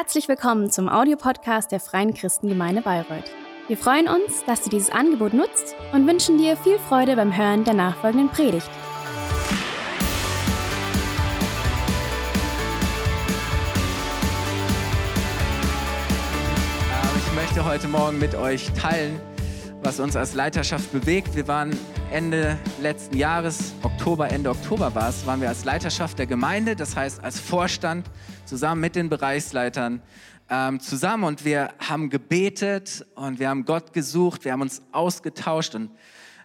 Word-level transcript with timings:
Herzlich 0.00 0.28
willkommen 0.28 0.70
zum 0.70 0.88
Audiopodcast 0.88 1.72
der 1.72 1.80
Freien 1.80 2.14
Christengemeinde 2.14 2.82
Bayreuth. 2.82 3.32
Wir 3.66 3.76
freuen 3.76 4.06
uns, 4.06 4.44
dass 4.46 4.62
du 4.62 4.70
dieses 4.70 4.90
Angebot 4.90 5.34
nutzt 5.34 5.74
und 5.92 6.06
wünschen 6.06 6.38
dir 6.38 6.56
viel 6.56 6.78
Freude 6.78 7.16
beim 7.16 7.36
Hören 7.36 7.64
der 7.64 7.74
nachfolgenden 7.74 8.28
Predigt. 8.28 8.70
Ich 17.16 17.34
möchte 17.34 17.64
heute 17.64 17.88
Morgen 17.88 18.20
mit 18.20 18.36
euch 18.36 18.70
teilen, 18.74 19.20
was 19.88 20.00
uns 20.00 20.16
als 20.16 20.34
Leiterschaft 20.34 20.92
bewegt. 20.92 21.34
Wir 21.34 21.48
waren 21.48 21.74
Ende 22.10 22.58
letzten 22.82 23.16
Jahres, 23.16 23.72
Oktober, 23.82 24.30
Ende 24.30 24.50
Oktober 24.50 24.94
war 24.94 25.08
es, 25.08 25.24
waren 25.24 25.40
wir 25.40 25.48
als 25.48 25.64
Leiterschaft 25.64 26.18
der 26.18 26.26
Gemeinde, 26.26 26.76
das 26.76 26.94
heißt 26.94 27.24
als 27.24 27.40
Vorstand 27.40 28.10
zusammen 28.44 28.82
mit 28.82 28.96
den 28.96 29.08
Bereichsleitern 29.08 30.02
ähm, 30.50 30.78
zusammen 30.78 31.24
und 31.24 31.46
wir 31.46 31.72
haben 31.78 32.10
gebetet 32.10 33.06
und 33.14 33.38
wir 33.38 33.48
haben 33.48 33.64
Gott 33.64 33.94
gesucht, 33.94 34.44
wir 34.44 34.52
haben 34.52 34.60
uns 34.60 34.82
ausgetauscht 34.92 35.74
und 35.74 35.90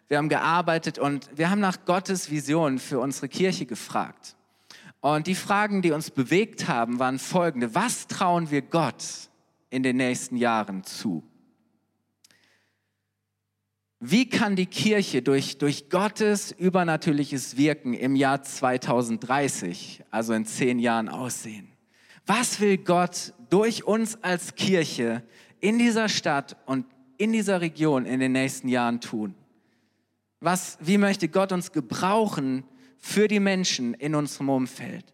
wir 0.07 0.19
haben 0.19 0.29
gearbeitet 0.29 0.97
und 0.97 1.29
wir 1.35 1.49
haben 1.49 1.59
nach 1.59 1.83
Gottes 1.83 2.31
Vision 2.31 2.79
für 2.79 2.99
unsere 2.99 3.27
Kirche 3.27 3.65
gefragt. 3.65 4.37
Und 5.01 5.27
die 5.27 5.35
Fragen, 5.35 5.81
die 5.81 5.91
uns 5.91 6.11
bewegt 6.11 6.69
haben, 6.69 6.97
waren 6.97 7.19
folgende. 7.19 7.75
Was 7.75 8.07
trauen 8.07 8.51
wir 8.51 8.61
Gott 8.61 9.03
in 9.69 9.83
den 9.83 9.97
nächsten 9.97 10.37
Jahren 10.37 10.85
zu? 10.85 11.23
Wie 14.05 14.27
kann 14.27 14.57
die 14.57 14.65
Kirche 14.65 15.21
durch, 15.21 15.59
durch 15.59 15.89
Gottes 15.89 16.51
übernatürliches 16.51 17.55
Wirken 17.55 17.93
im 17.93 18.17
Jahr 18.17 18.43
2030, 18.43 20.03
also 20.11 20.33
in 20.33 20.45
zehn 20.45 20.77
Jahren, 20.77 21.07
aussehen? 21.07 21.69
Was 22.25 22.59
will 22.59 22.79
Gott 22.79 23.33
durch 23.49 23.85
uns 23.85 24.21
als 24.21 24.55
Kirche 24.55 25.23
in 25.61 25.79
dieser 25.79 26.09
Stadt 26.09 26.57
und 26.65 26.85
in 27.17 27.31
dieser 27.31 27.61
Region 27.61 28.05
in 28.05 28.19
den 28.19 28.33
nächsten 28.33 28.67
Jahren 28.67 28.99
tun? 28.99 29.35
Was, 30.41 30.77
wie 30.81 30.97
möchte 30.97 31.29
Gott 31.29 31.53
uns 31.53 31.71
gebrauchen 31.71 32.65
für 32.99 33.29
die 33.29 33.39
Menschen 33.39 33.93
in 33.93 34.15
unserem 34.15 34.49
Umfeld? 34.49 35.13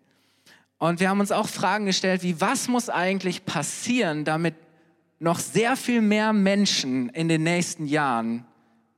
Und 0.79 0.99
wir 0.99 1.09
haben 1.09 1.19
uns 1.19 1.31
auch 1.31 1.47
Fragen 1.47 1.85
gestellt, 1.85 2.23
wie 2.23 2.41
was 2.41 2.67
muss 2.67 2.89
eigentlich 2.89 3.45
passieren, 3.45 4.25
damit 4.25 4.55
noch 5.19 5.37
sehr 5.37 5.75
viel 5.75 6.01
mehr 6.01 6.33
Menschen 6.33 7.09
in 7.09 7.27
den 7.27 7.43
nächsten 7.43 7.85
Jahren 7.85 8.45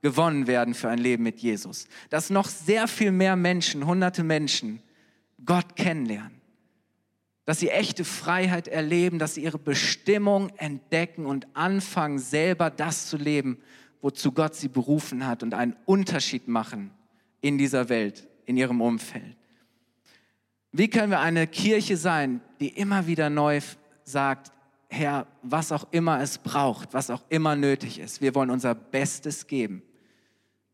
gewonnen 0.01 0.47
werden 0.47 0.73
für 0.73 0.89
ein 0.89 0.99
Leben 0.99 1.23
mit 1.23 1.39
Jesus. 1.39 1.87
Dass 2.09 2.29
noch 2.29 2.47
sehr 2.47 2.87
viel 2.87 3.11
mehr 3.11 3.35
Menschen, 3.35 3.85
hunderte 3.85 4.23
Menschen, 4.23 4.81
Gott 5.45 5.75
kennenlernen. 5.75 6.41
Dass 7.45 7.59
sie 7.59 7.69
echte 7.69 8.03
Freiheit 8.03 8.67
erleben, 8.67 9.19
dass 9.19 9.35
sie 9.35 9.43
ihre 9.43 9.59
Bestimmung 9.59 10.49
entdecken 10.57 11.25
und 11.25 11.47
anfangen, 11.55 12.19
selber 12.19 12.69
das 12.69 13.07
zu 13.07 13.17
leben, 13.17 13.57
wozu 14.01 14.31
Gott 14.31 14.55
sie 14.55 14.67
berufen 14.67 15.25
hat 15.25 15.43
und 15.43 15.53
einen 15.53 15.75
Unterschied 15.85 16.47
machen 16.47 16.91
in 17.41 17.57
dieser 17.57 17.89
Welt, 17.89 18.27
in 18.45 18.57
ihrem 18.57 18.81
Umfeld. 18.81 19.37
Wie 20.71 20.87
können 20.87 21.11
wir 21.11 21.19
eine 21.19 21.47
Kirche 21.47 21.97
sein, 21.97 22.41
die 22.59 22.69
immer 22.69 23.05
wieder 23.05 23.29
neu 23.29 23.59
sagt, 24.03 24.51
Herr, 24.89 25.27
was 25.41 25.71
auch 25.71 25.87
immer 25.91 26.21
es 26.21 26.37
braucht, 26.37 26.93
was 26.93 27.09
auch 27.09 27.23
immer 27.29 27.55
nötig 27.55 27.99
ist, 27.99 28.21
wir 28.21 28.35
wollen 28.35 28.49
unser 28.49 28.75
Bestes 28.75 29.47
geben 29.47 29.83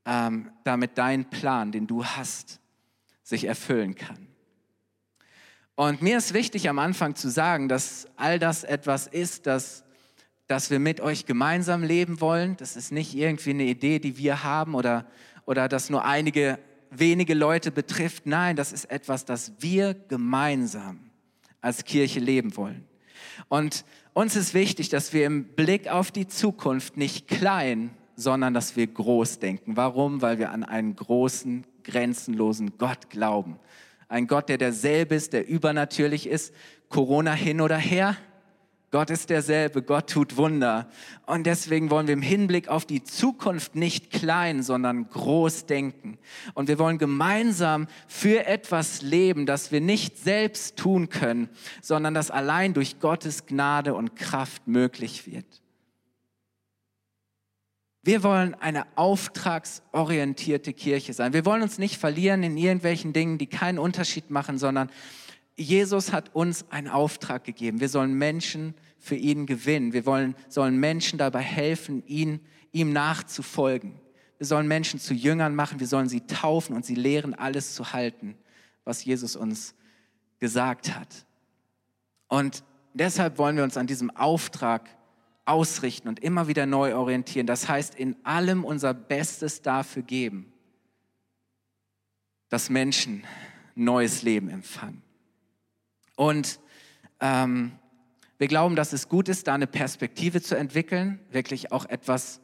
ähm, 0.07 0.49
damit 0.63 0.97
dein 0.97 1.29
Plan, 1.29 1.71
den 1.71 1.85
du 1.85 2.05
hast, 2.05 2.59
sich 3.23 3.43
erfüllen 3.43 3.93
kann. 3.93 4.27
Und 5.75 6.01
mir 6.01 6.17
ist 6.17 6.33
wichtig 6.33 6.69
am 6.69 6.79
Anfang 6.79 7.15
zu 7.15 7.29
sagen, 7.29 7.67
dass 7.69 8.07
all 8.15 8.39
das 8.39 8.63
etwas 8.63 9.05
ist, 9.05 9.45
das, 9.45 9.83
das 10.47 10.71
wir 10.71 10.79
mit 10.79 11.01
euch 11.01 11.27
gemeinsam 11.27 11.83
leben 11.83 12.19
wollen. 12.19 12.57
Das 12.57 12.75
ist 12.75 12.91
nicht 12.91 13.13
irgendwie 13.13 13.51
eine 13.51 13.65
Idee, 13.65 13.99
die 13.99 14.17
wir 14.17 14.43
haben 14.43 14.73
oder, 14.73 15.05
oder 15.45 15.67
das 15.67 15.91
nur 15.91 16.03
einige 16.03 16.57
wenige 16.89 17.33
Leute 17.33 17.71
betrifft. 17.71 18.25
Nein, 18.25 18.55
das 18.55 18.71
ist 18.71 18.85
etwas, 18.85 19.25
das 19.25 19.51
wir 19.59 19.93
gemeinsam 19.93 21.11
als 21.61 21.83
Kirche 21.83 22.19
leben 22.19 22.55
wollen. 22.55 22.85
Und 23.49 23.83
uns 24.13 24.35
ist 24.35 24.53
wichtig, 24.53 24.89
dass 24.89 25.13
wir 25.13 25.25
im 25.25 25.43
Blick 25.55 25.89
auf 25.89 26.11
die 26.11 26.27
Zukunft 26.27 26.97
nicht 26.97 27.27
klein 27.27 27.91
sondern 28.17 28.53
dass 28.53 28.75
wir 28.75 28.87
groß 28.87 29.39
denken. 29.39 29.77
Warum? 29.77 30.21
Weil 30.21 30.39
wir 30.39 30.51
an 30.51 30.63
einen 30.63 30.95
großen, 30.95 31.65
grenzenlosen 31.83 32.77
Gott 32.77 33.09
glauben. 33.09 33.57
Ein 34.09 34.27
Gott, 34.27 34.49
der 34.49 34.57
derselbe 34.57 35.15
ist, 35.15 35.33
der 35.33 35.47
übernatürlich 35.47 36.27
ist, 36.27 36.53
Corona 36.89 37.33
hin 37.33 37.61
oder 37.61 37.77
her. 37.77 38.17
Gott 38.89 39.09
ist 39.09 39.29
derselbe, 39.29 39.83
Gott 39.83 40.09
tut 40.09 40.37
Wunder. 40.37 40.89
Und 41.25 41.45
deswegen 41.45 41.89
wollen 41.91 42.07
wir 42.07 42.13
im 42.13 42.21
Hinblick 42.21 42.69
auf 42.69 42.85
die 42.85 43.03
Zukunft 43.03 43.75
nicht 43.75 44.11
klein, 44.11 44.63
sondern 44.63 45.09
groß 45.09 45.65
denken. 45.65 46.17
Und 46.53 46.69
wir 46.69 46.79
wollen 46.79 46.97
gemeinsam 46.97 47.87
für 48.07 48.47
etwas 48.47 49.01
leben, 49.01 49.45
das 49.45 49.73
wir 49.73 49.81
nicht 49.81 50.17
selbst 50.17 50.77
tun 50.77 51.09
können, 51.09 51.49
sondern 51.81 52.13
das 52.13 52.31
allein 52.31 52.73
durch 52.73 52.99
Gottes 52.99 53.45
Gnade 53.45 53.93
und 53.93 54.15
Kraft 54.15 54.67
möglich 54.67 55.27
wird. 55.27 55.61
Wir 58.07 58.23
wollen 58.23 58.55
eine 58.55 58.85
auftragsorientierte 58.95 60.71
Kirche 60.71 61.11
sein. 61.11 61.33
Wir 61.33 61.45
wollen 61.45 61.61
uns 61.61 61.77
nicht 61.77 61.97
verlieren 61.97 62.41
in 62.41 62.55
irgendwelchen 62.55 63.11
Dingen, 63.11 63.37
die 63.37 63.47
keinen 63.47 63.77
Unterschied 63.77 64.29
machen, 64.29 64.57
sondern 64.57 64.89
Jesus 65.57 66.13
hat 66.13 66.33
uns 66.33 66.71
einen 66.71 66.87
Auftrag 66.87 67.43
gegeben. 67.43 67.81
Wir 67.81 67.89
sollen 67.89 68.13
Menschen 68.13 68.75
für 68.97 69.17
ihn 69.17 69.45
gewinnen. 69.45 69.91
Wir 69.91 70.05
wollen, 70.05 70.35
sollen 70.47 70.77
Menschen 70.77 71.19
dabei 71.19 71.41
helfen, 71.41 72.01
ihn, 72.07 72.39
ihm 72.71 72.93
nachzufolgen. 72.93 73.99
Wir 74.37 74.47
sollen 74.47 74.69
Menschen 74.69 75.01
zu 75.01 75.13
Jüngern 75.13 75.53
machen. 75.53 75.81
Wir 75.81 75.87
sollen 75.87 76.07
sie 76.07 76.21
taufen 76.21 76.77
und 76.77 76.85
sie 76.85 76.95
lehren, 76.95 77.33
alles 77.33 77.75
zu 77.75 77.91
halten, 77.91 78.37
was 78.85 79.03
Jesus 79.03 79.35
uns 79.35 79.75
gesagt 80.39 80.95
hat. 80.95 81.25
Und 82.29 82.63
deshalb 82.93 83.37
wollen 83.37 83.57
wir 83.57 83.65
uns 83.65 83.75
an 83.75 83.85
diesem 83.85 84.15
Auftrag 84.15 84.96
ausrichten 85.47 86.07
und 86.07 86.19
immer 86.19 86.47
wieder 86.47 86.65
neu 86.65 86.95
orientieren. 86.95 87.47
Das 87.47 87.69
heißt, 87.69 87.95
in 87.95 88.15
allem 88.23 88.63
unser 88.63 88.93
Bestes 88.93 89.61
dafür 89.61 90.03
geben, 90.03 90.51
dass 92.49 92.69
Menschen 92.69 93.23
neues 93.75 94.23
Leben 94.23 94.49
empfangen. 94.49 95.01
Und 96.15 96.59
ähm, 97.19 97.73
wir 98.37 98.47
glauben, 98.47 98.75
dass 98.75 98.93
es 98.93 99.09
gut 99.09 99.29
ist, 99.29 99.47
da 99.47 99.53
eine 99.53 99.67
Perspektive 99.67 100.41
zu 100.41 100.55
entwickeln, 100.55 101.19
wirklich 101.31 101.71
auch 101.71 101.85
etwas 101.85 102.41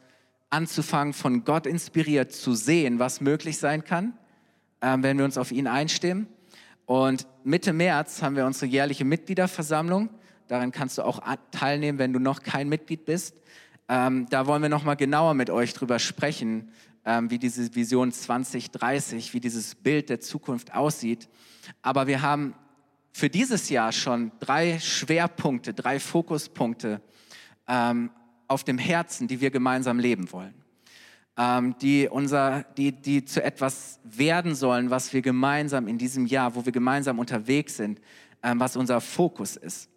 anzufangen, 0.49 1.13
von 1.13 1.43
Gott 1.43 1.65
inspiriert 1.65 2.31
zu 2.31 2.53
sehen, 2.53 2.99
was 2.99 3.21
möglich 3.21 3.57
sein 3.57 3.83
kann, 3.83 4.17
ähm, 4.81 5.03
wenn 5.03 5.17
wir 5.17 5.25
uns 5.25 5.37
auf 5.37 5.51
ihn 5.51 5.67
einstimmen. 5.67 6.27
Und 6.85 7.27
Mitte 7.43 7.73
März 7.73 8.21
haben 8.21 8.35
wir 8.35 8.45
unsere 8.45 8.67
jährliche 8.67 9.05
Mitgliederversammlung. 9.05 10.09
Daran 10.53 10.71
kannst 10.71 10.99
du 10.99 11.01
auch 11.01 11.19
teilnehmen, 11.49 11.97
wenn 11.97 12.13
du 12.13 12.19
noch 12.19 12.43
kein 12.43 12.69
Mitglied 12.69 13.05
bist. 13.05 13.41
Ähm, 13.89 14.27
da 14.29 14.45
wollen 14.45 14.61
wir 14.61 14.69
noch 14.69 14.83
mal 14.83 14.93
genauer 14.93 15.33
mit 15.33 15.49
euch 15.49 15.73
drüber 15.73 15.97
sprechen, 15.97 16.69
ähm, 17.05 17.31
wie 17.31 17.39
diese 17.39 17.73
Vision 17.73 18.11
2030, 18.11 19.33
wie 19.33 19.39
dieses 19.39 19.73
Bild 19.73 20.09
der 20.09 20.19
Zukunft 20.19 20.75
aussieht. 20.75 21.27
Aber 21.81 22.05
wir 22.05 22.21
haben 22.21 22.53
für 23.11 23.31
dieses 23.31 23.69
Jahr 23.69 23.91
schon 23.91 24.31
drei 24.39 24.77
Schwerpunkte, 24.77 25.73
drei 25.73 25.99
Fokuspunkte 25.99 27.01
ähm, 27.67 28.11
auf 28.47 28.63
dem 28.63 28.77
Herzen, 28.77 29.27
die 29.27 29.41
wir 29.41 29.49
gemeinsam 29.49 29.97
leben 29.97 30.31
wollen. 30.31 30.53
Ähm, 31.35 31.75
die, 31.81 32.07
unser, 32.07 32.61
die, 32.77 32.91
die 32.91 33.25
zu 33.25 33.43
etwas 33.43 33.99
werden 34.03 34.53
sollen, 34.53 34.91
was 34.91 35.13
wir 35.13 35.23
gemeinsam 35.23 35.87
in 35.87 35.97
diesem 35.97 36.27
Jahr, 36.27 36.53
wo 36.53 36.63
wir 36.63 36.71
gemeinsam 36.71 37.17
unterwegs 37.17 37.77
sind, 37.77 37.99
ähm, 38.43 38.59
was 38.59 38.77
unser 38.77 39.01
Fokus 39.01 39.55
ist. 39.55 39.89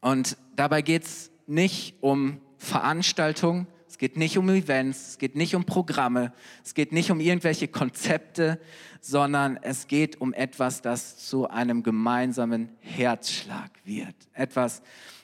Und 0.00 0.36
dabei 0.56 0.82
geht 0.82 1.04
es 1.04 1.30
nicht 1.46 1.96
um 2.00 2.40
Veranstaltungen, 2.58 3.66
es 3.88 3.98
geht 3.98 4.16
nicht 4.16 4.38
um 4.38 4.48
Events, 4.48 5.08
es 5.08 5.18
geht 5.18 5.34
nicht 5.34 5.56
um 5.56 5.64
Programme, 5.64 6.32
es 6.64 6.74
geht 6.74 6.92
nicht 6.92 7.10
um 7.10 7.18
irgendwelche 7.18 7.66
Konzepte, 7.66 8.60
sondern 9.00 9.58
es 9.62 9.88
geht 9.88 10.20
um 10.20 10.32
etwas, 10.32 10.80
das 10.80 11.18
zu 11.26 11.48
einem 11.48 11.82
gemeinsamen 11.82 12.68
Herzschlag 12.78 13.72
wird. 13.84 14.14
Etwas, 14.32 14.82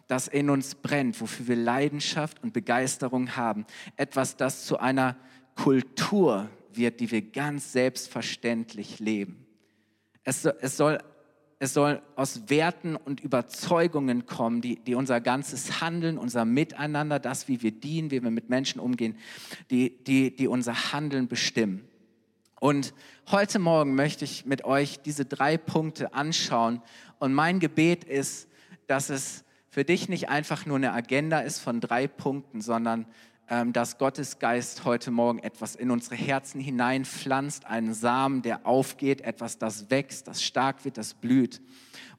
das 0.08 0.26
in 0.26 0.50
uns 0.50 0.74
brennt, 0.74 1.20
wofür 1.20 1.46
wir 1.46 1.56
Leidenschaft 1.56 2.42
und 2.42 2.52
Begeisterung 2.52 3.36
haben. 3.36 3.66
Etwas, 3.96 4.36
das 4.36 4.66
zu 4.66 4.78
einer 4.78 5.16
Kultur 5.54 6.50
wird, 6.72 7.00
die 7.00 7.10
wir 7.10 7.22
ganz 7.22 7.72
selbstverständlich 7.72 8.98
leben. 8.98 9.46
Es, 10.24 10.44
es 10.44 10.76
soll 10.76 10.98
es 11.58 11.72
soll 11.72 12.02
aus 12.16 12.48
Werten 12.48 12.96
und 12.96 13.20
Überzeugungen 13.20 14.26
kommen, 14.26 14.60
die, 14.60 14.76
die 14.76 14.94
unser 14.94 15.20
ganzes 15.20 15.80
Handeln, 15.80 16.18
unser 16.18 16.44
Miteinander, 16.44 17.18
das, 17.18 17.48
wie 17.48 17.62
wir 17.62 17.72
dienen, 17.72 18.10
wie 18.10 18.22
wir 18.22 18.30
mit 18.30 18.50
Menschen 18.50 18.78
umgehen, 18.78 19.16
die, 19.70 19.96
die, 20.04 20.36
die 20.36 20.48
unser 20.48 20.92
Handeln 20.92 21.28
bestimmen. 21.28 21.88
Und 22.60 22.92
heute 23.30 23.58
Morgen 23.58 23.94
möchte 23.94 24.24
ich 24.24 24.44
mit 24.44 24.64
euch 24.64 25.00
diese 25.00 25.24
drei 25.24 25.56
Punkte 25.56 26.12
anschauen. 26.14 26.82
Und 27.18 27.32
mein 27.32 27.58
Gebet 27.58 28.04
ist, 28.04 28.48
dass 28.86 29.08
es 29.08 29.44
für 29.70 29.84
dich 29.84 30.08
nicht 30.08 30.28
einfach 30.28 30.66
nur 30.66 30.76
eine 30.76 30.92
Agenda 30.92 31.40
ist 31.40 31.58
von 31.58 31.80
drei 31.80 32.06
Punkten, 32.06 32.60
sondern 32.60 33.06
dass 33.48 33.98
Gottes 33.98 34.40
Geist 34.40 34.84
heute 34.84 35.10
Morgen 35.12 35.38
etwas 35.38 35.76
in 35.76 35.90
unsere 35.92 36.16
Herzen 36.16 36.60
hineinpflanzt, 36.60 37.64
einen 37.64 37.94
Samen, 37.94 38.42
der 38.42 38.66
aufgeht, 38.66 39.20
etwas, 39.20 39.58
das 39.58 39.88
wächst, 39.88 40.26
das 40.26 40.42
stark 40.42 40.84
wird, 40.84 40.98
das 40.98 41.14
blüht. 41.14 41.62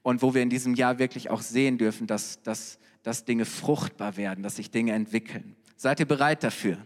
Und 0.03 0.21
wo 0.21 0.33
wir 0.33 0.41
in 0.41 0.49
diesem 0.49 0.73
Jahr 0.73 0.99
wirklich 0.99 1.29
auch 1.29 1.41
sehen 1.41 1.77
dürfen, 1.77 2.07
dass, 2.07 2.41
dass, 2.43 2.79
dass 3.03 3.25
Dinge 3.25 3.43
fruchtbar 3.43 4.15
werden, 4.15 4.41
dass 4.41 4.55
sich 4.55 4.71
Dinge 4.71 4.93
entwickeln. 4.93 5.57
Seid 5.75 5.99
ihr 5.99 6.05
bereit 6.05 6.43
dafür? 6.43 6.77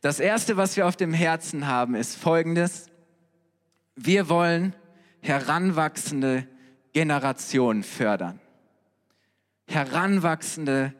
Das 0.00 0.20
Erste, 0.20 0.56
was 0.56 0.76
wir 0.76 0.86
auf 0.86 0.96
dem 0.96 1.12
Herzen 1.12 1.66
haben, 1.66 1.94
ist 1.94 2.16
Folgendes. 2.16 2.86
Wir 3.94 4.28
wollen 4.28 4.74
heranwachsende 5.20 6.46
Generationen 6.94 7.82
fördern. 7.82 8.40
Heranwachsende 9.66 10.94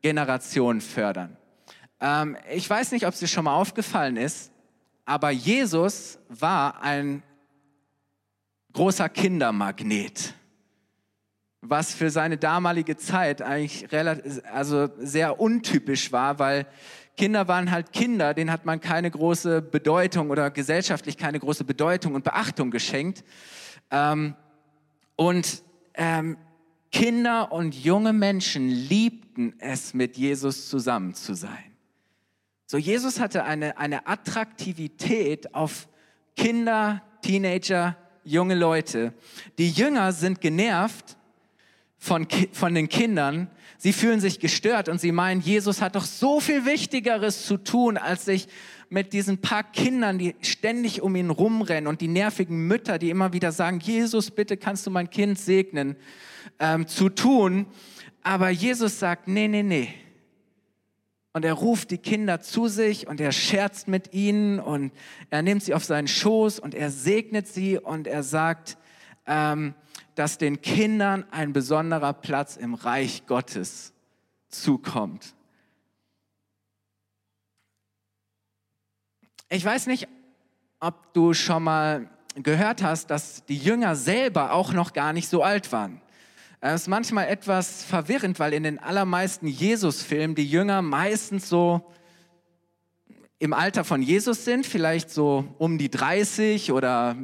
Generationen 0.00 0.80
fördern. 0.80 1.36
Ähm, 2.02 2.36
ich 2.52 2.68
weiß 2.68 2.90
nicht, 2.92 3.06
ob 3.06 3.14
es 3.14 3.20
dir 3.20 3.28
schon 3.28 3.44
mal 3.44 3.54
aufgefallen 3.54 4.16
ist, 4.16 4.50
aber 5.04 5.30
Jesus 5.30 6.18
war 6.28 6.82
ein 6.82 7.22
großer 8.72 9.08
Kindermagnet, 9.08 10.34
was 11.60 11.94
für 11.94 12.10
seine 12.10 12.38
damalige 12.38 12.96
Zeit 12.96 13.40
eigentlich 13.40 13.92
relativ, 13.92 14.42
also 14.52 14.88
sehr 14.98 15.40
untypisch 15.40 16.10
war, 16.10 16.40
weil 16.40 16.66
Kinder 17.16 17.46
waren 17.46 17.70
halt 17.70 17.92
Kinder, 17.92 18.34
denen 18.34 18.50
hat 18.50 18.64
man 18.64 18.80
keine 18.80 19.10
große 19.10 19.62
Bedeutung 19.62 20.30
oder 20.30 20.50
gesellschaftlich 20.50 21.16
keine 21.16 21.38
große 21.38 21.62
Bedeutung 21.62 22.14
und 22.14 22.24
Beachtung 22.24 22.72
geschenkt. 22.72 23.22
Ähm, 23.92 24.34
und 25.14 25.62
ähm, 25.94 26.36
Kinder 26.90 27.52
und 27.52 27.76
junge 27.76 28.12
Menschen 28.12 28.68
liebten 28.68 29.54
es, 29.60 29.94
mit 29.94 30.16
Jesus 30.16 30.68
zusammen 30.68 31.14
zu 31.14 31.34
sein. 31.34 31.71
So, 32.72 32.78
Jesus 32.78 33.20
hatte 33.20 33.44
eine, 33.44 33.76
eine 33.76 34.06
Attraktivität 34.06 35.54
auf 35.54 35.88
Kinder, 36.38 37.02
Teenager, 37.20 37.98
junge 38.24 38.54
Leute. 38.54 39.12
Die 39.58 39.68
Jünger 39.68 40.10
sind 40.12 40.40
genervt 40.40 41.18
von, 41.98 42.26
von 42.52 42.74
den 42.74 42.88
Kindern. 42.88 43.50
Sie 43.76 43.92
fühlen 43.92 44.20
sich 44.20 44.40
gestört 44.40 44.88
und 44.88 45.02
sie 45.02 45.12
meinen, 45.12 45.42
Jesus 45.42 45.82
hat 45.82 45.96
doch 45.96 46.06
so 46.06 46.40
viel 46.40 46.64
Wichtigeres 46.64 47.44
zu 47.44 47.58
tun, 47.58 47.98
als 47.98 48.24
sich 48.24 48.48
mit 48.88 49.12
diesen 49.12 49.42
paar 49.42 49.64
Kindern, 49.64 50.16
die 50.18 50.34
ständig 50.40 51.02
um 51.02 51.14
ihn 51.14 51.28
rumrennen 51.28 51.86
und 51.86 52.00
die 52.00 52.08
nervigen 52.08 52.68
Mütter, 52.68 52.98
die 52.98 53.10
immer 53.10 53.34
wieder 53.34 53.52
sagen, 53.52 53.80
Jesus, 53.80 54.30
bitte 54.30 54.56
kannst 54.56 54.86
du 54.86 54.90
mein 54.90 55.10
Kind 55.10 55.38
segnen, 55.38 55.94
ähm, 56.58 56.86
zu 56.86 57.10
tun. 57.10 57.66
Aber 58.22 58.48
Jesus 58.48 58.98
sagt, 58.98 59.28
nee, 59.28 59.46
nee, 59.46 59.62
nee 59.62 59.94
und 61.32 61.44
er 61.44 61.54
ruft 61.54 61.90
die 61.90 61.98
Kinder 61.98 62.40
zu 62.40 62.68
sich 62.68 63.06
und 63.06 63.20
er 63.20 63.32
scherzt 63.32 63.88
mit 63.88 64.12
ihnen 64.12 64.60
und 64.60 64.92
er 65.30 65.42
nimmt 65.42 65.62
sie 65.62 65.74
auf 65.74 65.84
seinen 65.84 66.08
Schoß 66.08 66.58
und 66.58 66.74
er 66.74 66.90
segnet 66.90 67.48
sie 67.48 67.78
und 67.78 68.06
er 68.06 68.22
sagt, 68.22 68.76
ähm, 69.26 69.74
dass 70.14 70.36
den 70.36 70.60
Kindern 70.60 71.24
ein 71.30 71.54
besonderer 71.54 72.12
Platz 72.12 72.56
im 72.56 72.74
Reich 72.74 73.26
Gottes 73.26 73.94
zukommt. 74.48 75.34
Ich 79.48 79.64
weiß 79.64 79.86
nicht, 79.86 80.08
ob 80.80 81.14
du 81.14 81.32
schon 81.32 81.62
mal 81.62 82.10
gehört 82.34 82.82
hast, 82.82 83.10
dass 83.10 83.44
die 83.46 83.56
Jünger 83.56 83.96
selber 83.96 84.52
auch 84.52 84.72
noch 84.72 84.92
gar 84.92 85.12
nicht 85.12 85.28
so 85.28 85.42
alt 85.42 85.72
waren. 85.72 86.01
Es 86.64 86.82
ist 86.82 86.86
manchmal 86.86 87.26
etwas 87.26 87.82
verwirrend, 87.82 88.38
weil 88.38 88.52
in 88.52 88.62
den 88.62 88.78
allermeisten 88.78 89.48
Jesus-Filmen 89.48 90.36
die 90.36 90.48
Jünger 90.48 90.80
meistens 90.80 91.48
so 91.48 91.90
im 93.40 93.52
Alter 93.52 93.82
von 93.82 94.00
Jesus 94.00 94.44
sind, 94.44 94.64
vielleicht 94.64 95.10
so 95.10 95.44
um 95.58 95.76
die 95.76 95.90
30 95.90 96.70
oder 96.70 97.16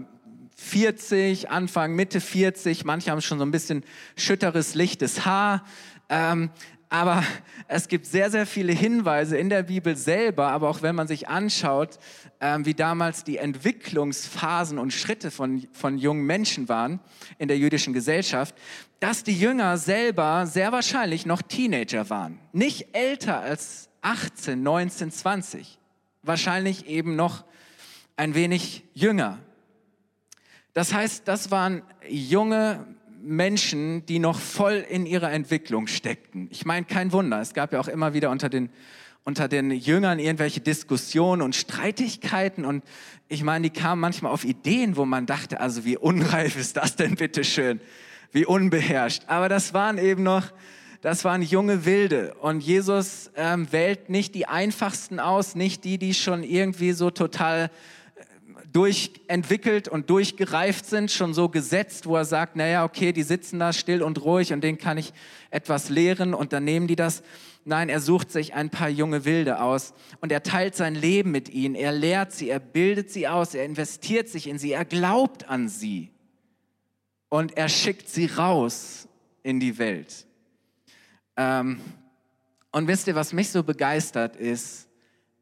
40, 0.56 1.50
Anfang, 1.50 1.94
Mitte 1.94 2.20
40. 2.20 2.84
Manche 2.84 3.12
haben 3.12 3.20
schon 3.20 3.38
so 3.38 3.44
ein 3.44 3.52
bisschen 3.52 3.84
schütteres, 4.16 4.74
lichtes 4.74 5.24
Haar. 5.24 5.64
Ähm, 6.08 6.50
aber 6.90 7.22
es 7.66 7.88
gibt 7.88 8.06
sehr, 8.06 8.30
sehr 8.30 8.46
viele 8.46 8.72
Hinweise 8.72 9.36
in 9.36 9.50
der 9.50 9.62
Bibel 9.62 9.94
selber, 9.96 10.48
aber 10.48 10.70
auch 10.70 10.80
wenn 10.80 10.94
man 10.94 11.06
sich 11.06 11.28
anschaut, 11.28 11.98
ähm, 12.40 12.64
wie 12.64 12.74
damals 12.74 13.24
die 13.24 13.36
Entwicklungsphasen 13.36 14.78
und 14.78 14.92
Schritte 14.92 15.30
von, 15.30 15.66
von 15.72 15.98
jungen 15.98 16.24
Menschen 16.24 16.68
waren 16.68 17.00
in 17.36 17.48
der 17.48 17.58
jüdischen 17.58 17.92
Gesellschaft, 17.92 18.54
dass 19.00 19.22
die 19.22 19.38
Jünger 19.38 19.76
selber 19.76 20.46
sehr 20.46 20.72
wahrscheinlich 20.72 21.26
noch 21.26 21.42
Teenager 21.42 22.08
waren. 22.08 22.38
Nicht 22.52 22.96
älter 22.96 23.40
als 23.40 23.90
18, 24.00 24.62
19, 24.62 25.10
20. 25.10 25.78
Wahrscheinlich 26.22 26.86
eben 26.86 27.16
noch 27.16 27.44
ein 28.16 28.34
wenig 28.34 28.84
jünger. 28.94 29.38
Das 30.72 30.92
heißt, 30.92 31.26
das 31.28 31.50
waren 31.50 31.82
junge 32.08 32.86
Menschen, 33.28 34.06
die 34.06 34.18
noch 34.18 34.38
voll 34.40 34.84
in 34.88 35.04
ihrer 35.04 35.30
Entwicklung 35.30 35.86
steckten. 35.86 36.48
Ich 36.50 36.64
meine, 36.64 36.86
kein 36.86 37.12
Wunder. 37.12 37.40
Es 37.40 37.52
gab 37.52 37.72
ja 37.72 37.80
auch 37.80 37.88
immer 37.88 38.14
wieder 38.14 38.30
unter 38.30 38.48
den, 38.48 38.70
unter 39.22 39.48
den 39.48 39.70
Jüngern 39.70 40.18
irgendwelche 40.18 40.60
Diskussionen 40.60 41.42
und 41.42 41.54
Streitigkeiten. 41.54 42.64
Und 42.64 42.82
ich 43.28 43.42
meine, 43.44 43.68
die 43.68 43.78
kamen 43.78 44.00
manchmal 44.00 44.32
auf 44.32 44.44
Ideen, 44.44 44.96
wo 44.96 45.04
man 45.04 45.26
dachte, 45.26 45.60
also 45.60 45.84
wie 45.84 45.98
unreif 45.98 46.56
ist 46.56 46.78
das 46.78 46.96
denn 46.96 47.16
bitte 47.16 47.44
schön? 47.44 47.80
Wie 48.32 48.46
unbeherrscht. 48.46 49.24
Aber 49.26 49.50
das 49.50 49.74
waren 49.74 49.98
eben 49.98 50.22
noch, 50.22 50.44
das 51.02 51.24
waren 51.24 51.42
junge 51.42 51.84
Wilde. 51.84 52.34
Und 52.40 52.60
Jesus 52.60 53.30
ähm, 53.36 53.70
wählt 53.70 54.08
nicht 54.08 54.34
die 54.34 54.46
einfachsten 54.46 55.20
aus, 55.20 55.54
nicht 55.54 55.84
die, 55.84 55.98
die 55.98 56.14
schon 56.14 56.42
irgendwie 56.42 56.92
so 56.92 57.10
total 57.10 57.70
durchentwickelt 58.72 59.88
und 59.88 60.10
durchgereift 60.10 60.86
sind, 60.86 61.10
schon 61.10 61.32
so 61.32 61.48
gesetzt, 61.48 62.06
wo 62.06 62.16
er 62.16 62.24
sagt, 62.24 62.56
naja, 62.56 62.84
okay, 62.84 63.12
die 63.12 63.22
sitzen 63.22 63.58
da 63.58 63.72
still 63.72 64.02
und 64.02 64.22
ruhig 64.22 64.52
und 64.52 64.62
denen 64.62 64.78
kann 64.78 64.98
ich 64.98 65.12
etwas 65.50 65.88
lehren 65.88 66.34
und 66.34 66.52
dann 66.52 66.64
nehmen 66.64 66.86
die 66.86 66.96
das. 66.96 67.22
Nein, 67.64 67.88
er 67.88 68.00
sucht 68.00 68.30
sich 68.30 68.54
ein 68.54 68.70
paar 68.70 68.88
junge 68.88 69.24
Wilde 69.24 69.60
aus 69.60 69.94
und 70.20 70.32
er 70.32 70.42
teilt 70.42 70.74
sein 70.74 70.94
Leben 70.94 71.30
mit 71.30 71.48
ihnen, 71.48 71.74
er 71.74 71.92
lehrt 71.92 72.32
sie, 72.32 72.50
er 72.50 72.60
bildet 72.60 73.10
sie 73.10 73.28
aus, 73.28 73.54
er 73.54 73.64
investiert 73.64 74.28
sich 74.28 74.46
in 74.46 74.58
sie, 74.58 74.72
er 74.72 74.84
glaubt 74.84 75.48
an 75.48 75.68
sie 75.68 76.10
und 77.28 77.56
er 77.56 77.68
schickt 77.68 78.08
sie 78.08 78.26
raus 78.26 79.08
in 79.42 79.60
die 79.60 79.78
Welt. 79.78 80.26
Ähm, 81.36 81.80
und 82.72 82.86
wisst 82.86 83.06
ihr, 83.06 83.14
was 83.14 83.32
mich 83.32 83.48
so 83.50 83.62
begeistert 83.62 84.36
ist, 84.36 84.88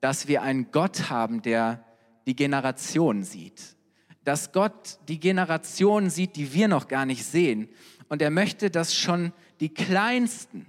dass 0.00 0.28
wir 0.28 0.42
einen 0.42 0.71
Gott 0.71 1.11
haben, 1.11 1.42
der 1.42 1.86
die 2.26 2.37
Generation 2.37 3.23
sieht. 3.25 3.76
Dass 4.25 4.52
Gott 4.52 4.99
die 5.09 5.21
Generation 5.21 6.11
sieht, 6.11 6.37
die 6.37 6.52
wir 6.52 6.68
noch 6.68 6.88
gar 6.88 7.06
nicht 7.06 7.25
sehen. 7.25 7.68
Und 8.09 8.21
er 8.21 8.30
möchte, 8.30 8.71
dass 8.71 8.95
schon 8.95 9.33
die 9.61 9.73
Kleinsten, 9.73 10.66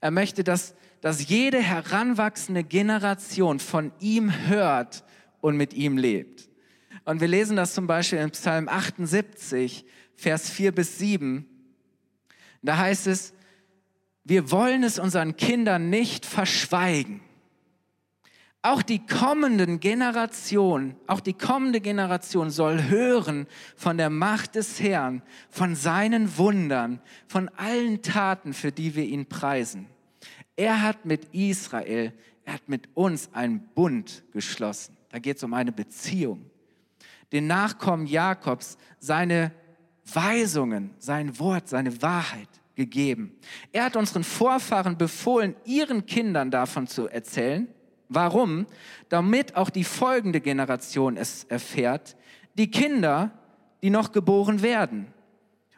er 0.00 0.10
möchte, 0.10 0.44
dass, 0.44 0.74
dass 1.00 1.28
jede 1.28 1.60
heranwachsende 1.60 2.62
Generation 2.62 3.58
von 3.58 3.92
ihm 4.00 4.46
hört 4.46 5.04
und 5.40 5.56
mit 5.56 5.74
ihm 5.74 5.98
lebt. 5.98 6.48
Und 7.04 7.20
wir 7.20 7.28
lesen 7.28 7.56
das 7.56 7.74
zum 7.74 7.86
Beispiel 7.86 8.18
in 8.18 8.30
Psalm 8.30 8.68
78, 8.68 9.84
Vers 10.14 10.48
4 10.48 10.72
bis 10.72 10.98
7. 10.98 11.46
Da 12.62 12.78
heißt 12.78 13.08
es, 13.08 13.34
wir 14.22 14.50
wollen 14.50 14.84
es 14.84 14.98
unseren 14.98 15.36
Kindern 15.36 15.90
nicht 15.90 16.24
verschweigen 16.24 17.20
auch 18.64 18.80
die 18.80 19.04
kommenden 19.04 19.78
Generation, 19.78 20.96
auch 21.06 21.20
die 21.20 21.34
kommende 21.34 21.82
Generation 21.82 22.48
soll 22.48 22.84
hören 22.84 23.46
von 23.76 23.98
der 23.98 24.08
Macht 24.08 24.54
des 24.54 24.80
Herrn, 24.80 25.22
von 25.50 25.76
seinen 25.76 26.38
Wundern, 26.38 27.00
von 27.26 27.50
allen 27.50 28.00
Taten, 28.00 28.54
für 28.54 28.72
die 28.72 28.94
wir 28.94 29.04
ihn 29.04 29.26
preisen. 29.26 29.86
Er 30.56 30.80
hat 30.80 31.04
mit 31.04 31.26
Israel, 31.34 32.14
er 32.46 32.54
hat 32.54 32.66
mit 32.66 32.88
uns 32.94 33.28
einen 33.34 33.60
Bund 33.74 34.24
geschlossen. 34.32 34.96
Da 35.10 35.18
geht 35.18 35.36
es 35.36 35.42
um 35.42 35.52
eine 35.52 35.70
Beziehung. 35.70 36.48
Den 37.32 37.46
Nachkommen 37.46 38.06
Jakobs 38.06 38.78
seine 38.98 39.52
Weisungen, 40.10 40.94
sein 40.98 41.38
Wort, 41.38 41.68
seine 41.68 42.00
Wahrheit 42.00 42.48
gegeben. 42.76 43.36
Er 43.72 43.84
hat 43.84 43.96
unseren 43.96 44.24
Vorfahren 44.24 44.96
befohlen, 44.96 45.54
ihren 45.66 46.06
Kindern 46.06 46.50
davon 46.50 46.86
zu 46.86 47.08
erzählen 47.08 47.68
Warum? 48.08 48.66
Damit 49.08 49.56
auch 49.56 49.70
die 49.70 49.84
folgende 49.84 50.40
Generation 50.40 51.16
es 51.16 51.44
erfährt, 51.44 52.16
die 52.54 52.70
Kinder, 52.70 53.32
die 53.82 53.90
noch 53.90 54.12
geboren 54.12 54.62
werden. 54.62 55.06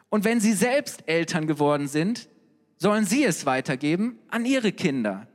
Und 0.09 0.23
wenn 0.23 0.39
sie 0.39 0.53
selbst 0.53 1.07
Eltern 1.07 1.47
geworden 1.47 1.87
sind, 1.87 2.29
sollen 2.77 3.05
sie 3.05 3.23
es 3.23 3.45
weitergeben 3.45 4.19
an 4.29 4.45
ihre 4.45 4.71
Kinder. 4.71 5.27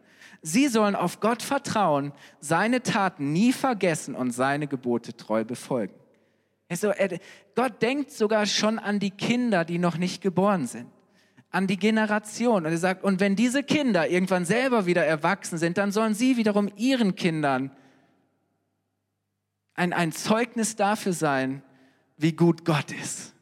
Sie 0.43 0.69
sollen 0.69 0.97
auf 0.97 1.21
Gott 1.21 1.43
vertrauen, 1.43 2.13
seine 2.41 2.83
Taten 2.83 3.33
nie 3.33 3.53
vergessen 3.53 4.15
und 4.15 4.33
seine 4.33 4.67
Gebote 4.67 5.17
treu 5.17 5.45
befolgen. 5.45 5.95
Also, 6.69 6.93
Gott 7.55 7.83
denkt 7.83 8.11
sogar 8.11 8.47
schon 8.47 8.79
an 8.79 8.99
die 8.99 9.11
Kinder, 9.11 9.65
die 9.65 9.79
noch 9.79 9.99
nicht 9.99 10.23
geboren 10.23 10.67
sind. 10.67 10.87
An 11.52 11.66
die 11.66 11.76
Generation. 11.76 12.66
Und 12.66 12.73
er 12.73 12.78
sagt, 12.78 13.04
und 13.04 13.21
wenn 13.21 13.37
diese 13.37 13.62
Kinder 13.62 14.09
irgendwann 14.09 14.44
selber 14.44 14.87
wieder 14.87 15.04
erwachsen 15.04 15.59
sind, 15.59 15.78
dann 15.78 15.92
sollen 15.92 16.14
sie 16.14 16.37
wiederum 16.37 16.71
ihren 16.76 17.14
Kindern 17.14 17.71
ein, 19.75 19.92
ein 19.92 20.12
Zeugnis 20.12 20.76
dafür 20.76 21.12
sein, 21.12 21.62
wie 22.16 22.32
gut 22.32 22.64
Gott 22.64 22.90
ist. 22.90 23.35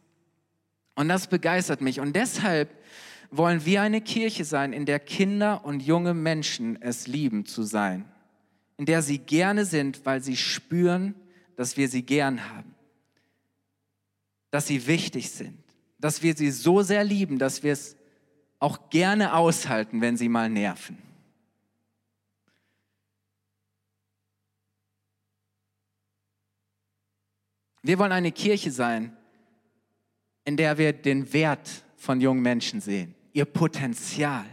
Und 0.96 1.08
das 1.08 1.28
begeistert 1.28 1.80
mich. 1.80 2.00
Und 2.00 2.14
deshalb 2.14 2.68
wollen 3.30 3.64
wir 3.64 3.82
eine 3.82 4.00
Kirche 4.00 4.44
sein, 4.44 4.72
in 4.72 4.86
der 4.86 4.98
Kinder 4.98 5.64
und 5.64 5.80
junge 5.80 6.12
Menschen 6.14 6.82
es 6.82 7.06
lieben 7.06 7.46
zu 7.46 7.62
sein, 7.62 8.04
in 8.76 8.86
der 8.86 9.02
sie 9.02 9.18
gerne 9.18 9.64
sind, 9.64 10.04
weil 10.04 10.20
sie 10.20 10.36
spüren, 10.36 11.14
dass 11.56 11.76
wir 11.76 11.88
sie 11.88 12.02
gern 12.02 12.50
haben, 12.50 12.74
dass 14.50 14.66
sie 14.66 14.86
wichtig 14.88 15.30
sind, 15.30 15.62
dass 15.98 16.22
wir 16.22 16.34
sie 16.34 16.50
so 16.50 16.82
sehr 16.82 17.04
lieben, 17.04 17.38
dass 17.38 17.62
wir 17.62 17.72
es 17.72 17.96
auch 18.60 18.90
gerne 18.90 19.34
aushalten, 19.34 20.00
wenn 20.00 20.16
sie 20.16 20.28
mal 20.28 20.48
nerven. 20.48 20.98
Wir 27.82 27.98
wollen 27.98 28.12
eine 28.12 28.30
Kirche 28.30 28.70
sein, 28.70 29.16
in 30.44 30.56
der 30.56 30.76
wir 30.76 30.92
den 30.92 31.32
Wert 31.32 31.84
von 31.96 32.20
jungen 32.20 32.42
Menschen 32.42 32.80
sehen, 32.80 33.14
ihr 33.32 33.46
Potenzial, 33.46 34.44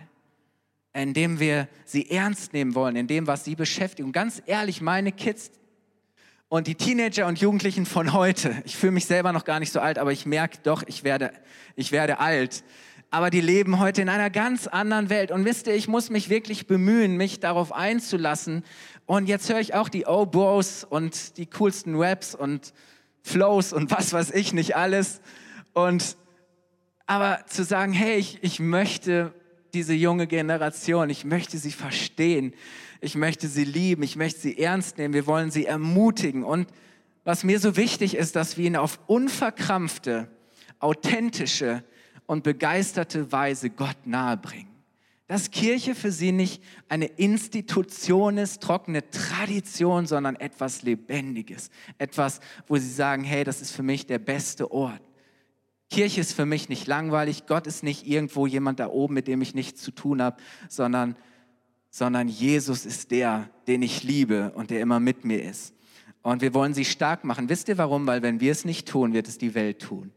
in 0.93 1.13
dem 1.13 1.39
wir 1.39 1.67
sie 1.85 2.09
ernst 2.09 2.53
nehmen 2.53 2.73
wollen, 2.73 2.95
in 2.95 3.07
dem, 3.07 3.27
was 3.27 3.43
sie 3.43 3.55
beschäftigt. 3.55 4.05
Und 4.05 4.13
ganz 4.13 4.41
ehrlich, 4.45 4.79
meine 4.79 5.11
Kids 5.11 5.51
und 6.47 6.67
die 6.67 6.75
Teenager 6.75 7.27
und 7.27 7.41
Jugendlichen 7.41 7.85
von 7.85 8.13
heute, 8.13 8.61
ich 8.63 8.77
fühle 8.77 8.93
mich 8.93 9.05
selber 9.05 9.33
noch 9.33 9.43
gar 9.43 9.59
nicht 9.59 9.73
so 9.73 9.81
alt, 9.81 9.99
aber 9.99 10.13
ich 10.13 10.25
merke 10.25 10.59
doch, 10.63 10.83
ich 10.87 11.03
werde, 11.03 11.33
ich 11.75 11.91
werde 11.91 12.19
alt. 12.19 12.63
Aber 13.09 13.29
die 13.29 13.41
leben 13.41 13.79
heute 13.79 14.01
in 14.01 14.09
einer 14.09 14.29
ganz 14.29 14.67
anderen 14.67 15.09
Welt. 15.09 15.31
Und 15.31 15.45
wisst 15.45 15.67
ihr, 15.67 15.75
ich 15.75 15.87
muss 15.87 16.09
mich 16.09 16.29
wirklich 16.29 16.67
bemühen, 16.67 17.15
mich 17.15 17.39
darauf 17.39 17.71
einzulassen. 17.71 18.63
Und 19.05 19.27
jetzt 19.27 19.49
höre 19.49 19.59
ich 19.59 19.73
auch 19.73 19.87
die 19.87 20.05
O-Bros 20.05 20.83
und 20.83 21.37
die 21.37 21.45
coolsten 21.45 21.95
Raps 21.95 22.35
und 22.35 22.73
Flows 23.23 23.73
und 23.73 23.91
was 23.91 24.13
weiß 24.13 24.31
ich 24.31 24.53
nicht 24.53 24.75
alles. 24.75 25.21
Und 25.73 26.17
aber 27.05 27.45
zu 27.47 27.63
sagen, 27.63 27.93
hey, 27.93 28.17
ich, 28.17 28.39
ich 28.41 28.59
möchte 28.59 29.33
diese 29.73 29.93
junge 29.93 30.27
Generation, 30.27 31.09
ich 31.09 31.23
möchte 31.23 31.57
sie 31.57 31.71
verstehen, 31.71 32.53
ich 32.99 33.15
möchte 33.15 33.47
sie 33.47 33.63
lieben, 33.63 34.03
ich 34.03 34.15
möchte 34.15 34.39
sie 34.39 34.57
ernst 34.57 34.97
nehmen, 34.97 35.13
wir 35.13 35.27
wollen 35.27 35.51
sie 35.51 35.65
ermutigen. 35.65 36.43
Und 36.43 36.67
was 37.23 37.43
mir 37.43 37.59
so 37.59 37.77
wichtig 37.77 38.15
ist, 38.15 38.35
dass 38.35 38.57
wir 38.57 38.65
ihnen 38.65 38.75
auf 38.75 38.99
unverkrampfte, 39.07 40.29
authentische 40.79 41.83
und 42.27 42.43
begeisterte 42.43 43.31
Weise 43.31 43.71
Gott 43.71 44.05
nahebringen. 44.05 44.67
Dass 45.27 45.51
Kirche 45.51 45.93
für 45.93 46.11
sie 46.11 46.31
nicht 46.31 46.63
eine 46.87 47.05
Institution 47.05 48.37
ist, 48.37 48.61
trockene 48.61 49.09
Tradition, 49.09 50.05
sondern 50.05 50.37
etwas 50.37 50.83
Lebendiges. 50.83 51.69
Etwas, 51.97 52.39
wo 52.67 52.77
sie 52.77 52.89
sagen, 52.89 53.23
hey, 53.23 53.43
das 53.43 53.61
ist 53.61 53.71
für 53.71 53.83
mich 53.83 54.05
der 54.05 54.19
beste 54.19 54.71
Ort. 54.71 55.01
Kirche 55.89 56.21
ist 56.21 56.33
für 56.33 56.45
mich 56.45 56.69
nicht 56.69 56.87
langweilig. 56.87 57.45
Gott 57.45 57.67
ist 57.67 57.83
nicht 57.83 58.07
irgendwo 58.07 58.45
jemand 58.45 58.79
da 58.79 58.87
oben, 58.87 59.15
mit 59.15 59.27
dem 59.27 59.41
ich 59.41 59.53
nichts 59.53 59.81
zu 59.81 59.91
tun 59.91 60.21
habe, 60.21 60.37
sondern, 60.69 61.17
sondern 61.89 62.29
Jesus 62.29 62.85
ist 62.85 63.11
der, 63.11 63.49
den 63.67 63.81
ich 63.81 64.03
liebe 64.03 64.51
und 64.55 64.69
der 64.69 64.81
immer 64.81 64.99
mit 64.99 65.25
mir 65.25 65.43
ist. 65.43 65.73
Und 66.23 66.41
wir 66.41 66.53
wollen 66.53 66.73
sie 66.73 66.85
stark 66.85 67.23
machen. 67.23 67.49
Wisst 67.49 67.69
ihr 67.69 67.77
warum? 67.77 68.07
Weil 68.07 68.21
wenn 68.21 68.39
wir 68.39 68.51
es 68.51 68.65
nicht 68.65 68.87
tun, 68.87 69.13
wird 69.13 69.27
es 69.27 69.37
die 69.37 69.55
Welt 69.55 69.81
tun. 69.81 70.11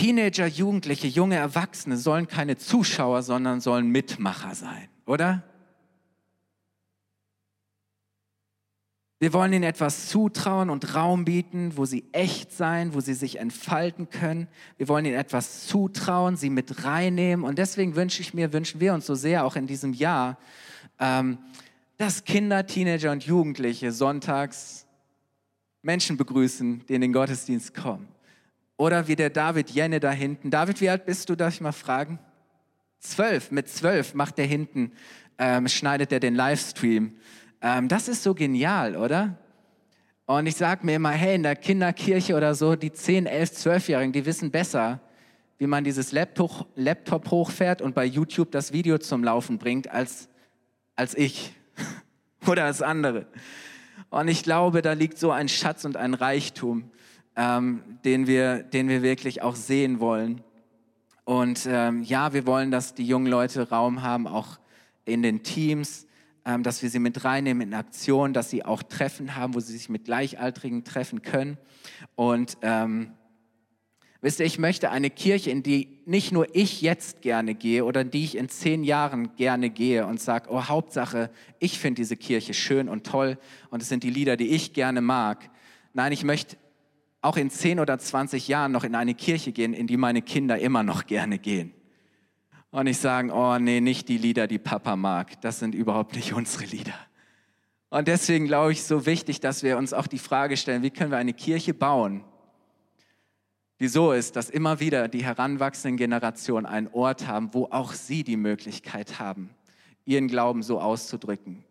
Teenager, 0.00 0.46
Jugendliche, 0.46 1.08
junge 1.08 1.36
Erwachsene 1.36 1.98
sollen 1.98 2.26
keine 2.26 2.56
Zuschauer, 2.56 3.22
sondern 3.22 3.60
sollen 3.60 3.90
Mitmacher 3.90 4.54
sein, 4.54 4.88
oder? 5.04 5.42
Wir 9.18 9.34
wollen 9.34 9.52
ihnen 9.52 9.64
etwas 9.64 10.08
zutrauen 10.08 10.70
und 10.70 10.94
Raum 10.94 11.26
bieten, 11.26 11.76
wo 11.76 11.84
sie 11.84 12.06
echt 12.12 12.50
sein, 12.50 12.94
wo 12.94 13.00
sie 13.00 13.12
sich 13.12 13.38
entfalten 13.38 14.08
können. 14.08 14.48
Wir 14.78 14.88
wollen 14.88 15.04
ihnen 15.04 15.18
etwas 15.18 15.66
zutrauen, 15.66 16.36
sie 16.36 16.48
mit 16.48 16.82
reinnehmen. 16.82 17.44
Und 17.44 17.58
deswegen 17.58 17.94
wünsche 17.94 18.22
ich 18.22 18.32
mir, 18.32 18.54
wünschen 18.54 18.80
wir 18.80 18.94
uns 18.94 19.04
so 19.04 19.14
sehr 19.14 19.44
auch 19.44 19.54
in 19.54 19.66
diesem 19.66 19.92
Jahr, 19.92 20.38
ähm, 20.98 21.36
dass 21.98 22.24
Kinder, 22.24 22.66
Teenager 22.66 23.12
und 23.12 23.24
Jugendliche 23.24 23.92
sonntags 23.92 24.86
Menschen 25.82 26.16
begrüßen, 26.16 26.86
die 26.88 26.94
in 26.94 27.02
den 27.02 27.12
Gottesdienst 27.12 27.74
kommen. 27.74 28.08
Oder 28.80 29.08
wie 29.08 29.14
der 29.14 29.28
David 29.28 29.68
Jenne 29.68 30.00
da 30.00 30.10
hinten. 30.10 30.50
David, 30.50 30.80
wie 30.80 30.88
alt 30.88 31.04
bist 31.04 31.28
du, 31.28 31.36
darf 31.36 31.52
ich 31.52 31.60
mal 31.60 31.70
fragen? 31.70 32.18
Zwölf. 32.98 33.50
Mit 33.50 33.68
zwölf 33.68 34.14
macht 34.14 34.38
der 34.38 34.46
hinten, 34.46 34.92
ähm, 35.36 35.68
schneidet 35.68 36.10
er 36.12 36.18
den 36.18 36.34
Livestream. 36.34 37.14
Ähm, 37.60 37.88
das 37.88 38.08
ist 38.08 38.22
so 38.22 38.32
genial, 38.34 38.96
oder? 38.96 39.36
Und 40.24 40.46
ich 40.46 40.56
sage 40.56 40.86
mir 40.86 40.94
immer, 40.94 41.10
hey, 41.10 41.34
in 41.34 41.42
der 41.42 41.56
Kinderkirche 41.56 42.34
oder 42.34 42.54
so, 42.54 42.74
die 42.74 42.90
10, 42.90 43.26
11, 43.26 43.50
12-Jährigen, 43.50 44.12
die 44.14 44.24
wissen 44.24 44.50
besser, 44.50 45.00
wie 45.58 45.66
man 45.66 45.84
dieses 45.84 46.12
Laptop, 46.12 46.66
Laptop 46.74 47.30
hochfährt 47.30 47.82
und 47.82 47.94
bei 47.94 48.06
YouTube 48.06 48.50
das 48.50 48.72
Video 48.72 48.96
zum 48.96 49.22
Laufen 49.22 49.58
bringt, 49.58 49.90
als, 49.90 50.30
als 50.96 51.14
ich 51.14 51.52
oder 52.46 52.64
als 52.64 52.80
andere. 52.80 53.26
Und 54.08 54.28
ich 54.28 54.42
glaube, 54.42 54.80
da 54.80 54.94
liegt 54.94 55.18
so 55.18 55.32
ein 55.32 55.50
Schatz 55.50 55.84
und 55.84 55.98
ein 55.98 56.14
Reichtum 56.14 56.90
ähm, 57.36 57.82
den, 58.04 58.26
wir, 58.26 58.62
den 58.62 58.88
wir 58.88 59.02
wirklich 59.02 59.42
auch 59.42 59.56
sehen 59.56 60.00
wollen. 60.00 60.42
Und 61.24 61.66
ähm, 61.70 62.02
ja, 62.02 62.32
wir 62.32 62.46
wollen, 62.46 62.70
dass 62.70 62.94
die 62.94 63.06
jungen 63.06 63.26
Leute 63.26 63.68
Raum 63.68 64.02
haben, 64.02 64.26
auch 64.26 64.58
in 65.04 65.22
den 65.22 65.42
Teams, 65.42 66.06
ähm, 66.44 66.62
dass 66.62 66.82
wir 66.82 66.90
sie 66.90 66.98
mit 66.98 67.24
reinnehmen 67.24 67.68
in 67.68 67.74
Aktionen, 67.74 68.34
dass 68.34 68.50
sie 68.50 68.64
auch 68.64 68.82
Treffen 68.82 69.36
haben, 69.36 69.54
wo 69.54 69.60
sie 69.60 69.72
sich 69.72 69.88
mit 69.88 70.04
Gleichaltrigen 70.04 70.84
treffen 70.84 71.22
können. 71.22 71.58
Und 72.14 72.56
ähm, 72.62 73.12
wisst 74.20 74.40
ihr, 74.40 74.46
ich 74.46 74.58
möchte 74.58 74.90
eine 74.90 75.10
Kirche, 75.10 75.50
in 75.50 75.62
die 75.62 76.00
nicht 76.06 76.32
nur 76.32 76.54
ich 76.54 76.82
jetzt 76.82 77.22
gerne 77.22 77.54
gehe 77.54 77.84
oder 77.84 78.00
in 78.00 78.10
die 78.10 78.24
ich 78.24 78.36
in 78.36 78.48
zehn 78.48 78.84
Jahren 78.84 79.36
gerne 79.36 79.70
gehe 79.70 80.06
und 80.06 80.20
sage, 80.20 80.50
oh 80.50 80.64
Hauptsache, 80.64 81.30
ich 81.58 81.78
finde 81.78 82.00
diese 82.00 82.16
Kirche 82.16 82.54
schön 82.54 82.88
und 82.88 83.06
toll 83.06 83.38
und 83.70 83.82
es 83.82 83.88
sind 83.88 84.02
die 84.02 84.10
Lieder, 84.10 84.36
die 84.36 84.48
ich 84.48 84.72
gerne 84.72 85.00
mag. 85.00 85.50
Nein, 85.92 86.12
ich 86.12 86.24
möchte 86.24 86.56
auch 87.22 87.36
in 87.36 87.50
10 87.50 87.80
oder 87.80 87.98
20 87.98 88.48
Jahren 88.48 88.72
noch 88.72 88.84
in 88.84 88.94
eine 88.94 89.14
Kirche 89.14 89.52
gehen, 89.52 89.74
in 89.74 89.86
die 89.86 89.96
meine 89.96 90.22
Kinder 90.22 90.58
immer 90.58 90.82
noch 90.82 91.06
gerne 91.06 91.38
gehen. 91.38 91.74
Und 92.70 92.84
nicht 92.84 93.00
sagen, 93.00 93.30
oh 93.30 93.58
nee, 93.58 93.80
nicht 93.80 94.08
die 94.08 94.18
Lieder, 94.18 94.46
die 94.46 94.58
Papa 94.58 94.96
mag. 94.96 95.40
Das 95.40 95.58
sind 95.58 95.74
überhaupt 95.74 96.14
nicht 96.14 96.32
unsere 96.32 96.64
Lieder. 96.64 96.94
Und 97.90 98.06
deswegen 98.06 98.46
glaube 98.46 98.72
ich 98.72 98.84
so 98.84 99.04
wichtig, 99.06 99.40
dass 99.40 99.64
wir 99.64 99.76
uns 99.76 99.92
auch 99.92 100.06
die 100.06 100.18
Frage 100.18 100.56
stellen, 100.56 100.82
wie 100.82 100.90
können 100.90 101.10
wir 101.10 101.18
eine 101.18 101.34
Kirche 101.34 101.74
bauen, 101.74 102.24
die 103.80 103.88
so 103.88 104.12
ist, 104.12 104.36
dass 104.36 104.48
immer 104.48 104.78
wieder 104.78 105.08
die 105.08 105.24
heranwachsenden 105.24 105.96
Generationen 105.96 106.66
einen 106.66 106.88
Ort 106.88 107.26
haben, 107.26 107.52
wo 107.52 107.64
auch 107.66 107.92
sie 107.92 108.22
die 108.22 108.36
Möglichkeit 108.36 109.18
haben, 109.18 109.50
ihren 110.04 110.28
Glauben 110.28 110.62
so 110.62 110.80
auszudrücken, 110.80 111.64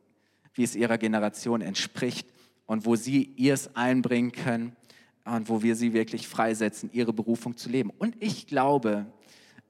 wie 0.54 0.64
es 0.64 0.76
ihrer 0.76 0.98
Generation 0.98 1.62
entspricht 1.62 2.28
und 2.66 2.86
wo 2.86 2.96
sie 2.96 3.32
ihrs 3.38 3.76
einbringen 3.76 4.34
können 4.34 4.76
und 5.36 5.50
wo 5.50 5.62
wir 5.62 5.76
sie 5.76 5.94
wirklich 5.94 6.28
freisetzen, 6.28 6.90
ihre 6.94 7.14
Berufung 7.14 7.58
zu 7.58 7.70
leben. 7.70 7.92
Und 7.98 8.16
ich 8.20 8.48
glaube, 8.48 9.06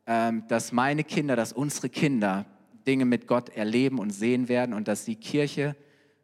ähm, 0.06 0.44
dass 0.48 0.72
meine 0.72 1.04
Kinder, 1.04 1.36
dass 1.36 1.54
unsere 1.54 1.89
Kinder 1.89 2.46
Dinge 2.88 3.06
mit 3.06 3.28
Gott 3.28 3.50
erleben 3.50 4.00
und 4.00 4.10
sehen 4.10 4.48
werden 4.48 4.74
und 4.74 4.88
dass 4.88 5.06
sie 5.06 5.16
Kirche 5.16 5.75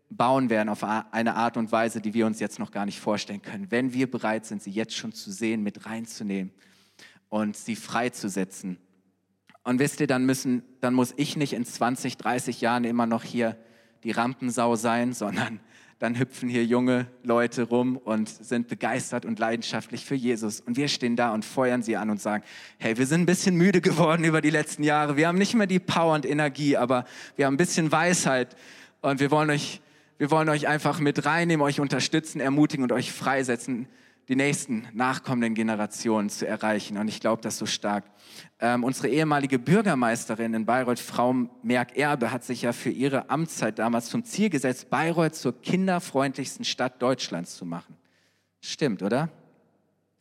bauen 0.10 0.50
werden 0.50 0.70
auf 0.70 0.84
eine 0.84 1.36
Art 1.36 1.58
und 1.58 1.72
Weise, 1.72 2.02
die 2.02 2.14
wir 2.14 2.26
uns 2.26 2.40
jetzt 2.40 2.60
noch 2.60 2.72
gar 2.72 2.86
nicht 2.86 3.00
vorstellen 3.00 3.42
können. 3.42 3.72
Wenn 3.72 3.94
wir 3.94 4.10
bereit 4.10 4.46
sind, 4.46 4.62
sie 4.64 4.72
jetzt 4.72 4.96
schon 4.96 5.14
zu 5.14 5.32
sehen, 5.32 5.64
mit 5.64 5.86
reinzunehmen 5.86 6.52
und 7.30 7.58
sie 7.58 7.76
freizusetzen. 7.76 8.78
Und 9.64 9.80
wisst 9.80 10.00
ihr, 10.00 10.08
dann 10.08 10.26
müssen, 10.26 10.64
dann 10.80 10.94
muss 10.94 11.14
ich 11.18 11.38
nicht 11.38 11.54
in 11.54 11.66
20, 11.66 12.18
30 12.18 12.62
Jahren 12.62 12.84
immer 12.84 13.08
noch 13.08 13.24
hier 13.24 13.58
die 14.04 14.12
Rampensau 14.12 14.76
sein, 14.76 15.14
sondern 15.14 15.60
dann 16.00 16.20
hüpfen 16.20 16.50
hier 16.50 16.66
junge 16.66 17.08
Leute 17.24 17.64
rum 17.64 17.98
und 17.98 18.28
sind 18.28 18.68
begeistert 18.68 19.26
und 19.26 19.40
leidenschaftlich 19.40 20.06
für 20.06 20.16
Jesus. 20.16 20.60
Und 20.60 20.76
wir 20.76 20.90
stehen 20.90 21.16
da 21.16 21.34
und 21.34 21.46
feuern 21.46 21.84
sie 21.84 21.96
an 21.96 22.10
und 22.10 22.22
sagen, 22.22 22.44
hey, 22.78 22.98
wir 22.98 23.06
sind 23.06 23.22
ein 23.22 23.26
bisschen 23.26 23.56
müde 23.56 23.80
geworden 23.82 24.26
über 24.26 24.42
die 24.42 24.50
letzten 24.50 24.84
Jahre. 24.84 25.16
Wir 25.16 25.28
haben 25.28 25.38
nicht 25.38 25.54
mehr 25.54 25.68
die 25.68 25.80
Power 25.80 26.14
und 26.14 26.26
Energie, 26.26 26.76
aber 26.76 27.06
wir 27.38 27.46
haben 27.46 27.54
ein 27.54 27.58
bisschen 27.58 27.92
Weisheit 27.92 28.56
und 29.02 29.20
wir 29.22 29.32
wollen 29.32 29.50
euch, 29.50 29.82
wir 30.18 30.32
wollen 30.32 30.50
euch 30.50 30.68
einfach 30.68 31.00
mit 31.00 31.26
reinnehmen, 31.26 31.66
euch 31.66 31.80
unterstützen, 31.80 32.42
ermutigen 32.42 32.84
und 32.84 32.92
euch 32.92 33.12
freisetzen 33.14 33.88
die 34.28 34.36
nächsten 34.36 34.88
nachkommenden 34.94 35.54
Generationen 35.54 36.30
zu 36.30 36.48
erreichen. 36.48 36.98
Und 36.98 37.08
ich 37.08 37.20
glaube 37.20 37.42
das 37.42 37.58
so 37.58 37.66
stark. 37.66 38.06
Ähm, 38.60 38.84
unsere 38.84 39.08
ehemalige 39.08 39.60
Bürgermeisterin 39.60 40.54
in 40.54 40.66
Bayreuth, 40.66 41.00
Frau 41.00 41.34
Merck-Erbe, 41.64 42.32
hat 42.32 42.44
sich 42.44 42.64
ja 42.64 42.74
für 42.74 42.90
ihre 42.90 43.30
Amtszeit 43.30 43.80
damals 43.80 44.10
zum 44.10 44.24
Ziel 44.24 44.50
gesetzt, 44.50 44.90
Bayreuth 44.90 45.36
zur 45.36 45.62
kinderfreundlichsten 45.62 46.66
Stadt 46.66 47.02
Deutschlands 47.02 47.56
zu 47.56 47.66
machen. 47.66 47.96
Stimmt, 48.62 49.04
oder? 49.04 49.30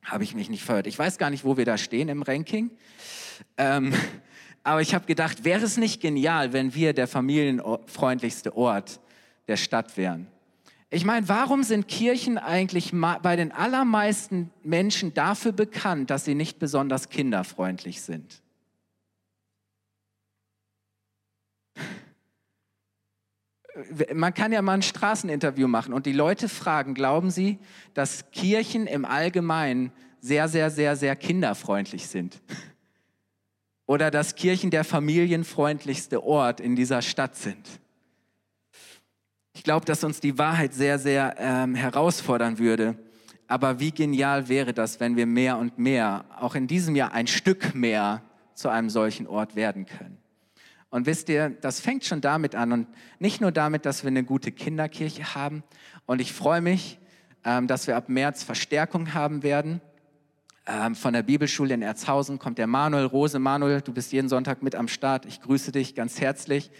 habe 0.04 0.24
ich 0.24 0.34
mich 0.34 0.50
nicht 0.50 0.62
verirrt. 0.62 0.86
Ich 0.86 0.98
weiß 0.98 1.18
gar 1.18 1.30
nicht, 1.30 1.44
wo 1.44 1.56
wir 1.56 1.64
da 1.64 1.78
stehen 1.78 2.08
im 2.08 2.22
Ranking. 2.22 2.70
Ähm, 3.56 3.92
aber 4.62 4.80
ich 4.80 4.94
habe 4.94 5.06
gedacht, 5.06 5.44
wäre 5.44 5.64
es 5.64 5.76
nicht 5.76 6.00
genial, 6.00 6.52
wenn 6.52 6.74
wir 6.74 6.92
der 6.92 7.08
familienfreundlichste 7.08 8.56
Ort 8.56 9.00
der 9.48 9.56
Stadt 9.56 9.96
wären? 9.96 10.26
Ich 10.94 11.04
meine, 11.04 11.28
warum 11.28 11.64
sind 11.64 11.88
Kirchen 11.88 12.38
eigentlich 12.38 12.92
bei 12.92 13.34
den 13.34 13.50
allermeisten 13.50 14.52
Menschen 14.62 15.12
dafür 15.12 15.50
bekannt, 15.50 16.08
dass 16.08 16.24
sie 16.24 16.36
nicht 16.36 16.60
besonders 16.60 17.08
kinderfreundlich 17.08 18.00
sind? 18.00 18.40
Man 24.14 24.32
kann 24.34 24.52
ja 24.52 24.62
mal 24.62 24.74
ein 24.74 24.82
Straßeninterview 24.82 25.66
machen 25.66 25.92
und 25.92 26.06
die 26.06 26.12
Leute 26.12 26.48
fragen, 26.48 26.94
glauben 26.94 27.32
Sie, 27.32 27.58
dass 27.94 28.30
Kirchen 28.30 28.86
im 28.86 29.04
Allgemeinen 29.04 29.90
sehr, 30.20 30.46
sehr, 30.46 30.70
sehr, 30.70 30.94
sehr 30.94 31.16
kinderfreundlich 31.16 32.06
sind? 32.06 32.40
Oder 33.86 34.12
dass 34.12 34.36
Kirchen 34.36 34.70
der 34.70 34.84
familienfreundlichste 34.84 36.22
Ort 36.22 36.60
in 36.60 36.76
dieser 36.76 37.02
Stadt 37.02 37.34
sind? 37.34 37.80
Ich 39.54 39.62
glaube, 39.62 39.86
dass 39.86 40.04
uns 40.04 40.20
die 40.20 40.36
Wahrheit 40.36 40.74
sehr, 40.74 40.98
sehr 40.98 41.36
ähm, 41.38 41.74
herausfordern 41.74 42.58
würde. 42.58 42.98
Aber 43.46 43.78
wie 43.78 43.92
genial 43.92 44.48
wäre 44.48 44.74
das, 44.74 45.00
wenn 45.00 45.16
wir 45.16 45.26
mehr 45.26 45.58
und 45.58 45.78
mehr, 45.78 46.24
auch 46.38 46.54
in 46.54 46.66
diesem 46.66 46.96
Jahr 46.96 47.12
ein 47.12 47.26
Stück 47.26 47.74
mehr, 47.74 48.22
zu 48.54 48.68
einem 48.68 48.90
solchen 48.90 49.26
Ort 49.26 49.56
werden 49.56 49.86
können. 49.86 50.18
Und 50.90 51.06
wisst 51.06 51.28
ihr, 51.28 51.50
das 51.50 51.80
fängt 51.80 52.04
schon 52.04 52.20
damit 52.20 52.54
an 52.54 52.72
und 52.72 52.86
nicht 53.18 53.40
nur 53.40 53.50
damit, 53.50 53.84
dass 53.84 54.04
wir 54.04 54.08
eine 54.08 54.22
gute 54.22 54.52
Kinderkirche 54.52 55.34
haben. 55.34 55.64
Und 56.06 56.20
ich 56.20 56.32
freue 56.32 56.60
mich, 56.60 56.98
ähm, 57.44 57.66
dass 57.66 57.86
wir 57.86 57.96
ab 57.96 58.08
März 58.08 58.44
Verstärkung 58.44 59.12
haben 59.12 59.42
werden. 59.42 59.80
Ähm, 60.66 60.94
von 60.94 61.12
der 61.12 61.22
Bibelschule 61.22 61.74
in 61.74 61.82
Erzhausen 61.82 62.38
kommt 62.38 62.58
der 62.58 62.68
Manuel 62.68 63.06
Rose. 63.06 63.38
Manuel, 63.38 63.80
du 63.80 63.92
bist 63.92 64.12
jeden 64.12 64.28
Sonntag 64.28 64.62
mit 64.62 64.74
am 64.74 64.88
Start. 64.88 65.26
Ich 65.26 65.40
grüße 65.40 65.72
dich 65.72 65.94
ganz 65.94 66.20
herzlich. 66.20 66.70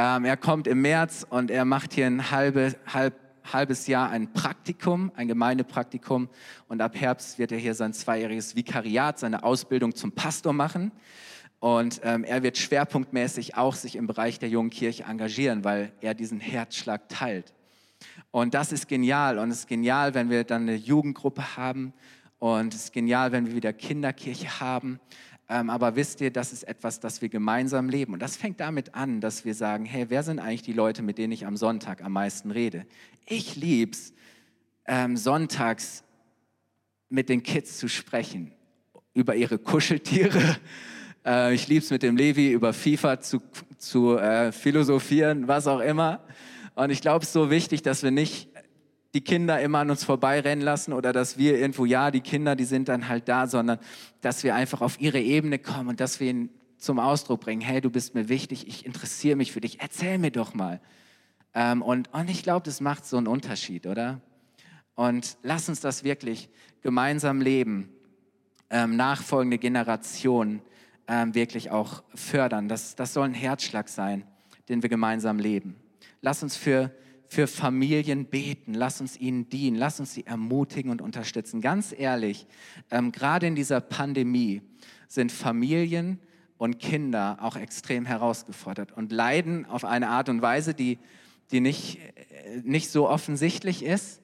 Ähm, 0.00 0.26
er 0.26 0.36
kommt 0.36 0.68
im 0.68 0.80
März 0.80 1.26
und 1.28 1.50
er 1.50 1.64
macht 1.64 1.92
hier 1.92 2.06
ein 2.06 2.30
halbe, 2.30 2.76
halb, 2.86 3.14
halbes 3.52 3.88
Jahr 3.88 4.10
ein 4.10 4.32
Praktikum, 4.32 5.10
ein 5.16 5.26
Gemeindepraktikum. 5.26 6.28
Und 6.68 6.80
ab 6.80 6.94
Herbst 6.94 7.40
wird 7.40 7.50
er 7.50 7.58
hier 7.58 7.74
sein 7.74 7.92
zweijähriges 7.92 8.54
Vikariat, 8.54 9.18
seine 9.18 9.42
Ausbildung 9.42 9.96
zum 9.96 10.12
Pastor 10.12 10.52
machen. 10.52 10.92
Und 11.58 12.00
ähm, 12.04 12.22
er 12.22 12.44
wird 12.44 12.58
schwerpunktmäßig 12.58 13.56
auch 13.56 13.74
sich 13.74 13.96
im 13.96 14.06
Bereich 14.06 14.38
der 14.38 14.48
jungen 14.48 14.70
Kirche 14.70 15.02
engagieren, 15.02 15.64
weil 15.64 15.90
er 16.00 16.14
diesen 16.14 16.38
Herzschlag 16.38 17.08
teilt. 17.08 17.52
Und 18.30 18.54
das 18.54 18.70
ist 18.70 18.86
genial. 18.86 19.40
Und 19.40 19.50
es 19.50 19.60
ist 19.60 19.68
genial, 19.68 20.14
wenn 20.14 20.30
wir 20.30 20.44
dann 20.44 20.62
eine 20.62 20.76
Jugendgruppe 20.76 21.56
haben. 21.56 21.92
Und 22.38 22.72
es 22.72 22.84
ist 22.84 22.92
genial, 22.92 23.32
wenn 23.32 23.48
wir 23.48 23.56
wieder 23.56 23.72
Kinderkirche 23.72 24.60
haben. 24.60 25.00
Ähm, 25.50 25.70
aber 25.70 25.96
wisst 25.96 26.20
ihr, 26.20 26.30
das 26.30 26.52
ist 26.52 26.64
etwas, 26.64 27.00
das 27.00 27.22
wir 27.22 27.30
gemeinsam 27.30 27.88
leben. 27.88 28.12
Und 28.12 28.20
das 28.20 28.36
fängt 28.36 28.60
damit 28.60 28.94
an, 28.94 29.20
dass 29.20 29.44
wir 29.44 29.54
sagen, 29.54 29.86
hey, 29.86 30.06
wer 30.08 30.22
sind 30.22 30.38
eigentlich 30.38 30.62
die 30.62 30.74
Leute, 30.74 31.02
mit 31.02 31.16
denen 31.16 31.32
ich 31.32 31.46
am 31.46 31.56
Sonntag 31.56 32.02
am 32.02 32.12
meisten 32.12 32.50
rede? 32.50 32.86
Ich 33.26 33.56
lieb's, 33.56 34.12
ähm, 34.86 35.16
sonntags 35.16 36.04
mit 37.08 37.28
den 37.28 37.42
Kids 37.42 37.78
zu 37.78 37.88
sprechen 37.88 38.52
über 39.14 39.36
ihre 39.36 39.58
Kuscheltiere. 39.58 40.56
Äh, 41.26 41.52
ich 41.52 41.66
lieb's 41.66 41.90
mit 41.90 42.04
dem 42.04 42.16
Levi 42.16 42.52
über 42.52 42.72
FIFA 42.72 43.20
zu, 43.20 43.42
zu 43.76 44.16
äh, 44.16 44.52
philosophieren, 44.52 45.48
was 45.48 45.66
auch 45.66 45.80
immer. 45.80 46.24
Und 46.76 46.90
ich 46.90 47.00
glaube, 47.00 47.24
es 47.24 47.30
ist 47.30 47.32
so 47.32 47.50
wichtig, 47.50 47.82
dass 47.82 48.04
wir 48.04 48.12
nicht 48.12 48.48
die 49.18 49.24
Kinder 49.24 49.60
immer 49.60 49.80
an 49.80 49.90
uns 49.90 50.04
vorbeirennen 50.04 50.64
lassen 50.64 50.92
oder 50.92 51.12
dass 51.12 51.36
wir 51.36 51.58
irgendwo, 51.58 51.84
ja, 51.84 52.12
die 52.12 52.20
Kinder, 52.20 52.54
die 52.54 52.64
sind 52.64 52.88
dann 52.88 53.08
halt 53.08 53.28
da, 53.28 53.48
sondern 53.48 53.80
dass 54.20 54.44
wir 54.44 54.54
einfach 54.54 54.80
auf 54.80 55.00
ihre 55.00 55.18
Ebene 55.18 55.58
kommen 55.58 55.88
und 55.88 55.98
dass 55.98 56.20
wir 56.20 56.30
ihnen 56.30 56.50
zum 56.76 57.00
Ausdruck 57.00 57.40
bringen, 57.40 57.60
hey, 57.60 57.80
du 57.80 57.90
bist 57.90 58.14
mir 58.14 58.28
wichtig, 58.28 58.68
ich 58.68 58.86
interessiere 58.86 59.34
mich 59.34 59.50
für 59.50 59.60
dich, 59.60 59.80
erzähl 59.80 60.18
mir 60.18 60.30
doch 60.30 60.54
mal. 60.54 60.80
Ähm, 61.52 61.82
und, 61.82 62.14
und 62.14 62.30
ich 62.30 62.44
glaube, 62.44 62.64
das 62.64 62.80
macht 62.80 63.06
so 63.06 63.16
einen 63.16 63.26
Unterschied, 63.26 63.88
oder? 63.88 64.20
Und 64.94 65.36
lass 65.42 65.68
uns 65.68 65.80
das 65.80 66.04
wirklich 66.04 66.48
gemeinsam 66.82 67.40
leben, 67.40 67.88
ähm, 68.70 68.94
nachfolgende 68.94 69.58
Generationen 69.58 70.62
ähm, 71.08 71.34
wirklich 71.34 71.72
auch 71.72 72.04
fördern. 72.14 72.68
Das, 72.68 72.94
das 72.94 73.14
soll 73.14 73.24
ein 73.24 73.34
Herzschlag 73.34 73.88
sein, 73.88 74.22
den 74.68 74.80
wir 74.80 74.88
gemeinsam 74.88 75.40
leben. 75.40 75.74
Lass 76.20 76.44
uns 76.44 76.56
für 76.56 76.92
für 77.28 77.46
Familien 77.46 78.24
beten, 78.24 78.72
lass 78.72 79.00
uns 79.00 79.16
ihnen 79.16 79.48
dienen, 79.50 79.76
lass 79.76 80.00
uns 80.00 80.14
sie 80.14 80.26
ermutigen 80.26 80.90
und 80.90 81.02
unterstützen. 81.02 81.60
Ganz 81.60 81.94
ehrlich, 81.96 82.46
ähm, 82.90 83.12
gerade 83.12 83.46
in 83.46 83.54
dieser 83.54 83.80
Pandemie 83.80 84.62
sind 85.08 85.30
Familien 85.30 86.18
und 86.56 86.78
Kinder 86.78 87.38
auch 87.40 87.56
extrem 87.56 88.06
herausgefordert 88.06 88.92
und 88.92 89.12
leiden 89.12 89.66
auf 89.66 89.84
eine 89.84 90.08
Art 90.08 90.30
und 90.30 90.40
Weise, 90.40 90.72
die, 90.72 90.98
die 91.50 91.60
nicht, 91.60 91.98
äh, 91.98 92.62
nicht 92.64 92.90
so 92.90 93.08
offensichtlich 93.08 93.84
ist. 93.84 94.22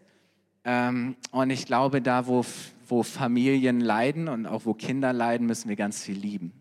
Ähm, 0.64 1.16
und 1.30 1.50
ich 1.50 1.66
glaube, 1.66 2.00
da, 2.00 2.26
wo, 2.26 2.44
wo 2.88 3.02
Familien 3.02 3.80
leiden 3.80 4.28
und 4.28 4.46
auch 4.46 4.64
wo 4.64 4.72
Kinder 4.72 5.12
leiden, 5.12 5.46
müssen 5.46 5.68
wir 5.68 5.76
ganz 5.76 6.02
viel 6.02 6.16
lieben. 6.16 6.52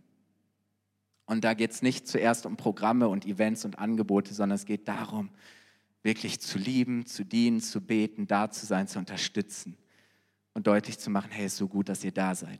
Und 1.25 1.45
da 1.45 1.53
geht 1.53 1.71
es 1.71 1.81
nicht 1.81 2.05
zuerst 2.05 2.45
um 2.45 2.57
Programme 2.57 3.07
und 3.07 3.25
Events 3.25 3.63
und 3.63 3.79
Angebote, 3.79 4.33
sondern 4.33 4.57
es 4.57 4.65
geht 4.65 4.89
darum, 4.89 5.29
wirklich 6.03 6.41
zu 6.41 6.57
lieben, 6.57 7.05
zu 7.05 7.23
dienen, 7.23 7.61
zu 7.61 7.81
beten, 7.81 8.27
da 8.27 8.51
zu 8.51 8.65
sein, 8.65 8.87
zu 8.87 8.99
unterstützen 8.99 9.77
und 10.53 10.67
deutlich 10.67 10.99
zu 10.99 11.09
machen, 11.09 11.31
hey, 11.31 11.45
ist 11.45 11.57
so 11.57 11.67
gut, 11.67 11.89
dass 11.89 12.03
ihr 12.03 12.11
da 12.11 12.35
seid. 12.35 12.59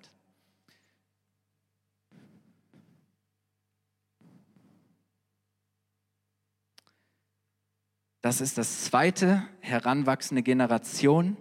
Das 8.21 8.39
ist 8.39 8.57
das 8.57 8.85
zweite, 8.85 9.45
heranwachsende 9.59 10.43
Generation 10.43 11.35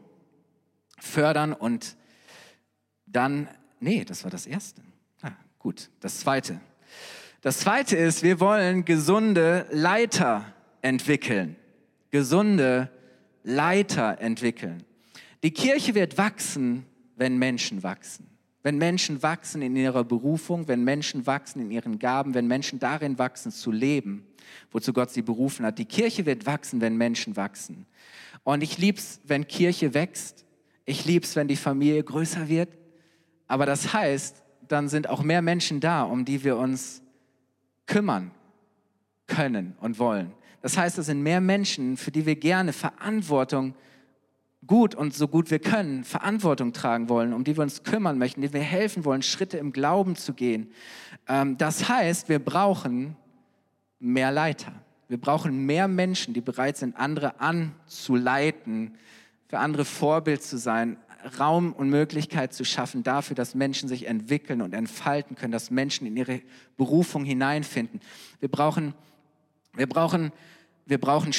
fördern 0.99 1.53
und 1.53 1.97
dann, 3.07 3.49
nee, 3.79 4.05
das 4.05 4.25
war 4.25 4.33
das 4.33 4.47
erste. 4.47 4.83
Ah, 5.23 5.31
gut, 5.61 5.91
das 6.01 6.19
zweite. 6.19 6.61
Das 7.41 7.61
zweite 7.61 7.97
ist, 7.97 8.25
wir 8.25 8.41
wollen 8.41 8.85
gesunde 8.85 9.69
Leiter 9.71 10.53
entwickeln 10.81 11.57
gesunde 12.12 12.90
Leiter 13.42 14.20
entwickeln. 14.20 14.85
Die 15.42 15.51
Kirche 15.51 15.96
wird 15.96 16.16
wachsen, 16.18 16.87
wenn 17.16 17.38
Menschen 17.38 17.83
wachsen. 17.83 18.29
Wenn 18.62 18.79
Menschen 18.79 19.25
wachsen 19.25 19.61
in 19.61 19.75
ihrer 19.75 20.05
Berufung, 20.05 20.68
wenn 20.68 20.85
Menschen 20.85 21.27
wachsen 21.27 21.62
in 21.62 21.72
ihren 21.72 21.98
Gaben, 21.98 22.35
wenn 22.35 22.46
Menschen 22.46 22.79
darin 22.79 23.18
wachsen 23.18 23.51
zu 23.51 23.72
leben, 23.72 24.25
wozu 24.70 24.92
Gott 24.92 25.11
sie 25.11 25.22
berufen 25.22 25.66
hat. 25.66 25.79
Die 25.79 25.85
Kirche 25.85 26.27
wird 26.27 26.46
wachsen, 26.46 26.81
wenn 26.81 26.96
Menschen 26.96 27.35
wachsen. 27.35 27.87
Und 28.44 28.62
ich 28.62 28.79
lieb's, 28.79 29.20
wenn 29.25 29.48
Kirche 29.48 29.94
wächst. 29.94 30.44
Ich 30.85 31.05
lieb's, 31.05 31.35
wenn 31.35 31.48
die 31.48 31.57
Familie 31.57 32.05
größer 32.05 32.48
wird. 32.48 32.77
Aber 33.48 33.66
das 33.66 33.92
heißt, 33.92 34.42
dann 34.68 34.88
sind 34.88 35.09
auch 35.09 35.22
mehr 35.22 35.42
Menschen 35.42 35.81
da, 35.81 36.03
um 36.03 36.25
die 36.25 36.44
wir 36.44 36.57
uns 36.57 37.03
kümmern 37.87 38.31
können 39.27 39.77
und 39.81 39.98
wollen. 39.98 40.33
Das 40.62 40.79
heißt, 40.79 40.96
es 40.98 41.07
sind 41.07 41.22
mehr 41.22 41.40
Menschen, 41.40 41.96
für 41.96 42.11
die 42.11 42.25
wir 42.25 42.37
gerne 42.37 42.72
Verantwortung 42.72 43.75
gut 44.66 44.94
und 44.94 45.12
so 45.14 45.27
gut 45.29 45.51
wir 45.51 45.59
können, 45.59 46.05
Verantwortung 46.05 46.72
tragen 46.72 47.09
wollen, 47.09 47.33
um 47.33 47.44
die 47.44 47.57
wir 47.57 47.62
uns 47.62 47.83
kümmern 47.83 48.16
möchten, 48.16 48.40
die 48.42 48.53
wir 48.53 48.61
helfen 48.61 49.05
wollen, 49.05 49.22
Schritte 49.22 49.59
im 49.59 49.72
Glauben 49.72 50.16
zu 50.16 50.35
gehen. 50.35 50.70
Ähm, 51.29 51.59
das 51.59 51.88
heißt, 51.88 52.29
wir 52.29 52.38
brauchen 52.38 53.16
mehr 53.98 54.31
Leiter. 54.31 54.72
Wir 55.09 55.20
brauchen 55.20 55.66
mehr 55.66 55.88
Menschen, 55.88 56.33
die 56.33 56.40
bereit 56.40 56.77
sind, 56.77 56.96
andere 56.96 57.40
anzuleiten, 57.40 58.96
für 59.48 59.59
andere 59.59 59.85
Vorbild 59.85 60.42
zu 60.42 60.57
sein, 60.57 60.96
Raum 61.38 61.72
und 61.72 61.88
Möglichkeit 61.88 62.53
zu 62.53 62.64
schaffen 62.64 63.03
dafür, 63.03 63.37
dass 63.37 63.55
Menschen 63.55 63.88
sich 63.88 64.07
entwickeln 64.07 64.61
und 64.61 64.75
entfalten 64.75 65.37
können, 65.37 65.53
dass 65.53 65.70
Menschen 65.70 66.07
in 66.07 66.16
ihre 66.16 66.40
Berufung 66.77 67.25
hineinfinden. 67.25 68.01
Wir 68.40 68.51
brauchen, 68.51 68.94
wir 69.75 69.87
brauchen 69.87 70.33
wir 70.87 70.99
brauchen 70.99 71.33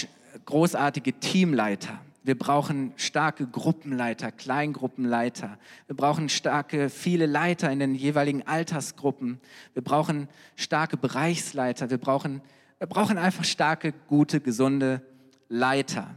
großartige 0.46 1.14
Teamleiter. 1.14 2.00
Wir 2.26 2.40
brauchen 2.40 2.94
starke 2.96 3.46
Gruppenleiter, 3.46 4.32
Kleingruppenleiter. 4.32 5.58
Wir 5.88 5.96
brauchen 5.96 6.30
starke, 6.30 6.90
viele 6.90 7.26
Leiter 7.26 7.70
in 7.70 7.80
den 7.80 7.96
jeweiligen 7.96 8.48
Altersgruppen. 8.48 9.42
Wir 9.74 9.84
brauchen 9.84 10.30
starke 10.56 10.96
Bereichsleiter. 10.96 11.90
Wir 11.90 11.98
brauchen, 11.98 12.42
wir 12.80 12.88
brauchen 12.88 13.18
einfach 13.18 13.44
starke, 13.44 13.94
gute, 14.08 14.40
gesunde 14.40 15.02
Leiter. 15.50 16.16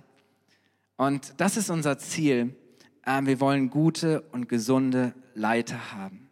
Und 0.97 1.35
das 1.39 1.57
ist 1.57 1.71
unser 1.71 1.99
Ziel. 1.99 2.55
Ähm, 3.05 3.27
wir 3.27 3.41
wollen 3.41 3.69
gute 3.69 4.21
und 4.33 4.49
gesunde 4.49 5.13
Leiter 5.35 5.93
haben. 5.93 6.29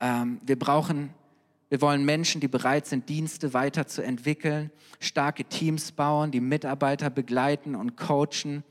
Ähm, 0.00 0.40
wir 0.44 0.58
brauchen 0.58 1.10
wir 1.74 1.80
wollen 1.80 2.04
Menschen, 2.04 2.40
die 2.40 2.46
bereit 2.46 2.86
sind, 2.86 3.08
Dienste 3.08 3.52
weiterzuentwickeln, 3.52 4.70
starke 5.00 5.42
Teams 5.42 5.90
bauen, 5.90 6.30
die 6.30 6.38
Mitarbeiter 6.38 7.10
begleiten 7.10 7.74
und 7.74 7.96
coachen. 7.96 8.62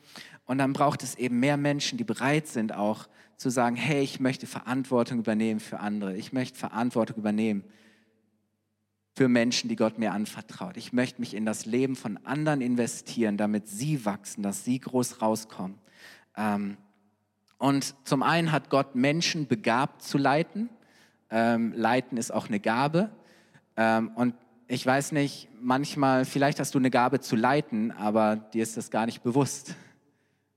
Und 0.46 0.60
dann 0.60 0.72
braucht 0.72 1.04
es 1.04 1.16
eben 1.16 1.42
mehr 1.42 1.58
Menschen, 1.58 1.98
die 1.98 2.06
bereit 2.06 2.48
sind, 2.48 2.74
auch 2.74 3.10
zu 3.36 3.50
sagen, 3.50 3.76
hey, 3.76 4.04
ich 4.04 4.22
möchte 4.22 4.48
Verantwortung 4.48 5.20
übernehmen 5.20 5.60
für 5.60 5.82
andere. 5.82 6.16
Ich 6.16 6.32
möchte 6.32 6.58
Verantwortung 6.58 7.18
übernehmen 7.18 7.66
für 9.18 9.28
Menschen, 9.28 9.68
die 9.68 9.76
Gott 9.76 10.00
mir 10.00 10.13
anvertraut. 10.13 10.78
Ich 10.78 10.94
möchte 10.94 11.20
mich 11.20 11.34
in 11.34 11.46
das 11.46 11.66
Leben 11.66 11.98
von 11.98 12.16
anderen 12.26 12.62
investieren, 12.62 13.36
damit 13.36 13.68
sie 13.68 14.06
wachsen, 14.06 14.44
dass 14.44 14.63
sie 14.63 14.80
groß 14.80 15.22
rauskommen. 15.22 15.78
Ähm, 16.38 16.78
und 17.58 17.96
zum 18.08 18.24
einen 18.24 18.54
hat 18.54 18.70
Gott 18.70 18.96
Menschen 18.96 19.46
begabt 19.46 20.04
zu 20.04 20.18
leiten. 20.18 20.70
Ähm, 21.36 21.74
leiten 21.76 22.19
ist 22.19 22.32
auch 22.32 22.48
eine 22.48 22.60
Gabe. 22.60 23.10
Ähm, 23.76 24.12
und 24.13 24.36
ich 24.67 24.86
weiß 24.86 25.13
nicht, 25.13 25.50
manchmal, 25.60 26.26
vielleicht 26.26 26.60
hast 26.60 26.76
du 26.76 26.78
eine 26.78 26.91
Gabe 26.91 27.22
zu 27.22 27.36
leiten, 27.36 27.91
aber 27.91 28.36
dir 28.36 28.62
ist 28.62 28.78
das 28.78 28.91
gar 28.91 29.08
nicht 29.08 29.24
bewusst. 29.24 29.74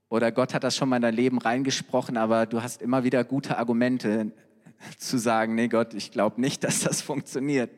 Oder 0.07 0.31
Gott 0.31 0.53
hat 0.53 0.63
das 0.63 0.77
schon 0.77 0.87
mal 0.87 0.97
in 0.97 1.01
dein 1.01 1.15
Leben 1.15 1.39
reingesprochen, 1.39 2.15
aber 2.15 2.45
du 2.45 2.61
hast 2.61 2.83
immer 2.83 3.03
wieder 3.03 3.23
gute 3.23 3.57
Argumente 3.57 4.31
zu 4.99 5.17
sagen, 5.17 5.55
nee 5.55 5.67
Gott, 5.67 5.95
ich 5.95 6.11
glaube 6.11 6.39
nicht, 6.39 6.63
dass 6.63 6.81
das 6.81 7.01
funktioniert. 7.01 7.71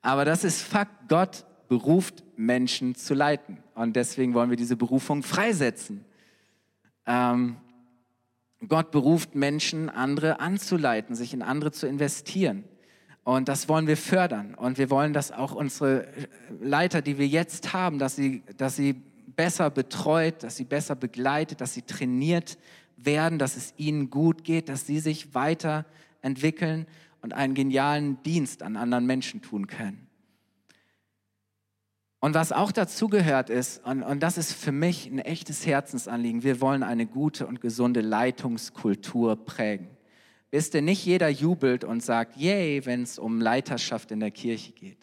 Aber 0.00 0.24
das 0.24 0.42
ist 0.42 0.62
Fakt. 0.62 1.10
Gott 1.10 1.44
beruft 1.68 2.24
Menschen 2.36 2.94
zu 2.94 3.12
leiten. 3.12 3.58
Und 3.74 3.94
deswegen 3.94 4.32
wollen 4.32 4.48
wir 4.48 4.56
diese 4.56 4.76
Berufung 4.76 5.22
freisetzen. 5.22 6.02
Ähm, 7.04 7.56
Gott 8.68 8.90
beruft 8.90 9.34
Menschen, 9.34 9.88
andere 9.88 10.40
anzuleiten, 10.40 11.14
sich 11.14 11.34
in 11.34 11.42
andere 11.42 11.72
zu 11.72 11.86
investieren. 11.86 12.64
Und 13.22 13.48
das 13.48 13.68
wollen 13.68 13.86
wir 13.86 13.96
fördern. 13.96 14.54
Und 14.54 14.78
wir 14.78 14.88
wollen, 14.88 15.12
dass 15.12 15.32
auch 15.32 15.52
unsere 15.52 16.06
Leiter, 16.60 17.02
die 17.02 17.18
wir 17.18 17.26
jetzt 17.26 17.72
haben, 17.72 17.98
dass 17.98 18.16
sie, 18.16 18.42
dass 18.56 18.76
sie 18.76 18.94
besser 19.26 19.68
betreut, 19.70 20.42
dass 20.42 20.56
sie 20.56 20.64
besser 20.64 20.94
begleitet, 20.94 21.60
dass 21.60 21.74
sie 21.74 21.82
trainiert 21.82 22.56
werden, 22.96 23.38
dass 23.38 23.56
es 23.56 23.74
ihnen 23.76 24.10
gut 24.10 24.44
geht, 24.44 24.68
dass 24.68 24.86
sie 24.86 25.00
sich 25.00 25.34
weiterentwickeln 25.34 26.86
und 27.20 27.34
einen 27.34 27.54
genialen 27.54 28.22
Dienst 28.22 28.62
an 28.62 28.76
anderen 28.76 29.06
Menschen 29.06 29.42
tun 29.42 29.66
können. 29.66 30.05
Und 32.26 32.34
was 32.34 32.50
auch 32.50 32.72
dazu 32.72 33.06
gehört 33.06 33.50
ist, 33.50 33.86
und, 33.86 34.02
und 34.02 34.20
das 34.20 34.36
ist 34.36 34.52
für 34.52 34.72
mich 34.72 35.06
ein 35.06 35.20
echtes 35.20 35.64
Herzensanliegen, 35.64 36.42
wir 36.42 36.60
wollen 36.60 36.82
eine 36.82 37.06
gute 37.06 37.46
und 37.46 37.60
gesunde 37.60 38.00
Leitungskultur 38.00 39.36
prägen. 39.36 39.86
Wisst 40.50 40.74
ihr, 40.74 40.82
nicht 40.82 41.06
jeder 41.06 41.28
jubelt 41.28 41.84
und 41.84 42.02
sagt, 42.02 42.36
yay, 42.36 42.84
wenn 42.84 43.04
es 43.04 43.20
um 43.20 43.40
Leiterschaft 43.40 44.10
in 44.10 44.18
der 44.18 44.32
Kirche 44.32 44.72
geht. 44.72 44.98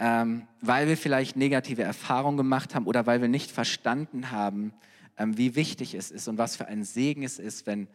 Ähm, 0.00 0.48
weil 0.60 0.88
wir 0.88 0.96
vielleicht 0.96 1.36
negative 1.36 1.84
Erfahrungen 1.84 2.36
gemacht 2.36 2.74
haben 2.74 2.88
oder 2.88 3.06
weil 3.06 3.20
wir 3.20 3.28
nicht 3.28 3.52
verstanden 3.52 4.32
haben, 4.32 4.74
ähm, 5.16 5.38
wie 5.38 5.54
wichtig 5.54 5.94
es 5.94 6.10
ist 6.10 6.26
und 6.26 6.36
was 6.36 6.56
für 6.56 6.66
ein 6.66 6.82
Segen 6.82 7.22
es 7.22 7.38
ist, 7.38 7.64
wenn, 7.68 7.86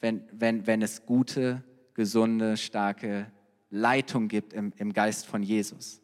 wenn, 0.00 0.24
wenn, 0.32 0.66
wenn 0.66 0.82
es 0.82 1.06
gute 1.06 1.62
gesunde, 1.94 2.56
starke 2.56 3.30
Leitung 3.70 4.26
gibt 4.26 4.52
im, 4.52 4.72
im 4.78 4.92
Geist 4.92 5.26
von 5.26 5.44
Jesus. 5.44 6.01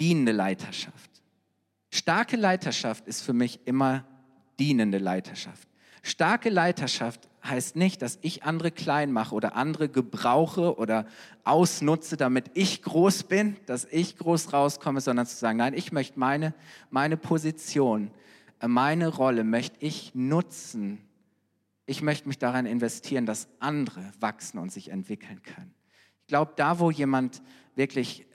Dienende 0.00 0.32
Leiterschaft. 0.32 1.10
Starke 1.90 2.36
Leiterschaft 2.36 3.06
ist 3.06 3.22
für 3.22 3.32
mich 3.32 3.60
immer 3.66 4.04
dienende 4.58 4.98
Leiterschaft. 4.98 5.68
Starke 6.02 6.50
Leiterschaft 6.50 7.28
heißt 7.44 7.76
nicht, 7.76 8.02
dass 8.02 8.18
ich 8.22 8.42
andere 8.42 8.70
klein 8.70 9.12
mache 9.12 9.34
oder 9.34 9.54
andere 9.54 9.88
gebrauche 9.88 10.76
oder 10.76 11.06
ausnutze, 11.44 12.16
damit 12.16 12.50
ich 12.54 12.82
groß 12.82 13.24
bin, 13.24 13.56
dass 13.66 13.86
ich 13.90 14.16
groß 14.16 14.52
rauskomme, 14.52 15.00
sondern 15.00 15.26
zu 15.26 15.36
sagen, 15.36 15.58
nein, 15.58 15.74
ich 15.74 15.92
möchte 15.92 16.18
meine, 16.18 16.54
meine 16.90 17.16
Position, 17.16 18.10
äh, 18.60 18.68
meine 18.68 19.08
Rolle 19.08 19.44
möchte 19.44 19.76
ich 19.80 20.14
nutzen, 20.14 21.00
ich 21.86 22.02
möchte 22.02 22.28
mich 22.28 22.38
daran 22.38 22.66
investieren, 22.66 23.26
dass 23.26 23.48
andere 23.58 24.10
wachsen 24.20 24.58
und 24.58 24.72
sich 24.72 24.90
entwickeln 24.90 25.42
können. 25.42 25.74
Ich 26.22 26.26
glaube, 26.28 26.52
da, 26.56 26.78
wo 26.78 26.90
jemand 26.90 27.42
wirklich 27.76 28.26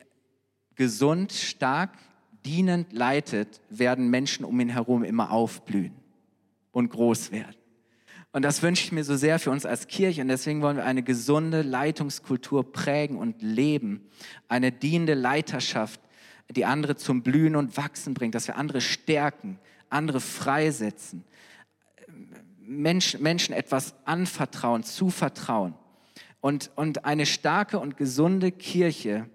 gesund, 0.79 1.33
stark, 1.33 1.91
dienend 2.45 2.93
leitet, 2.93 3.59
werden 3.69 4.09
Menschen 4.09 4.45
um 4.45 4.57
ihn 4.61 4.69
herum 4.69 5.03
immer 5.03 5.29
aufblühen 5.29 5.91
und 6.71 6.89
groß 6.89 7.33
werden. 7.33 7.57
Und 8.31 8.43
das 8.43 8.63
wünsche 8.63 8.85
ich 8.85 8.93
mir 8.93 9.03
so 9.03 9.17
sehr 9.17 9.39
für 9.39 9.51
uns 9.51 9.65
als 9.65 9.87
Kirche. 9.87 10.21
Und 10.21 10.29
deswegen 10.29 10.61
wollen 10.61 10.77
wir 10.77 10.85
eine 10.85 11.03
gesunde 11.03 11.63
Leitungskultur 11.63 12.71
prägen 12.71 13.17
und 13.17 13.41
leben. 13.41 14.07
Eine 14.47 14.71
dienende 14.71 15.15
Leiterschaft, 15.15 15.99
die 16.49 16.63
andere 16.63 16.95
zum 16.95 17.23
Blühen 17.23 17.57
und 17.57 17.75
Wachsen 17.75 18.13
bringt, 18.13 18.33
dass 18.33 18.47
wir 18.47 18.55
andere 18.55 18.79
stärken, 18.79 19.59
andere 19.89 20.21
freisetzen, 20.21 21.25
Menschen, 22.61 23.21
Menschen 23.21 23.53
etwas 23.53 23.95
anvertrauen, 24.05 24.83
zuvertrauen. 24.83 25.73
Und, 26.39 26.71
und 26.77 27.03
eine 27.03 27.25
starke 27.25 27.79
und 27.79 27.97
gesunde 27.97 28.53
Kirche 28.53 29.29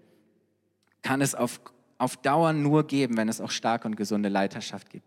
kann 1.04 1.20
es 1.20 1.36
auf, 1.36 1.60
auf 1.98 2.16
Dauer 2.16 2.52
nur 2.52 2.86
geben, 2.86 3.16
wenn 3.16 3.28
es 3.28 3.40
auch 3.40 3.52
starke 3.52 3.86
und 3.86 3.96
gesunde 3.96 4.30
Leiterschaft 4.30 4.90
gibt. 4.90 5.06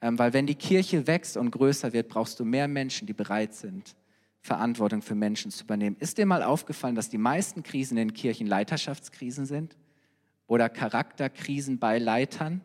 Ähm, 0.00 0.18
weil 0.18 0.32
wenn 0.32 0.46
die 0.46 0.54
Kirche 0.54 1.06
wächst 1.08 1.36
und 1.36 1.50
größer 1.50 1.92
wird, 1.92 2.08
brauchst 2.08 2.38
du 2.38 2.44
mehr 2.44 2.68
Menschen, 2.68 3.06
die 3.06 3.14
bereit 3.14 3.54
sind, 3.54 3.96
Verantwortung 4.42 5.02
für 5.02 5.14
Menschen 5.14 5.50
zu 5.50 5.64
übernehmen. 5.64 5.96
Ist 5.98 6.18
dir 6.18 6.26
mal 6.26 6.42
aufgefallen, 6.42 6.94
dass 6.94 7.08
die 7.08 7.18
meisten 7.18 7.62
Krisen 7.62 7.96
in 7.96 8.12
Kirchen 8.12 8.46
Leiterschaftskrisen 8.46 9.46
sind 9.46 9.76
oder 10.46 10.68
Charakterkrisen 10.68 11.78
bei 11.78 11.98
Leitern? 11.98 12.60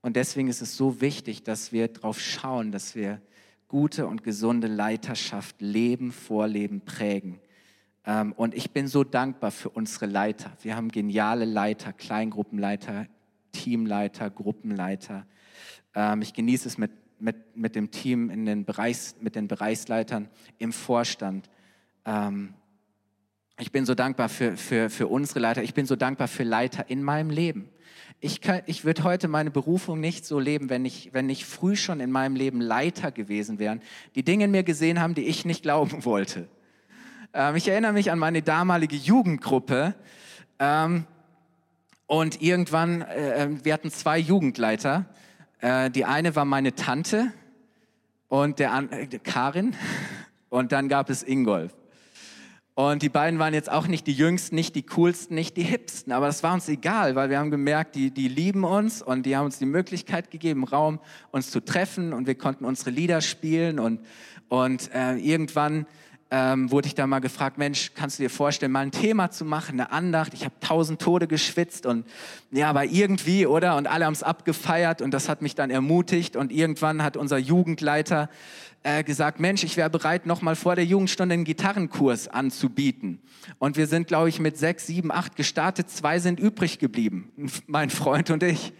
Und 0.00 0.16
deswegen 0.16 0.48
ist 0.48 0.62
es 0.62 0.76
so 0.76 1.00
wichtig, 1.00 1.42
dass 1.42 1.72
wir 1.72 1.88
darauf 1.88 2.20
schauen, 2.20 2.72
dass 2.72 2.94
wir 2.94 3.20
gute 3.68 4.06
und 4.06 4.24
gesunde 4.24 4.66
Leiterschaft 4.66 5.60
leben, 5.60 6.10
vorleben, 6.10 6.80
prägen. 6.80 7.38
Ähm, 8.06 8.32
und 8.32 8.54
ich 8.54 8.70
bin 8.70 8.88
so 8.88 9.04
dankbar 9.04 9.50
für 9.50 9.70
unsere 9.70 10.06
Leiter. 10.06 10.52
Wir 10.62 10.76
haben 10.76 10.90
geniale 10.90 11.44
Leiter, 11.44 11.92
Kleingruppenleiter, 11.92 13.06
Teamleiter, 13.52 14.30
Gruppenleiter. 14.30 15.26
Ähm, 15.94 16.22
ich 16.22 16.32
genieße 16.32 16.68
es 16.68 16.78
mit, 16.78 16.92
mit, 17.18 17.56
mit 17.56 17.74
dem 17.74 17.90
Team, 17.90 18.30
in 18.30 18.46
den 18.46 18.64
Bereichs, 18.64 19.16
mit 19.20 19.36
den 19.36 19.48
Bereichsleitern 19.48 20.28
im 20.58 20.72
Vorstand. 20.72 21.50
Ähm, 22.04 22.54
ich 23.58 23.72
bin 23.72 23.84
so 23.84 23.94
dankbar 23.94 24.28
für, 24.28 24.56
für, 24.56 24.88
für 24.88 25.06
unsere 25.06 25.40
Leiter. 25.40 25.62
Ich 25.62 25.74
bin 25.74 25.84
so 25.86 25.96
dankbar 25.96 26.28
für 26.28 26.44
Leiter 26.44 26.88
in 26.88 27.02
meinem 27.02 27.30
Leben 27.30 27.68
ich, 28.20 28.40
ich 28.66 28.84
würde 28.84 29.04
heute 29.04 29.28
meine 29.28 29.50
Berufung 29.50 29.98
nicht 29.98 30.26
so 30.26 30.38
leben, 30.38 30.68
wenn 30.68 30.84
ich, 30.84 31.10
wenn 31.12 31.30
ich 31.30 31.46
früh 31.46 31.74
schon 31.74 32.00
in 32.00 32.10
meinem 32.10 32.36
Leben 32.36 32.60
Leiter 32.60 33.10
gewesen 33.10 33.58
wäre, 33.58 33.80
die 34.14 34.22
Dinge 34.22 34.44
in 34.44 34.50
mir 34.50 34.62
gesehen 34.62 35.00
haben, 35.00 35.14
die 35.14 35.24
ich 35.24 35.44
nicht 35.44 35.62
glauben 35.62 36.04
wollte. 36.04 36.48
Ähm, 37.32 37.54
ich 37.54 37.68
erinnere 37.68 37.92
mich 37.92 38.10
an 38.10 38.18
meine 38.18 38.42
damalige 38.42 38.96
Jugendgruppe. 38.96 39.94
Ähm, 40.58 41.06
und 42.06 42.42
irgendwann, 42.42 43.02
äh, 43.02 43.44
ähm, 43.44 43.64
wir 43.64 43.72
hatten 43.72 43.92
zwei 43.92 44.18
Jugendleiter. 44.18 45.06
Äh, 45.60 45.90
die 45.90 46.04
eine 46.04 46.34
war 46.34 46.44
meine 46.44 46.74
Tante 46.74 47.32
und 48.28 48.58
der 48.58 48.88
äh, 48.90 49.06
Karin. 49.22 49.76
Und 50.48 50.72
dann 50.72 50.88
gab 50.88 51.10
es 51.10 51.22
Ingolf. 51.22 51.72
Und 52.74 53.02
die 53.02 53.08
beiden 53.08 53.38
waren 53.38 53.54
jetzt 53.54 53.70
auch 53.70 53.86
nicht 53.86 54.08
die 54.08 54.12
jüngsten, 54.12 54.56
nicht 54.56 54.74
die 54.74 54.82
coolsten, 54.82 55.36
nicht 55.36 55.56
die 55.56 55.62
hipsten, 55.62 56.12
aber 56.12 56.26
das 56.26 56.42
war 56.42 56.54
uns 56.54 56.68
egal, 56.68 57.14
weil 57.14 57.30
wir 57.30 57.38
haben 57.38 57.52
gemerkt, 57.52 57.94
die, 57.94 58.10
die 58.10 58.26
lieben 58.26 58.64
uns 58.64 59.00
und 59.00 59.26
die 59.26 59.36
haben 59.36 59.44
uns 59.44 59.58
die 59.58 59.66
Möglichkeit 59.66 60.32
gegeben, 60.32 60.64
Raum 60.64 60.98
uns 61.30 61.52
zu 61.52 61.60
treffen 61.60 62.12
und 62.12 62.26
wir 62.26 62.34
konnten 62.34 62.64
unsere 62.64 62.90
Lieder 62.90 63.20
spielen 63.20 63.78
und, 63.78 64.00
und 64.48 64.92
äh, 64.92 65.14
irgendwann 65.14 65.86
ähm, 66.30 66.70
wurde 66.70 66.86
ich 66.86 66.94
da 66.94 67.06
mal 67.06 67.18
gefragt, 67.18 67.58
Mensch, 67.58 67.92
kannst 67.94 68.18
du 68.18 68.22
dir 68.22 68.30
vorstellen, 68.30 68.70
mal 68.70 68.80
ein 68.80 68.92
Thema 68.92 69.30
zu 69.30 69.44
machen, 69.44 69.80
eine 69.80 69.90
Andacht? 69.90 70.32
Ich 70.32 70.44
habe 70.44 70.54
tausend 70.60 71.00
Tode 71.00 71.26
geschwitzt 71.26 71.86
und 71.86 72.06
ja, 72.52 72.70
aber 72.70 72.84
irgendwie, 72.84 73.46
oder? 73.46 73.76
Und 73.76 73.88
alle 73.88 74.06
haben 74.06 74.12
es 74.12 74.22
abgefeiert 74.22 75.02
und 75.02 75.12
das 75.12 75.28
hat 75.28 75.42
mich 75.42 75.54
dann 75.54 75.70
ermutigt 75.70 76.36
und 76.36 76.52
irgendwann 76.52 77.02
hat 77.02 77.16
unser 77.16 77.38
Jugendleiter 77.38 78.28
äh, 78.82 79.02
gesagt, 79.02 79.40
Mensch, 79.40 79.64
ich 79.64 79.76
wäre 79.76 79.90
bereit, 79.90 80.24
noch 80.24 80.40
mal 80.40 80.56
vor 80.56 80.76
der 80.76 80.84
Jugendstunde 80.84 81.34
einen 81.34 81.44
Gitarrenkurs 81.44 82.28
anzubieten. 82.28 83.20
Und 83.58 83.76
wir 83.76 83.86
sind, 83.86 84.06
glaube 84.06 84.28
ich, 84.28 84.38
mit 84.40 84.56
sechs, 84.56 84.86
sieben, 84.86 85.10
acht 85.10 85.36
gestartet. 85.36 85.90
Zwei 85.90 86.18
sind 86.18 86.40
übrig 86.40 86.78
geblieben, 86.78 87.30
mein 87.66 87.90
Freund 87.90 88.30
und 88.30 88.42
ich. 88.42 88.72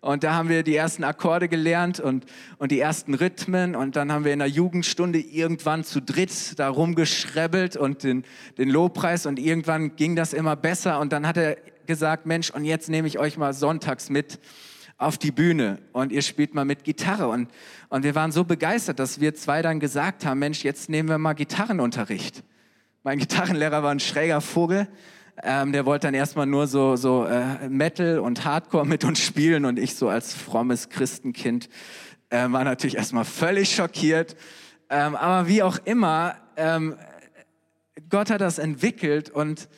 Und 0.00 0.24
da 0.24 0.34
haben 0.34 0.48
wir 0.48 0.62
die 0.62 0.76
ersten 0.76 1.04
Akkorde 1.04 1.48
gelernt 1.48 2.00
und, 2.00 2.24
und 2.56 2.72
die 2.72 2.80
ersten 2.80 3.14
Rhythmen. 3.14 3.76
Und 3.76 3.96
dann 3.96 4.10
haben 4.10 4.24
wir 4.24 4.32
in 4.32 4.38
der 4.38 4.48
Jugendstunde 4.48 5.18
irgendwann 5.18 5.84
zu 5.84 6.00
dritt 6.00 6.58
da 6.58 6.68
rumgeschrebbelt 6.68 7.76
und 7.76 8.02
den, 8.02 8.24
den 8.56 8.70
Lobpreis. 8.70 9.26
Und 9.26 9.38
irgendwann 9.38 9.96
ging 9.96 10.16
das 10.16 10.32
immer 10.32 10.56
besser. 10.56 11.00
Und 11.00 11.12
dann 11.12 11.26
hat 11.26 11.36
er 11.36 11.56
gesagt, 11.86 12.24
Mensch, 12.24 12.50
und 12.50 12.64
jetzt 12.64 12.88
nehme 12.88 13.08
ich 13.08 13.18
euch 13.18 13.36
mal 13.36 13.52
sonntags 13.52 14.08
mit 14.08 14.38
auf 14.96 15.16
die 15.16 15.32
Bühne 15.32 15.78
und 15.92 16.12
ihr 16.12 16.20
spielt 16.20 16.54
mal 16.54 16.66
mit 16.66 16.84
Gitarre. 16.84 17.28
Und, 17.28 17.50
und 17.88 18.02
wir 18.04 18.14
waren 18.14 18.32
so 18.32 18.44
begeistert, 18.44 18.98
dass 18.98 19.18
wir 19.18 19.34
zwei 19.34 19.62
dann 19.62 19.80
gesagt 19.80 20.26
haben, 20.26 20.38
Mensch, 20.38 20.62
jetzt 20.62 20.90
nehmen 20.90 21.08
wir 21.08 21.16
mal 21.16 21.32
Gitarrenunterricht. 21.32 22.44
Mein 23.02 23.18
Gitarrenlehrer 23.18 23.82
war 23.82 23.90
ein 23.92 24.00
schräger 24.00 24.42
Vogel. 24.42 24.88
Ähm, 25.42 25.72
der 25.72 25.86
wollte 25.86 26.06
dann 26.06 26.14
erstmal 26.14 26.46
nur 26.46 26.66
so, 26.66 26.96
so 26.96 27.24
äh, 27.24 27.68
Metal 27.68 28.18
und 28.18 28.44
Hardcore 28.44 28.86
mit 28.86 29.04
uns 29.04 29.20
spielen 29.20 29.64
und 29.64 29.78
ich 29.78 29.94
so 29.94 30.08
als 30.08 30.34
frommes 30.34 30.90
Christenkind 30.90 31.68
äh, 32.28 32.50
war 32.50 32.64
natürlich 32.64 32.96
erstmal 32.96 33.24
völlig 33.24 33.74
schockiert. 33.74 34.36
Ähm, 34.90 35.16
aber 35.16 35.48
wie 35.48 35.62
auch 35.62 35.78
immer, 35.84 36.36
ähm, 36.56 36.96
Gott 38.10 38.30
hat 38.30 38.40
das 38.40 38.58
entwickelt 38.58 39.30
und, 39.30 39.68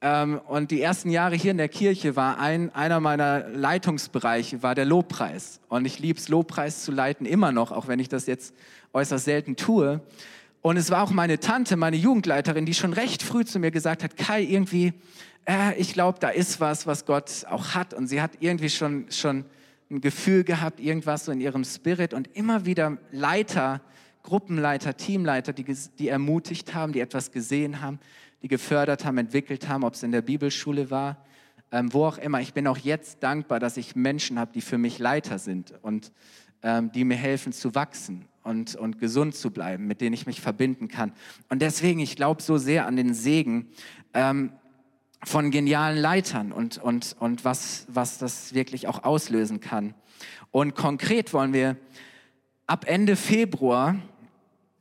ähm, 0.00 0.40
und 0.46 0.70
die 0.70 0.80
ersten 0.80 1.10
Jahre 1.10 1.36
hier 1.36 1.52
in 1.52 1.58
der 1.58 1.68
Kirche 1.68 2.16
war 2.16 2.38
ein, 2.38 2.74
einer 2.74 2.98
meiner 2.98 3.48
Leitungsbereiche, 3.48 4.62
war 4.62 4.74
der 4.74 4.86
Lobpreis. 4.86 5.60
Und 5.68 5.84
ich 5.84 5.98
liebe 5.98 6.18
es, 6.18 6.28
Lobpreis 6.28 6.84
zu 6.84 6.90
leiten, 6.90 7.26
immer 7.26 7.52
noch, 7.52 7.70
auch 7.70 7.86
wenn 7.86 8.00
ich 8.00 8.08
das 8.08 8.26
jetzt 8.26 8.54
äußerst 8.92 9.24
selten 9.24 9.56
tue. 9.56 10.00
Und 10.66 10.76
es 10.78 10.90
war 10.90 11.04
auch 11.04 11.12
meine 11.12 11.38
Tante, 11.38 11.76
meine 11.76 11.94
Jugendleiterin, 11.94 12.66
die 12.66 12.74
schon 12.74 12.92
recht 12.92 13.22
früh 13.22 13.44
zu 13.44 13.60
mir 13.60 13.70
gesagt 13.70 14.02
hat, 14.02 14.16
Kai, 14.16 14.42
irgendwie, 14.42 14.94
äh, 15.48 15.78
ich 15.78 15.92
glaube, 15.92 16.18
da 16.18 16.28
ist 16.28 16.58
was, 16.58 16.88
was 16.88 17.06
Gott 17.06 17.46
auch 17.48 17.76
hat. 17.76 17.94
Und 17.94 18.08
sie 18.08 18.20
hat 18.20 18.32
irgendwie 18.40 18.68
schon, 18.68 19.06
schon 19.12 19.44
ein 19.92 20.00
Gefühl 20.00 20.42
gehabt, 20.42 20.80
irgendwas 20.80 21.26
so 21.26 21.30
in 21.30 21.40
ihrem 21.40 21.62
Spirit 21.62 22.12
und 22.12 22.26
immer 22.34 22.66
wieder 22.66 22.98
Leiter, 23.12 23.80
Gruppenleiter, 24.24 24.96
Teamleiter, 24.96 25.52
die, 25.52 25.72
die 26.00 26.08
ermutigt 26.08 26.74
haben, 26.74 26.92
die 26.92 26.98
etwas 26.98 27.30
gesehen 27.30 27.80
haben, 27.80 28.00
die 28.42 28.48
gefördert 28.48 29.04
haben, 29.04 29.18
entwickelt 29.18 29.68
haben, 29.68 29.84
ob 29.84 29.94
es 29.94 30.02
in 30.02 30.10
der 30.10 30.22
Bibelschule 30.22 30.90
war, 30.90 31.24
ähm, 31.70 31.92
wo 31.92 32.06
auch 32.06 32.18
immer. 32.18 32.40
Ich 32.40 32.54
bin 32.54 32.66
auch 32.66 32.78
jetzt 32.78 33.22
dankbar, 33.22 33.60
dass 33.60 33.76
ich 33.76 33.94
Menschen 33.94 34.36
habe, 34.36 34.50
die 34.52 34.62
für 34.62 34.78
mich 34.78 34.98
Leiter 34.98 35.38
sind 35.38 35.74
und 35.82 36.10
ähm, 36.64 36.90
die 36.90 37.04
mir 37.04 37.16
helfen 37.16 37.52
zu 37.52 37.76
wachsen 37.76 38.26
und, 38.46 38.76
und 38.76 38.98
gesund 38.98 39.34
zu 39.34 39.50
bleiben, 39.50 39.86
mit 39.86 40.00
denen 40.00 40.14
ich 40.14 40.26
mich 40.26 40.40
verbinden 40.40 40.88
kann. 40.88 41.12
Und 41.48 41.60
deswegen, 41.60 42.00
ich 42.00 42.16
glaube 42.16 42.40
so 42.40 42.56
sehr 42.56 42.86
an 42.86 42.96
den 42.96 43.12
Segen 43.12 43.68
ähm, 44.14 44.52
von 45.24 45.50
genialen 45.50 45.98
Leitern 45.98 46.52
und, 46.52 46.78
und, 46.78 47.16
und 47.18 47.44
was, 47.44 47.86
was 47.88 48.18
das 48.18 48.54
wirklich 48.54 48.88
auch 48.88 49.04
auslösen 49.04 49.60
kann. 49.60 49.94
Und 50.50 50.74
konkret 50.74 51.32
wollen 51.34 51.52
wir 51.52 51.76
ab 52.66 52.84
Ende 52.88 53.16
Februar 53.16 53.96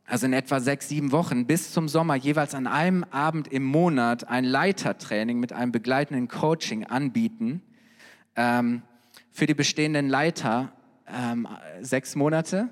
also 0.08 0.28
in 0.28 0.34
etwa 0.34 0.60
sechs, 0.60 0.88
sieben 0.88 1.12
Wochen 1.12 1.47
bis 1.47 1.71
zum 1.71 1.88
Sommer 1.88 2.15
jeweils 2.15 2.54
an 2.54 2.67
einem 2.67 3.04
Abend 3.06 3.47
im 3.47 3.63
Monat 3.63 4.28
ein 4.28 4.43
Leitertraining 4.43 5.39
mit 5.39 5.51
einem 5.51 5.71
begleitenden 5.71 6.28
Coaching 6.28 6.86
anbieten 6.86 7.63
ähm, 8.36 8.84
für 9.32 9.47
die 9.47 9.56
bestehenden 9.56 10.08
Leiter 10.08 10.71
ähm, 11.08 11.47
sechs 11.82 12.15
Monate. 12.15 12.69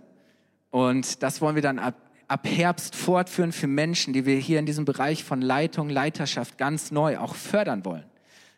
Und 0.73 1.21
das 1.21 1.39
wollen 1.39 1.53
wir 1.53 1.61
dann 1.61 1.77
ab, 1.77 1.93
ab 2.27 2.47
Herbst 2.47 2.95
fortführen 2.95 3.51
für 3.51 3.67
Menschen, 3.67 4.11
die 4.11 4.25
wir 4.25 4.37
hier 4.37 4.57
in 4.57 4.65
diesem 4.65 4.85
Bereich 4.85 5.23
von 5.23 5.39
Leitung, 5.39 5.87
Leiterschaft 5.87 6.57
ganz 6.57 6.89
neu 6.89 7.19
auch 7.19 7.35
fördern 7.35 7.85
wollen. 7.85 8.05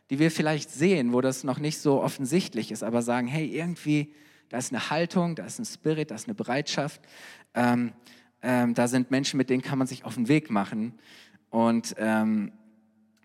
Die 0.10 0.17
wir 0.17 0.32
vielleicht 0.32 0.71
sehen, 0.71 1.12
wo 1.12 1.19
das 1.19 1.43
noch 1.43 1.60
nicht 1.60 1.80
so 1.80 2.01
offensichtlich 2.01 2.71
ist, 2.71 2.84
aber 2.84 3.01
sagen, 3.01 3.28
hey, 3.28 3.45
irgendwie, 3.45 4.13
da 4.47 4.58
ist 4.58 4.71
eine 4.71 4.89
Haltung, 4.89 5.36
da 5.36 5.45
ist 5.45 5.60
ein 5.60 5.65
Spirit, 5.65 6.10
da 6.10 6.15
ist 6.15 6.30
eine 6.30 6.36
Bereitschaft. 6.36 7.01
Ähm, 7.54 7.91
ähm, 8.41 8.73
da 8.75 8.88
sind 8.88 9.12
Menschen, 9.12 9.36
mit 9.36 9.49
denen 9.49 9.62
kann 9.62 9.78
man 9.78 9.88
sich 9.88 10.06
auf 10.06 10.15
den 10.15 10.30
Weg 10.30 10.49
machen. 10.49 10.97
Und 11.49 11.95
ähm, 11.97 12.54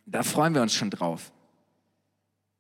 da 0.05 0.25
freuen 0.25 0.53
wir 0.53 0.63
uns 0.63 0.75
schon 0.75 0.91
drauf. 0.91 1.31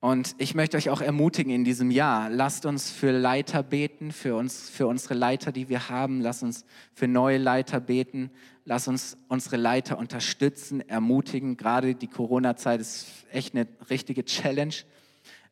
Und 0.01 0.35
ich 0.39 0.55
möchte 0.55 0.79
euch 0.79 0.89
auch 0.89 1.03
ermutigen 1.03 1.53
in 1.53 1.63
diesem 1.63 1.91
Jahr, 1.91 2.31
lasst 2.31 2.65
uns 2.65 2.91
für 2.91 3.11
Leiter 3.11 3.63
beten, 3.63 4.13
für 4.13 4.35
uns, 4.35 4.71
für 4.71 4.87
unsere 4.87 5.13
Leiter, 5.13 5.53
die 5.53 5.69
wir 5.69 5.91
haben. 5.91 6.23
Lasst 6.23 6.43
uns 6.43 6.65
für 6.95 7.07
neue 7.07 7.37
Leiter 7.37 7.81
beten. 7.81 8.31
Lasst 8.65 8.89
uns 8.89 9.19
unsere 9.29 9.57
Leiter 9.57 9.99
unterstützen, 9.99 10.81
ermutigen. 10.89 11.59
Gerade 11.59 11.95
die 11.95 12.07
Corona-Zeit 12.07 12.81
ist 12.81 13.09
echt 13.31 13.55
eine 13.55 13.67
richtige 13.91 14.25
Challenge, 14.25 14.75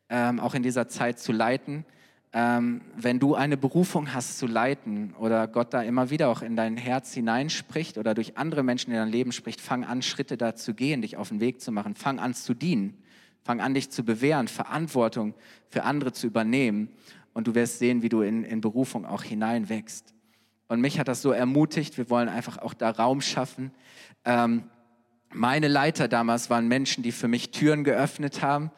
ähm, 0.09 0.39
auch 0.39 0.55
in 0.55 0.63
dieser 0.63 0.87
Zeit 0.87 1.19
zu 1.19 1.31
leiten 1.31 1.85
ähm, 2.31 2.81
wenn 2.95 3.19
du 3.19 3.33
eine 3.33 3.57
Berufung 3.57 4.13
hast 4.13 4.37
zu 4.37 4.45
leiten 4.45 5.15
oder 5.17 5.47
Gott 5.47 5.73
da 5.73 5.81
immer 5.81 6.11
wieder 6.11 6.29
auch 6.29 6.43
in 6.43 6.55
dein 6.55 6.77
Herz 6.77 7.13
hineinspricht 7.13 7.97
oder 7.97 8.13
durch 8.13 8.37
andere 8.37 8.61
Menschen 8.61 8.91
in 8.91 8.97
dein 8.97 9.09
Leben 9.09 9.31
spricht, 9.31 9.59
fang 9.59 9.83
an, 9.83 10.03
Schritte 10.03 10.37
da 10.37 10.55
zu 10.55 10.75
gehen, 10.75 11.01
dich 11.01 11.17
auf 11.17 11.29
den 11.29 11.39
Weg 11.39 11.59
zu 11.59 11.71
machen, 11.71 11.95
fang 11.95 12.19
an 12.19 12.35
zu 12.35 12.53
dienen, 12.53 13.01
fang 13.43 13.61
an, 13.61 13.73
dich 13.73 13.89
zu 13.89 14.03
bewähren, 14.03 14.47
Verantwortung 14.47 15.33
für 15.69 15.83
andere 15.83 16.11
zu 16.13 16.27
übernehmen 16.27 16.89
und 17.33 17.47
du 17.47 17.55
wirst 17.55 17.79
sehen, 17.79 18.01
wie 18.01 18.09
du 18.09 18.21
in, 18.21 18.43
in 18.43 18.61
Berufung 18.61 19.05
auch 19.05 19.23
hineinwächst. 19.23 20.13
Und 20.67 20.81
mich 20.81 20.99
hat 20.99 21.07
das 21.07 21.21
so 21.21 21.31
ermutigt, 21.31 21.97
wir 21.97 22.09
wollen 22.09 22.29
einfach 22.29 22.59
auch 22.59 22.73
da 22.73 22.91
Raum 22.91 23.21
schaffen. 23.21 23.71
Ähm, 24.23 24.63
meine 25.33 25.67
Leiter 25.67 26.07
damals 26.07 26.49
waren 26.49 26.67
Menschen, 26.67 27.03
die 27.03 27.11
für 27.11 27.27
mich 27.27 27.51
Türen 27.51 27.83
geöffnet 27.83 28.41
haben, 28.41 28.71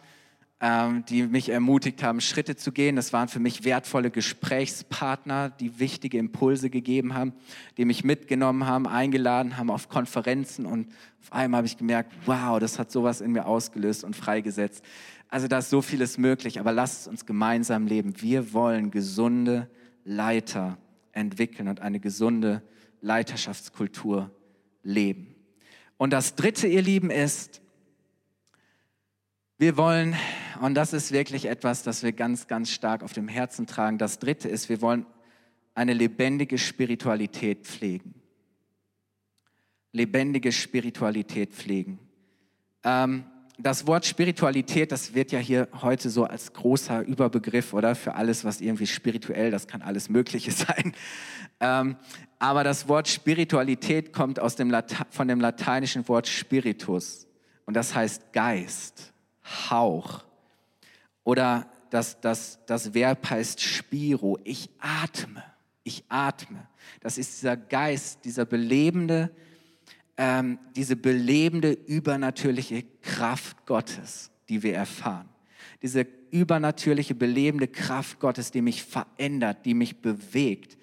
ähm, 0.62 1.04
die 1.06 1.24
mich 1.24 1.50
ermutigt 1.50 2.04
haben, 2.04 2.22
Schritte 2.22 2.56
zu 2.56 2.72
gehen. 2.72 2.96
Das 2.96 3.14
waren 3.14 3.28
für 3.28 3.40
mich 3.40 3.64
wertvolle 3.64 4.12
Gesprächspartner, 4.12 5.50
die 5.50 5.80
wichtige 5.80 6.20
Impulse 6.20 6.70
gegeben 6.70 7.16
haben, 7.16 7.34
die 7.78 7.86
mich 7.86 8.04
mitgenommen 8.04 8.68
haben, 8.68 8.88
eingeladen 8.88 9.58
haben 9.58 9.72
auf 9.72 9.90
Konferenzen. 9.90 10.68
Und 10.68 10.90
auf 11.20 11.34
einmal 11.34 11.60
habe 11.60 11.68
ich 11.68 11.78
gemerkt, 11.78 12.14
wow, 12.28 12.60
das 12.60 12.78
hat 12.78 12.92
sowas 12.92 13.22
in 13.22 13.32
mir 13.32 13.48
ausgelöst 13.48 14.04
und 14.04 14.16
freigesetzt. 14.16 14.86
Also 15.30 15.48
da 15.48 15.60
ist 15.60 15.72
so 15.72 15.82
vieles 15.82 16.20
möglich, 16.20 16.60
aber 16.60 16.72
lasst 16.72 17.08
uns 17.08 17.26
gemeinsam 17.26 17.88
leben. 17.88 18.22
Wir 18.22 18.54
wollen 18.54 18.92
gesunde 18.92 19.68
Leiter 20.06 20.78
entwickeln 21.12 21.70
und 21.70 21.80
eine 21.80 22.00
gesunde 22.00 22.62
Leiterschaftskultur 23.02 24.30
leben. 24.84 25.34
Und 25.98 26.14
das 26.14 26.36
Dritte, 26.36 26.68
ihr 26.68 26.84
Lieben, 26.84 27.10
ist, 27.10 27.62
wir 29.58 29.78
wollen 29.78 30.16
und 30.62 30.76
das 30.76 30.94
ist 30.94 31.12
wirklich 31.12 31.46
etwas, 31.46 31.82
das 31.82 32.04
wir 32.04 32.12
ganz, 32.12 32.48
ganz 32.48 32.70
stark 32.70 33.02
auf 33.02 33.14
dem 33.14 33.28
Herzen 33.28 33.66
tragen. 33.66 33.98
Das 33.98 34.20
Dritte 34.20 34.48
ist, 34.48 34.70
wir 34.70 34.82
wollen 34.82 35.08
eine 35.74 35.94
lebendige 35.94 36.60
Spiritualität 36.60 37.66
pflegen. 37.66 38.14
Lebendige 39.92 40.52
Spiritualität 40.52 41.54
pflegen. 41.54 41.98
Ähm, 42.84 43.24
das 43.58 43.88
Wort 43.88 44.06
Spiritualität, 44.06 44.92
das 44.92 45.16
wird 45.16 45.32
ja 45.32 45.40
hier 45.40 45.68
heute 45.82 46.12
so 46.12 46.26
als 46.26 46.54
großer 46.54 47.02
Überbegriff, 47.02 47.74
oder? 47.74 47.96
Für 47.96 48.14
alles, 48.14 48.46
was 48.46 48.62
irgendwie 48.62 48.88
spirituell, 48.88 49.50
das 49.50 49.68
kann 49.68 49.82
alles 49.82 50.10
Mögliche 50.10 50.52
sein. 50.52 50.94
Ähm, 51.60 51.96
aber 52.38 52.64
das 52.64 52.88
Wort 52.88 53.08
Spiritualität 53.08 54.14
kommt 54.14 54.40
aus 54.40 54.56
dem 54.56 54.76
von 55.10 55.28
dem 55.28 55.40
lateinischen 55.42 56.08
Wort 56.08 56.28
Spiritus. 56.28 57.28
Und 57.66 57.76
das 57.76 57.96
heißt 57.96 58.32
Geist, 58.32 59.14
Hauch, 59.70 60.24
oder 61.24 61.70
das, 61.90 62.20
das, 62.22 62.60
das 62.66 62.94
Verb 62.94 63.30
heißt 63.30 63.62
Spiro. 63.62 64.40
Ich 64.44 64.70
atme. 64.80 65.44
Ich 65.84 66.04
atme. 66.10 66.68
Das 67.02 67.18
ist 67.18 67.38
dieser 67.38 67.58
Geist, 67.58 68.24
dieser 68.24 68.46
belebende, 68.46 69.30
ähm, 70.18 70.58
diese 70.76 70.96
belebende, 70.96 71.72
übernatürliche 71.72 72.84
Kraft 73.02 73.66
Gottes, 73.66 74.32
die 74.50 74.64
wir 74.64 74.76
erfahren. 74.76 75.28
Diese 75.82 76.08
übernatürliche, 76.32 77.14
belebende 77.14 77.68
Kraft 77.68 78.20
Gottes, 78.20 78.52
die 78.52 78.62
mich 78.62 78.84
verändert, 78.84 79.66
die 79.66 79.74
mich 79.74 80.02
bewegt, 80.02 80.78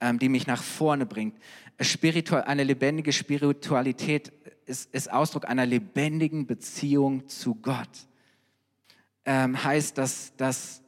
ähm, 0.00 0.18
die 0.18 0.28
mich 0.28 0.46
nach 0.46 0.62
vorne 0.62 1.04
bringt. 1.04 1.36
Spiritual, 1.80 2.44
eine 2.44 2.64
lebendige 2.64 3.12
Spiritualität 3.12 4.32
ist, 4.64 4.92
ist 4.94 5.12
Ausdruck 5.12 5.46
einer 5.46 5.66
lebendigen 5.66 6.46
Beziehung 6.46 7.28
zu 7.28 7.56
Gott 7.56 8.06
ähm, 9.26 9.62
heißt, 9.62 9.98
dass, 9.98 10.34
dass, 10.36 10.82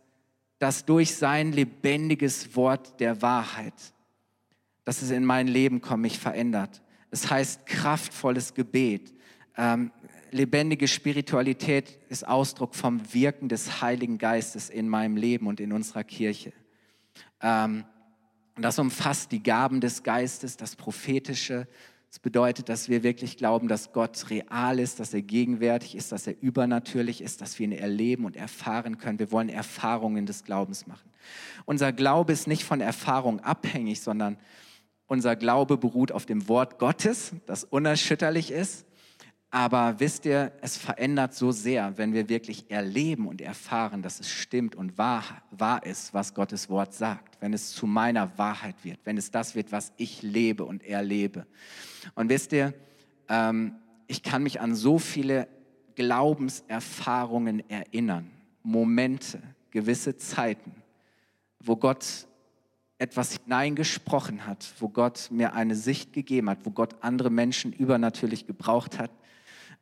dass 0.58 0.86
durch 0.86 1.14
sein 1.14 1.52
lebendiges 1.52 2.56
Wort 2.56 2.98
der 3.00 3.20
Wahrheit, 3.20 3.74
dass 4.84 5.02
es 5.02 5.10
in 5.10 5.24
mein 5.24 5.48
Leben 5.48 5.80
kommt, 5.80 6.02
mich 6.02 6.18
verändert. 6.18 6.80
Es 7.10 7.28
heißt 7.28 7.66
kraftvolles 7.66 8.54
Gebet. 8.54 9.12
Ähm, 9.56 9.90
lebendige 10.30 10.88
Spiritualität 10.88 11.98
ist 12.08 12.26
Ausdruck 12.26 12.74
vom 12.74 13.12
Wirken 13.12 13.48
des 13.48 13.82
Heiligen 13.82 14.18
Geistes 14.18 14.70
in 14.70 14.88
meinem 14.88 15.16
Leben 15.16 15.46
und 15.46 15.60
in 15.60 15.72
unserer 15.72 16.04
Kirche. 16.04 16.52
Ähm, 17.42 17.84
das 18.56 18.78
umfasst 18.78 19.32
die 19.32 19.42
Gaben 19.42 19.80
des 19.80 20.02
Geistes, 20.02 20.56
das 20.56 20.76
Prophetische, 20.76 21.68
das 22.08 22.18
bedeutet, 22.20 22.70
dass 22.70 22.88
wir 22.88 23.02
wirklich 23.02 23.36
glauben, 23.36 23.68
dass 23.68 23.92
Gott 23.92 24.30
real 24.30 24.78
ist, 24.78 24.98
dass 24.98 25.12
er 25.12 25.20
gegenwärtig 25.20 25.94
ist, 25.94 26.10
dass 26.10 26.26
er 26.26 26.40
übernatürlich 26.40 27.20
ist, 27.20 27.42
dass 27.42 27.58
wir 27.58 27.64
ihn 27.64 27.72
erleben 27.72 28.24
und 28.24 28.34
erfahren 28.34 28.96
können. 28.96 29.18
Wir 29.18 29.30
wollen 29.30 29.50
Erfahrungen 29.50 30.24
des 30.24 30.44
Glaubens 30.44 30.86
machen. 30.86 31.10
Unser 31.66 31.92
Glaube 31.92 32.32
ist 32.32 32.46
nicht 32.46 32.64
von 32.64 32.80
Erfahrung 32.80 33.40
abhängig, 33.40 34.00
sondern 34.00 34.38
unser 35.06 35.36
Glaube 35.36 35.76
beruht 35.76 36.10
auf 36.10 36.24
dem 36.24 36.48
Wort 36.48 36.78
Gottes, 36.78 37.32
das 37.46 37.64
unerschütterlich 37.64 38.50
ist 38.50 38.87
aber 39.50 39.98
wisst 39.98 40.26
ihr, 40.26 40.52
es 40.60 40.76
verändert 40.76 41.34
so 41.34 41.52
sehr, 41.52 41.96
wenn 41.96 42.12
wir 42.12 42.28
wirklich 42.28 42.70
erleben 42.70 43.26
und 43.26 43.40
erfahren, 43.40 44.02
dass 44.02 44.20
es 44.20 44.28
stimmt 44.28 44.76
und 44.76 44.98
wahr, 44.98 45.24
wahr 45.50 45.86
ist, 45.86 46.12
was 46.12 46.34
Gottes 46.34 46.68
Wort 46.68 46.92
sagt. 46.92 47.40
Wenn 47.40 47.54
es 47.54 47.72
zu 47.72 47.86
meiner 47.86 48.36
Wahrheit 48.36 48.76
wird, 48.82 48.98
wenn 49.04 49.16
es 49.16 49.30
das 49.30 49.54
wird, 49.54 49.72
was 49.72 49.92
ich 49.96 50.20
lebe 50.20 50.66
und 50.66 50.84
erlebe. 50.84 51.46
Und 52.14 52.28
wisst 52.28 52.52
ihr, 52.52 52.74
ähm, 53.30 53.76
ich 54.06 54.22
kann 54.22 54.42
mich 54.42 54.60
an 54.60 54.74
so 54.74 54.98
viele 54.98 55.48
Glaubenserfahrungen 55.94 57.68
erinnern, 57.70 58.30
Momente, 58.62 59.40
gewisse 59.70 60.18
Zeiten, 60.18 60.74
wo 61.58 61.76
Gott 61.76 62.26
etwas 62.98 63.38
hineingesprochen 63.44 64.46
hat, 64.46 64.74
wo 64.78 64.88
Gott 64.88 65.28
mir 65.30 65.54
eine 65.54 65.74
Sicht 65.74 66.12
gegeben 66.12 66.50
hat, 66.50 66.58
wo 66.64 66.70
Gott 66.70 66.96
andere 67.00 67.30
Menschen 67.30 67.72
übernatürlich 67.72 68.46
gebraucht 68.46 68.98
hat 68.98 69.10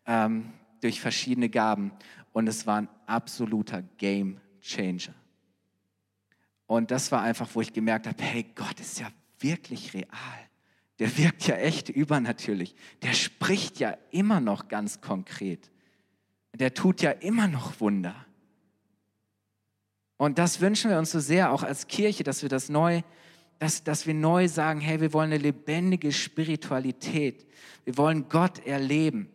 ähm, 0.07 0.53
durch 0.81 1.01
verschiedene 1.01 1.49
Gaben. 1.49 1.93
Und 2.33 2.49
es 2.49 2.67
war 2.67 2.83
ein 2.83 2.89
absoluter 3.07 3.83
Game 3.99 4.41
Changer. 4.61 5.15
Und 6.67 6.91
das 6.91 7.13
war 7.13 7.23
einfach, 7.23 7.49
wo 7.55 7.61
ich 7.61 7.73
gemerkt 7.73 8.07
habe, 8.07 8.23
hey, 8.23 8.45
Gott 8.55 8.81
ist 8.81 8.99
ja 8.99 9.09
wirklich 9.39 9.95
real. 9.95 10.11
Der 10.99 11.17
wirkt 11.19 11.47
ja 11.47 11.57
echt 11.57 11.89
übernatürlich. 11.89 12.75
Der 13.03 13.13
spricht 13.13 13.79
ja 13.79 13.97
immer 14.11 14.41
noch 14.41 14.69
ganz 14.69 15.01
konkret. 15.01 15.71
Der 16.55 16.73
tut 16.75 17.03
ja 17.03 17.11
immer 17.11 17.49
noch 17.49 17.81
Wunder. 17.81 18.15
Und 20.17 20.39
das 20.39 20.61
wünschen 20.63 20.91
wir 20.91 20.99
uns 20.99 21.11
so 21.11 21.21
sehr, 21.21 21.53
auch 21.53 21.63
als 21.63 21.87
Kirche, 21.87 22.25
dass 22.25 22.41
wir 22.41 22.49
das 22.49 22.71
neu, 22.71 23.03
dass, 23.59 23.85
dass 23.85 24.07
wir 24.07 24.15
neu 24.15 24.49
sagen, 24.49 24.81
hey, 24.81 25.01
wir 25.01 25.13
wollen 25.13 25.33
eine 25.33 25.43
lebendige 25.43 26.13
Spiritualität. 26.13 27.47
Wir 27.85 27.99
wollen 27.99 28.29
Gott 28.31 28.67
erleben. 28.67 29.29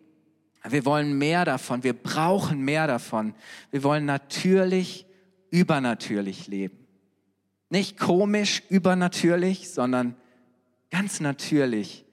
Wir 0.67 0.85
wollen 0.85 1.17
mehr 1.17 1.45
davon. 1.45 1.83
Wir 1.83 1.93
brauchen 1.93 2.61
mehr 2.61 2.87
davon. 2.87 3.33
Wir 3.71 3.83
wollen 3.83 4.05
natürlich, 4.05 5.05
übernatürlich 5.49 6.47
leben. 6.47 6.77
Nicht 7.69 7.99
komisch, 7.99 8.63
übernatürlich, 8.69 9.69
sondern 9.69 10.15
ganz 10.89 11.19
natürlich, 11.19 12.05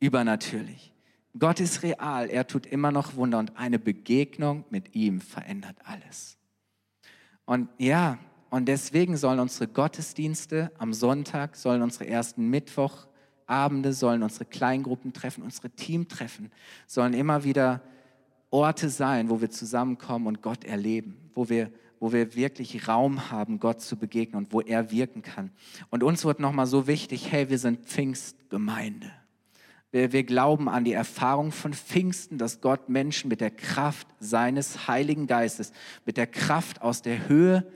übernatürlich. 0.00 0.92
Gott 1.38 1.60
ist 1.60 1.82
real. 1.82 2.28
Er 2.28 2.46
tut 2.46 2.66
immer 2.66 2.92
noch 2.92 3.16
Wunder 3.16 3.38
und 3.38 3.56
eine 3.56 3.78
Begegnung 3.78 4.64
mit 4.70 4.94
ihm 4.94 5.20
verändert 5.20 5.76
alles. 5.84 6.36
Und 7.44 7.68
ja, 7.78 8.18
und 8.50 8.66
deswegen 8.66 9.16
sollen 9.16 9.40
unsere 9.40 9.66
Gottesdienste 9.66 10.70
am 10.78 10.92
Sonntag, 10.92 11.56
sollen 11.56 11.82
unsere 11.82 12.06
ersten 12.06 12.48
Mittwochabende, 13.52 13.92
sollen 13.92 14.22
unsere 14.22 14.46
Kleingruppen 14.46 15.12
treffen, 15.12 15.42
unsere 15.42 15.70
Teamtreffen, 15.70 16.50
sollen 16.86 17.12
immer 17.12 17.44
wieder 17.44 17.82
Orte 18.50 18.88
sein, 18.88 19.28
wo 19.28 19.40
wir 19.40 19.50
zusammenkommen 19.50 20.26
und 20.26 20.42
Gott 20.42 20.64
erleben, 20.64 21.16
wo 21.34 21.48
wir, 21.48 21.70
wo 22.00 22.12
wir 22.12 22.34
wirklich 22.34 22.88
Raum 22.88 23.30
haben, 23.30 23.60
Gott 23.60 23.80
zu 23.82 23.96
begegnen 23.96 24.44
und 24.44 24.52
wo 24.52 24.60
er 24.60 24.90
wirken 24.90 25.22
kann. 25.22 25.50
Und 25.90 26.02
uns 26.02 26.24
wird 26.24 26.40
nochmal 26.40 26.66
so 26.66 26.86
wichtig, 26.86 27.30
hey, 27.30 27.50
wir 27.50 27.58
sind 27.58 27.86
Pfingstgemeinde. 27.86 29.10
Wir, 29.90 30.12
wir 30.12 30.24
glauben 30.24 30.68
an 30.68 30.84
die 30.84 30.92
Erfahrung 30.92 31.52
von 31.52 31.74
Pfingsten, 31.74 32.38
dass 32.38 32.62
Gott 32.62 32.88
Menschen 32.88 33.28
mit 33.28 33.42
der 33.42 33.50
Kraft 33.50 34.06
seines 34.18 34.88
Heiligen 34.88 35.26
Geistes, 35.26 35.72
mit 36.06 36.16
der 36.16 36.26
Kraft 36.26 36.80
aus 36.80 37.02
der 37.02 37.28
Höhe 37.28 37.66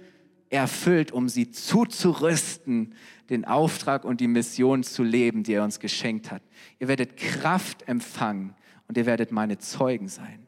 erfüllt, 0.48 1.12
um 1.12 1.28
sie 1.28 1.50
zuzurüsten, 1.50 2.94
den 3.30 3.44
Auftrag 3.44 4.04
und 4.04 4.20
die 4.20 4.28
Mission 4.28 4.82
zu 4.82 5.02
leben, 5.02 5.42
die 5.42 5.54
er 5.54 5.64
uns 5.64 5.80
geschenkt 5.80 6.30
hat. 6.30 6.42
Ihr 6.78 6.88
werdet 6.88 7.16
Kraft 7.16 7.88
empfangen 7.88 8.54
und 8.88 8.96
ihr 8.96 9.06
werdet 9.06 9.32
meine 9.32 9.58
Zeugen 9.58 10.08
sein. 10.08 10.46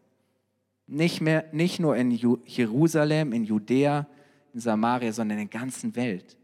Nicht, 0.86 1.20
mehr, 1.20 1.44
nicht 1.52 1.80
nur 1.80 1.96
in 1.96 2.10
Jerusalem, 2.10 3.32
in 3.32 3.44
Judäa, 3.44 4.06
in 4.54 4.60
Samaria, 4.60 5.12
sondern 5.12 5.38
in 5.38 5.48
der 5.48 5.60
ganzen 5.60 5.94
Welt. 5.96 6.38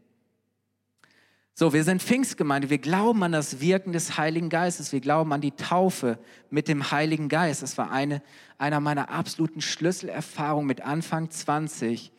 So, 1.57 1.71
wir 1.71 1.85
sind 1.85 2.03
Pfingstgemeinde. 2.03 2.69
Wir 2.69 2.79
glauben 2.79 3.23
an 3.23 3.31
das 3.31 3.61
Wirken 3.61 3.93
des 3.93 4.17
Heiligen 4.17 4.49
Geistes. 4.49 4.91
Wir 4.91 4.99
glauben 4.99 5.31
an 5.31 5.39
die 5.39 5.53
Taufe 5.53 6.19
mit 6.49 6.67
dem 6.67 6.91
Heiligen 6.91 7.29
Geist. 7.29 7.63
Das 7.63 7.77
war 7.77 7.91
eine, 7.91 8.21
einer 8.57 8.81
meiner 8.81 9.09
absoluten 9.09 9.61
Schlüsselerfahrungen 9.61 10.67
mit 10.67 10.81
Anfang 10.81 11.31
20, 11.31 12.11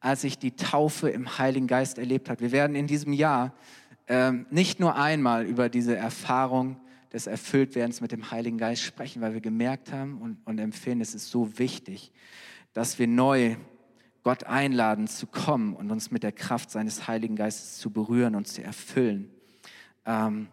als 0.00 0.24
ich 0.24 0.38
die 0.38 0.56
Taufe 0.56 1.10
im 1.10 1.38
Heiligen 1.38 1.66
Geist 1.66 1.98
erlebt 1.98 2.28
habe. 2.28 2.40
Wir 2.40 2.52
werden 2.52 2.76
in 2.76 2.86
diesem 2.86 3.12
Jahr 3.12 3.52
äh, 4.06 4.32
nicht 4.50 4.80
nur 4.80 4.96
einmal 4.96 5.44
über 5.44 5.68
diese 5.68 5.96
Erfahrung 5.96 6.76
des 7.12 7.26
Erfülltwerdens 7.26 8.00
mit 8.00 8.12
dem 8.12 8.30
Heiligen 8.30 8.58
Geist 8.58 8.82
sprechen, 8.82 9.20
weil 9.20 9.34
wir 9.34 9.40
gemerkt 9.40 9.92
haben 9.92 10.20
und, 10.20 10.38
und 10.44 10.58
empfinden, 10.58 11.02
es 11.02 11.14
ist 11.14 11.30
so 11.30 11.58
wichtig, 11.58 12.12
dass 12.72 12.98
wir 12.98 13.06
neu 13.06 13.56
Gott 14.22 14.44
einladen 14.44 15.08
zu 15.08 15.26
kommen 15.26 15.74
und 15.74 15.90
uns 15.90 16.10
mit 16.10 16.22
der 16.22 16.32
Kraft 16.32 16.70
seines 16.70 17.08
Heiligen 17.08 17.36
Geistes 17.36 17.78
zu 17.78 17.90
berühren 17.90 18.34
und 18.34 18.46
zu 18.46 18.62
erfüllen. 18.62 19.30
Ähm 20.06 20.48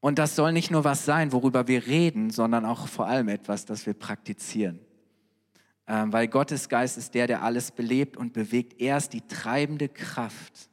und 0.00 0.18
das 0.18 0.36
soll 0.36 0.52
nicht 0.52 0.70
nur 0.70 0.84
was 0.84 1.04
sein, 1.04 1.32
worüber 1.32 1.66
wir 1.66 1.86
reden, 1.86 2.30
sondern 2.30 2.64
auch 2.64 2.86
vor 2.86 3.06
allem 3.06 3.28
etwas, 3.28 3.64
das 3.64 3.84
wir 3.86 3.94
praktizieren. 3.94 4.78
Ähm, 5.88 6.12
weil 6.12 6.28
Gottes 6.28 6.68
Geist 6.68 6.98
ist 6.98 7.14
der, 7.14 7.26
der 7.26 7.42
alles 7.42 7.70
belebt 7.70 8.18
und 8.18 8.34
bewegt. 8.34 8.78
Er 8.78 8.98
ist 8.98 9.14
die 9.14 9.26
treibende 9.26 9.88
Kraft 9.88 10.68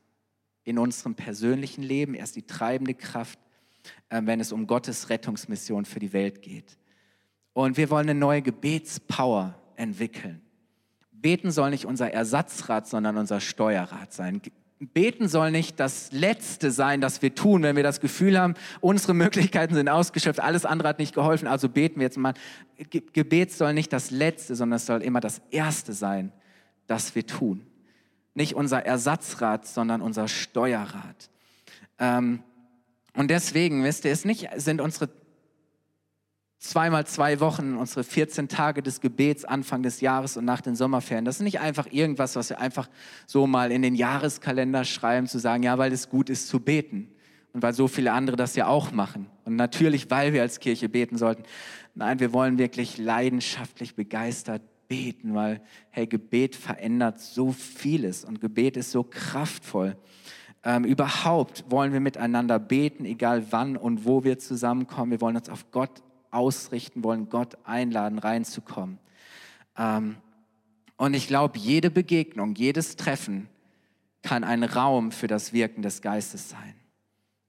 in 0.66 0.78
unserem 0.78 1.16
persönlichen 1.16 1.84
Leben. 1.84 2.16
Er 2.16 2.26
ist 2.26 2.36
die 2.36 2.46
treibende 2.46 2.94
Kraft, 2.94 3.40
äh, 4.10 4.22
wenn 4.26 4.42
es 4.42 4.52
um 4.52 4.68
Gottes 4.68 5.10
Rettungsmission 5.10 5.86
für 5.86 6.00
die 6.00 6.12
Welt 6.12 6.42
geht. 6.42 6.78
Und 7.54 7.78
wir 7.78 7.90
wollen 7.90 8.10
eine 8.10 8.20
neue 8.20 8.42
Gebetspower 8.42 9.56
entwickeln. 9.78 10.42
Beten 11.14 11.50
soll 11.50 11.70
nicht 11.70 11.86
unser 11.86 12.12
Ersatzrad, 12.12 12.86
sondern 12.86 13.16
unser 13.16 13.40
Steuerrad 13.40 14.12
sein. 14.12 14.42
Beten 14.80 15.30
soll 15.30 15.52
nicht 15.52 15.80
das 15.80 16.12
Letzte 16.12 16.70
sein, 16.70 17.00
das 17.00 17.22
wir 17.22 17.34
tun, 17.34 17.64
wenn 17.64 17.78
wir 17.78 17.84
das 17.84 18.02
Gefühl 18.02 18.38
haben, 18.38 18.56
unsere 18.82 19.14
Möglichkeiten 19.14 19.74
sind 19.74 19.88
ausgeschöpft, 19.88 20.42
alles 20.42 20.66
andere 20.66 20.90
hat 20.90 21.00
nicht 21.00 21.16
geholfen, 21.16 21.48
also 21.48 21.70
beten 21.70 22.00
wir 22.00 22.04
jetzt 22.04 22.18
mal. 22.18 22.34
Gebet 23.14 23.54
soll 23.54 23.74
nicht 23.74 23.94
das 23.94 24.12
Letzte, 24.12 24.56
sondern 24.56 24.78
es 24.78 24.86
soll 24.86 25.02
immer 25.02 25.22
das 25.22 25.42
Erste 25.50 25.94
sein, 25.94 26.34
das 26.88 27.16
wir 27.16 27.26
tun. 27.26 27.66
Nicht 28.34 28.56
unser 28.56 28.86
Ersatzrad, 28.86 29.66
sondern 29.66 30.02
unser 30.02 30.28
Steuerrad. 30.28 31.30
Ähm, 31.98 32.44
und 33.16 33.30
deswegen, 33.30 33.86
wisst 33.86 34.04
ihr, 34.04 34.12
es 34.12 34.26
nicht, 34.26 34.50
sind 34.58 34.82
unsere 34.82 35.10
zweimal 36.70 37.06
zwei 37.06 37.40
Wochen, 37.40 37.76
unsere 37.76 38.04
14 38.04 38.48
Tage 38.48 38.82
des 38.82 39.02
Gebets 39.02 39.46
Anfang 39.46 39.84
des 39.84 40.02
Jahres 40.02 40.38
und 40.38 40.46
nach 40.46 40.62
den 40.62 40.76
Sommerferien. 40.76 41.26
Das 41.26 41.38
ist 41.38 41.42
nicht 41.42 41.60
einfach 41.60 41.88
irgendwas, 41.92 42.36
was 42.36 42.50
wir 42.50 42.60
einfach 42.60 42.90
so 43.28 43.48
mal 43.48 43.72
in 43.72 43.82
den 43.82 43.96
Jahreskalender 43.96 44.84
schreiben, 44.84 45.28
zu 45.28 45.40
sagen, 45.40 45.64
ja, 45.64 45.78
weil 45.78 45.92
es 45.92 46.10
gut 46.10 46.30
ist 46.30 46.48
zu 46.48 46.60
beten 46.60 47.10
und 47.54 47.62
weil 47.62 47.74
so 47.74 47.88
viele 47.88 48.12
andere 48.12 48.36
das 48.36 48.56
ja 48.56 48.68
auch 48.68 48.92
machen. 48.92 49.28
Und 49.46 49.56
natürlich, 49.56 50.12
weil 50.12 50.34
wir 50.34 50.42
als 50.42 50.60
Kirche 50.60 50.90
beten 50.90 51.18
sollten. 51.18 51.44
Nein, 51.94 52.20
wir 52.20 52.34
wollen 52.34 52.58
wirklich 52.58 52.98
leidenschaftlich 52.98 53.96
begeistert 53.96 54.62
beten, 54.88 55.34
weil, 55.34 55.62
hey, 55.90 56.06
Gebet 56.08 56.56
verändert 56.56 57.20
so 57.20 57.52
vieles 57.52 58.26
und 58.26 58.42
Gebet 58.42 58.78
ist 58.78 58.92
so 58.92 59.04
kraftvoll. 59.04 59.96
Ähm, 60.64 60.84
überhaupt 60.84 61.64
wollen 61.70 61.94
wir 61.94 62.00
miteinander 62.00 62.60
beten, 62.60 63.06
egal 63.06 63.46
wann 63.52 63.78
und 63.78 64.06
wo 64.06 64.24
wir 64.24 64.40
zusammenkommen. 64.40 65.12
Wir 65.12 65.22
wollen 65.22 65.36
uns 65.36 65.50
auf 65.50 65.72
Gott 65.72 66.02
ausrichten 66.36 67.04
wollen, 67.04 67.30
Gott 67.30 67.58
einladen, 67.64 68.20
reinzukommen. 68.20 69.00
Ähm, 69.78 70.18
und 70.98 71.14
ich 71.14 71.28
glaube, 71.28 71.58
jede 71.58 71.90
Begegnung, 71.90 72.56
jedes 72.56 72.96
Treffen 72.96 73.50
kann 74.22 74.44
ein 74.44 74.64
Raum 74.64 75.12
für 75.12 75.28
das 75.28 75.54
Wirken 75.54 75.82
des 75.82 76.02
Geistes 76.02 76.50
sein. 76.50 76.76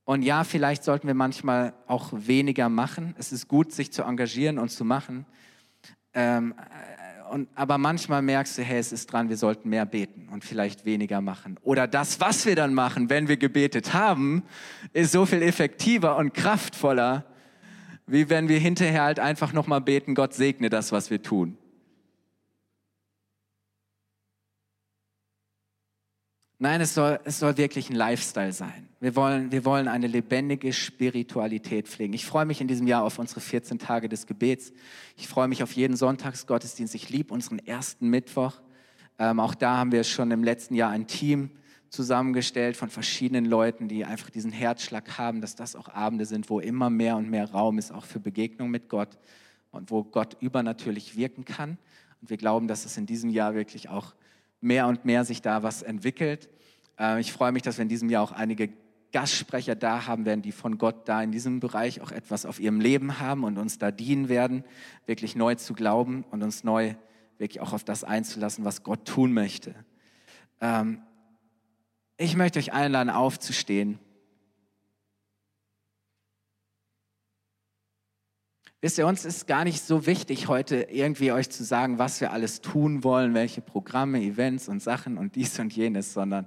Und 0.05 0.23
ja, 0.23 0.45
vielleicht 0.45 0.85
sollten 0.85 1.09
wir 1.09 1.15
manchmal 1.15 1.73
auch 1.87 2.13
weniger 2.13 2.69
machen. 2.69 3.15
Es 3.19 3.33
ist 3.33 3.49
gut, 3.49 3.73
sich 3.73 3.93
zu 3.93 4.03
engagieren 4.03 4.59
und 4.59 4.71
zu 4.71 4.85
machen. 4.85 5.27
Ähm, 6.15 6.55
äh, 6.57 6.97
und, 7.33 7.49
aber 7.57 7.77
manchmal 7.77 8.23
merkst 8.23 8.59
du, 8.59 8.63
hey, 8.63 8.79
es 8.79 8.93
ist 8.93 9.13
dran, 9.13 9.29
wir 9.29 9.37
sollten 9.37 9.69
mehr 9.69 9.85
beten 9.85 10.29
und 10.33 10.45
vielleicht 10.45 10.85
weniger 10.85 11.21
machen. 11.21 11.59
Oder 11.63 11.89
das, 11.89 12.21
was 12.21 12.47
wir 12.47 12.55
dann 12.55 12.73
machen, 12.73 13.11
wenn 13.11 13.27
wir 13.27 13.37
gebetet 13.37 13.95
haben, 13.95 14.45
ist 14.93 15.11
so 15.11 15.27
viel 15.27 15.43
effektiver 15.43 16.17
und 16.17 16.35
kraftvoller, 16.35 17.25
wie 18.07 18.29
wenn 18.31 18.49
wir 18.49 18.59
hinterher 18.59 19.03
halt 19.03 19.21
einfach 19.21 19.53
nochmal 19.53 19.81
beten, 19.81 20.15
Gott 20.15 20.35
segne 20.35 20.71
das, 20.71 20.93
was 20.93 21.11
wir 21.11 21.23
tun. 21.23 21.59
Nein, 26.59 26.81
es 26.81 26.95
soll, 26.95 27.21
es 27.25 27.39
soll 27.39 27.59
wirklich 27.59 27.91
ein 27.91 27.97
Lifestyle 27.97 28.53
sein. 28.53 28.89
Wir 28.99 29.15
wollen, 29.15 29.53
wir 29.53 29.67
wollen 29.67 29.89
eine 29.89 30.07
lebendige 30.07 30.73
Spiritualität 30.73 31.87
pflegen. 31.87 32.15
Ich 32.15 32.25
freue 32.25 32.47
mich 32.47 32.63
in 32.63 32.69
diesem 32.69 32.87
Jahr 32.87 33.03
auf 33.03 33.19
unsere 33.19 33.41
14 33.41 33.79
Tage 33.79 34.09
des 34.09 34.27
Gebets. 34.27 34.73
Ich 35.19 35.29
freue 35.29 35.49
mich 35.49 35.63
auf 35.63 35.73
jeden 35.73 35.97
Sonntagsgottesdienst. 35.97 36.95
Ich 36.95 37.11
liebe 37.11 37.35
unseren 37.35 37.59
ersten 37.59 38.09
Mittwoch. 38.09 38.55
Ähm, 39.19 39.39
auch 39.39 39.55
da 39.55 39.77
haben 39.77 39.93
wir 39.93 40.03
schon 40.03 40.31
im 40.31 40.43
letzten 40.43 40.75
Jahr 40.75 40.91
ein 40.91 41.07
Team 41.07 41.51
zusammengestellt 41.91 42.77
von 42.77 42.89
verschiedenen 42.89 43.45
Leuten, 43.45 43.89
die 43.89 44.05
einfach 44.05 44.31
diesen 44.31 44.53
Herzschlag 44.53 45.19
haben, 45.19 45.41
dass 45.41 45.55
das 45.55 45.77
auch 45.77 45.89
Abende 45.89 46.27
sind, 46.27 46.51
wo 46.51 46.61
immer 46.61 46.91
mehr 46.91 47.17
und 47.17 47.31
mehr 47.31 47.51
Raum 47.51 47.79
ist, 47.79 47.93
auch 47.93 48.05
für 48.05 48.21
Begegnung 48.21 48.71
mit 48.71 48.89
Gott 48.89 49.19
und 49.71 49.91
wo 49.91 50.05
Gott 50.05 50.37
übernatürlich 50.41 51.17
wirken 51.17 51.45
kann. 51.45 51.79
Und 52.21 52.31
wir 52.31 52.37
glauben, 52.37 52.69
dass 52.69 52.85
es 52.85 52.97
in 52.97 53.07
diesem 53.07 53.31
Jahr 53.31 53.55
wirklich 53.55 53.89
auch 53.89 54.15
mehr 54.61 54.87
und 54.87 55.05
mehr 55.05 55.25
sich 55.25 55.43
da 55.43 55.63
was 55.63 55.83
entwickelt. 55.83 56.49
Äh, 56.99 57.21
ich 57.21 57.33
freue 57.33 57.53
mich, 57.53 57.63
dass 57.63 57.79
wir 57.79 57.83
in 57.83 57.89
diesem 57.89 58.11
Jahr 58.11 58.23
auch 58.23 58.33
einige 58.33 58.71
Gastsprecher 59.13 59.77
da 59.77 60.07
haben 60.07 60.25
werden, 60.25 60.43
die 60.43 60.53
von 60.53 60.79
Gott 60.79 61.09
da 61.09 61.23
in 61.23 61.31
diesem 61.33 61.61
Bereich 61.61 62.01
auch 62.01 62.11
etwas 62.11 62.45
auf 62.45 62.61
ihrem 62.61 62.81
Leben 62.81 63.21
haben 63.21 63.45
und 63.45 63.59
uns 63.59 63.79
da 63.79 63.91
dienen 63.91 64.29
werden, 64.29 64.65
wirklich 65.07 65.37
neu 65.37 65.55
zu 65.55 65.75
glauben 65.75 66.25
und 66.31 66.43
uns 66.43 66.65
neu 66.65 66.95
wirklich 67.39 67.61
auch 67.61 67.73
auf 67.73 67.85
das 67.85 68.05
einzulassen, 68.05 68.65
was 68.65 68.83
Gott 68.83 69.05
tun 69.05 69.33
möchte. 69.33 69.75
Ähm, 70.61 71.03
Ich 72.19 72.37
möchte 72.37 72.59
euch 72.59 72.73
einladen, 72.73 73.11
aufzustehen. 73.11 73.99
Wisst 78.81 78.99
ihr, 78.99 79.07
uns 79.07 79.25
ist 79.25 79.47
gar 79.47 79.65
nicht 79.65 79.83
so 79.83 80.07
wichtig, 80.07 80.49
heute 80.49 80.77
irgendwie 80.91 81.33
euch 81.33 81.51
zu 81.51 81.65
sagen, 81.65 81.99
was 81.99 82.21
wir 82.21 82.33
alles 82.33 82.61
tun 82.61 83.05
wollen, 83.05 83.35
welche 83.35 83.61
Programme, 83.61 84.21
Events 84.21 84.69
und 84.69 84.83
Sachen 84.83 85.19
und 85.19 85.35
dies 85.35 85.59
und 85.59 85.75
jenes, 85.75 86.13
sondern 86.13 86.47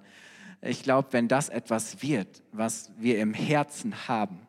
ich 0.62 0.84
glaube, 0.84 1.10
wenn 1.12 1.28
das 1.28 1.50
etwas 1.50 2.02
wird, 2.02 2.44
was 2.52 2.92
wir 2.98 3.20
im 3.20 3.34
Herzen 3.34 4.08
haben, 4.08 4.48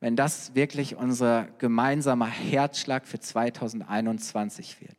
wenn 0.00 0.16
das 0.16 0.54
wirklich 0.54 0.96
unser 0.96 1.48
gemeinsamer 1.58 2.28
Herzschlag 2.28 3.06
für 3.06 3.18
2021 3.18 4.80
wird, 4.80 4.96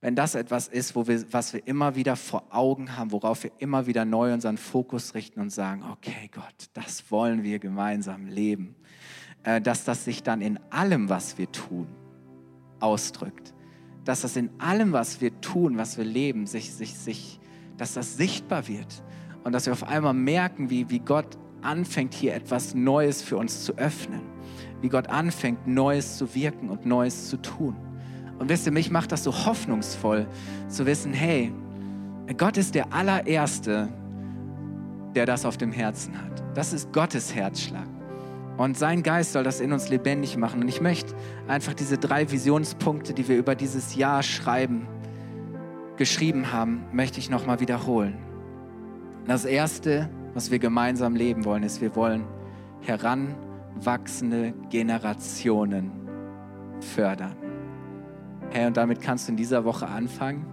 wenn 0.00 0.14
das 0.14 0.34
etwas 0.34 0.68
ist, 0.68 0.94
wo 0.94 1.08
wir, 1.08 1.32
was 1.32 1.52
wir 1.52 1.66
immer 1.66 1.96
wieder 1.96 2.14
vor 2.14 2.44
Augen 2.50 2.96
haben, 2.96 3.10
worauf 3.10 3.42
wir 3.42 3.50
immer 3.58 3.86
wieder 3.86 4.04
neu 4.04 4.32
unseren 4.32 4.56
Fokus 4.56 5.14
richten 5.14 5.40
und 5.40 5.50
sagen, 5.50 5.82
okay 5.90 6.30
Gott, 6.32 6.70
das 6.74 7.10
wollen 7.10 7.42
wir 7.42 7.58
gemeinsam 7.58 8.26
leben, 8.26 8.76
äh, 9.42 9.60
dass 9.60 9.84
das 9.84 10.04
sich 10.04 10.22
dann 10.22 10.40
in 10.40 10.60
allem, 10.70 11.08
was 11.08 11.36
wir 11.36 11.50
tun, 11.50 11.88
ausdrückt. 12.78 13.54
Dass 14.04 14.20
das 14.20 14.36
in 14.36 14.50
allem, 14.58 14.92
was 14.92 15.20
wir 15.20 15.40
tun, 15.40 15.78
was 15.78 15.98
wir 15.98 16.04
leben, 16.04 16.46
sich, 16.46 16.72
sich, 16.72 16.94
sich, 16.94 17.40
dass 17.76 17.94
das 17.94 18.16
sichtbar 18.16 18.68
wird. 18.68 19.02
Und 19.42 19.52
dass 19.52 19.66
wir 19.66 19.72
auf 19.72 19.84
einmal 19.84 20.14
merken, 20.14 20.70
wie, 20.70 20.90
wie 20.90 21.00
Gott 21.00 21.36
anfängt, 21.60 22.14
hier 22.14 22.34
etwas 22.34 22.74
Neues 22.74 23.20
für 23.20 23.36
uns 23.36 23.64
zu 23.64 23.76
öffnen. 23.76 24.22
Wie 24.80 24.88
Gott 24.88 25.08
anfängt, 25.08 25.66
Neues 25.66 26.18
zu 26.18 26.34
wirken 26.36 26.70
und 26.70 26.86
Neues 26.86 27.28
zu 27.28 27.36
tun. 27.38 27.76
Und 28.38 28.48
wisst 28.48 28.66
ihr, 28.66 28.72
mich 28.72 28.90
macht 28.90 29.12
das 29.12 29.24
so 29.24 29.32
hoffnungsvoll 29.32 30.26
zu 30.68 30.86
wissen, 30.86 31.12
hey, 31.12 31.52
Gott 32.36 32.56
ist 32.56 32.74
der 32.74 32.92
allererste, 32.92 33.88
der 35.14 35.26
das 35.26 35.44
auf 35.44 35.56
dem 35.56 35.72
Herzen 35.72 36.16
hat. 36.20 36.42
Das 36.54 36.72
ist 36.72 36.92
Gottes 36.92 37.34
Herzschlag. 37.34 37.86
Und 38.56 38.76
sein 38.76 39.02
Geist 39.02 39.32
soll 39.32 39.44
das 39.44 39.60
in 39.60 39.72
uns 39.72 39.88
lebendig 39.88 40.36
machen. 40.36 40.60
Und 40.60 40.68
ich 40.68 40.80
möchte 40.80 41.14
einfach 41.46 41.74
diese 41.74 41.96
drei 41.96 42.30
Visionspunkte, 42.30 43.14
die 43.14 43.28
wir 43.28 43.36
über 43.36 43.54
dieses 43.54 43.94
Jahr 43.94 44.22
schreiben, 44.22 44.88
geschrieben 45.96 46.52
haben, 46.52 46.84
möchte 46.92 47.18
ich 47.18 47.30
nochmal 47.30 47.60
wiederholen. 47.60 48.18
Das 49.26 49.44
erste, 49.44 50.10
was 50.34 50.50
wir 50.50 50.58
gemeinsam 50.58 51.14
leben 51.14 51.44
wollen, 51.44 51.62
ist, 51.62 51.80
wir 51.80 51.94
wollen 51.94 52.24
heranwachsende 52.82 54.54
Generationen 54.70 55.92
fördern. 56.80 57.47
Hey, 58.50 58.66
und 58.66 58.76
damit 58.78 59.02
kannst 59.02 59.28
du 59.28 59.32
in 59.32 59.36
dieser 59.36 59.64
Woche 59.64 59.86
anfangen, 59.86 60.46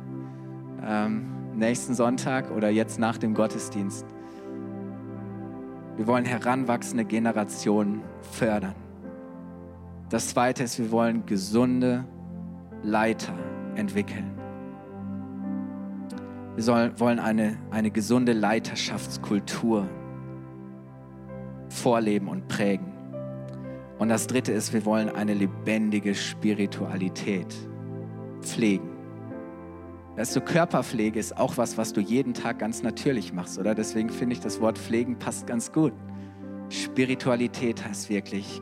ähm, 0.86 1.56
nächsten 1.56 1.94
Sonntag 1.94 2.52
oder 2.52 2.70
jetzt 2.70 3.00
nach 3.00 3.18
dem 3.18 3.34
Gottesdienst. 3.34 4.06
Wir 5.96 6.06
wollen 6.06 6.26
heranwachsende 6.26 7.06
Generationen 7.06 8.02
fördern. 8.22 8.76
Das 10.10 10.28
Zweite 10.28 10.64
ist, 10.64 10.78
wir 10.78 10.92
wollen 10.92 11.26
gesunde 11.26 12.04
Leiter 12.84 13.34
entwickeln. 13.76 14.30
Wir 16.56 16.64
sollen, 16.64 17.00
wollen 17.00 17.20
eine, 17.20 17.58
eine 17.72 17.92
gesunde 17.92 18.34
Leiterschaftskultur 18.34 19.88
vorleben 21.70 22.28
und 22.28 22.50
prägen. 22.50 22.92
Und 24.00 24.10
das 24.10 24.28
Dritte 24.28 24.52
ist, 24.52 24.74
wir 24.74 24.84
wollen 24.84 25.10
eine 25.10 25.34
lebendige 25.34 26.14
Spiritualität 26.14 27.56
pflegen. 28.42 28.90
Weißt 30.16 30.36
du, 30.36 30.42
Körperpflege 30.42 31.20
ist 31.20 31.38
auch 31.38 31.58
was, 31.58 31.78
was 31.78 31.92
du 31.92 32.00
jeden 32.00 32.34
Tag 32.34 32.60
ganz 32.60 32.84
natürlich 32.84 33.34
machst, 33.34 33.60
oder? 33.60 33.76
Deswegen 33.76 34.10
finde 34.10 34.34
ich, 34.34 34.40
das 34.40 34.62
Wort 34.62 34.78
pflegen 34.78 35.20
passt 35.20 35.46
ganz 35.46 35.74
gut. 35.74 35.94
Spiritualität 36.70 37.84
heißt 37.86 38.10
wirklich, 38.10 38.62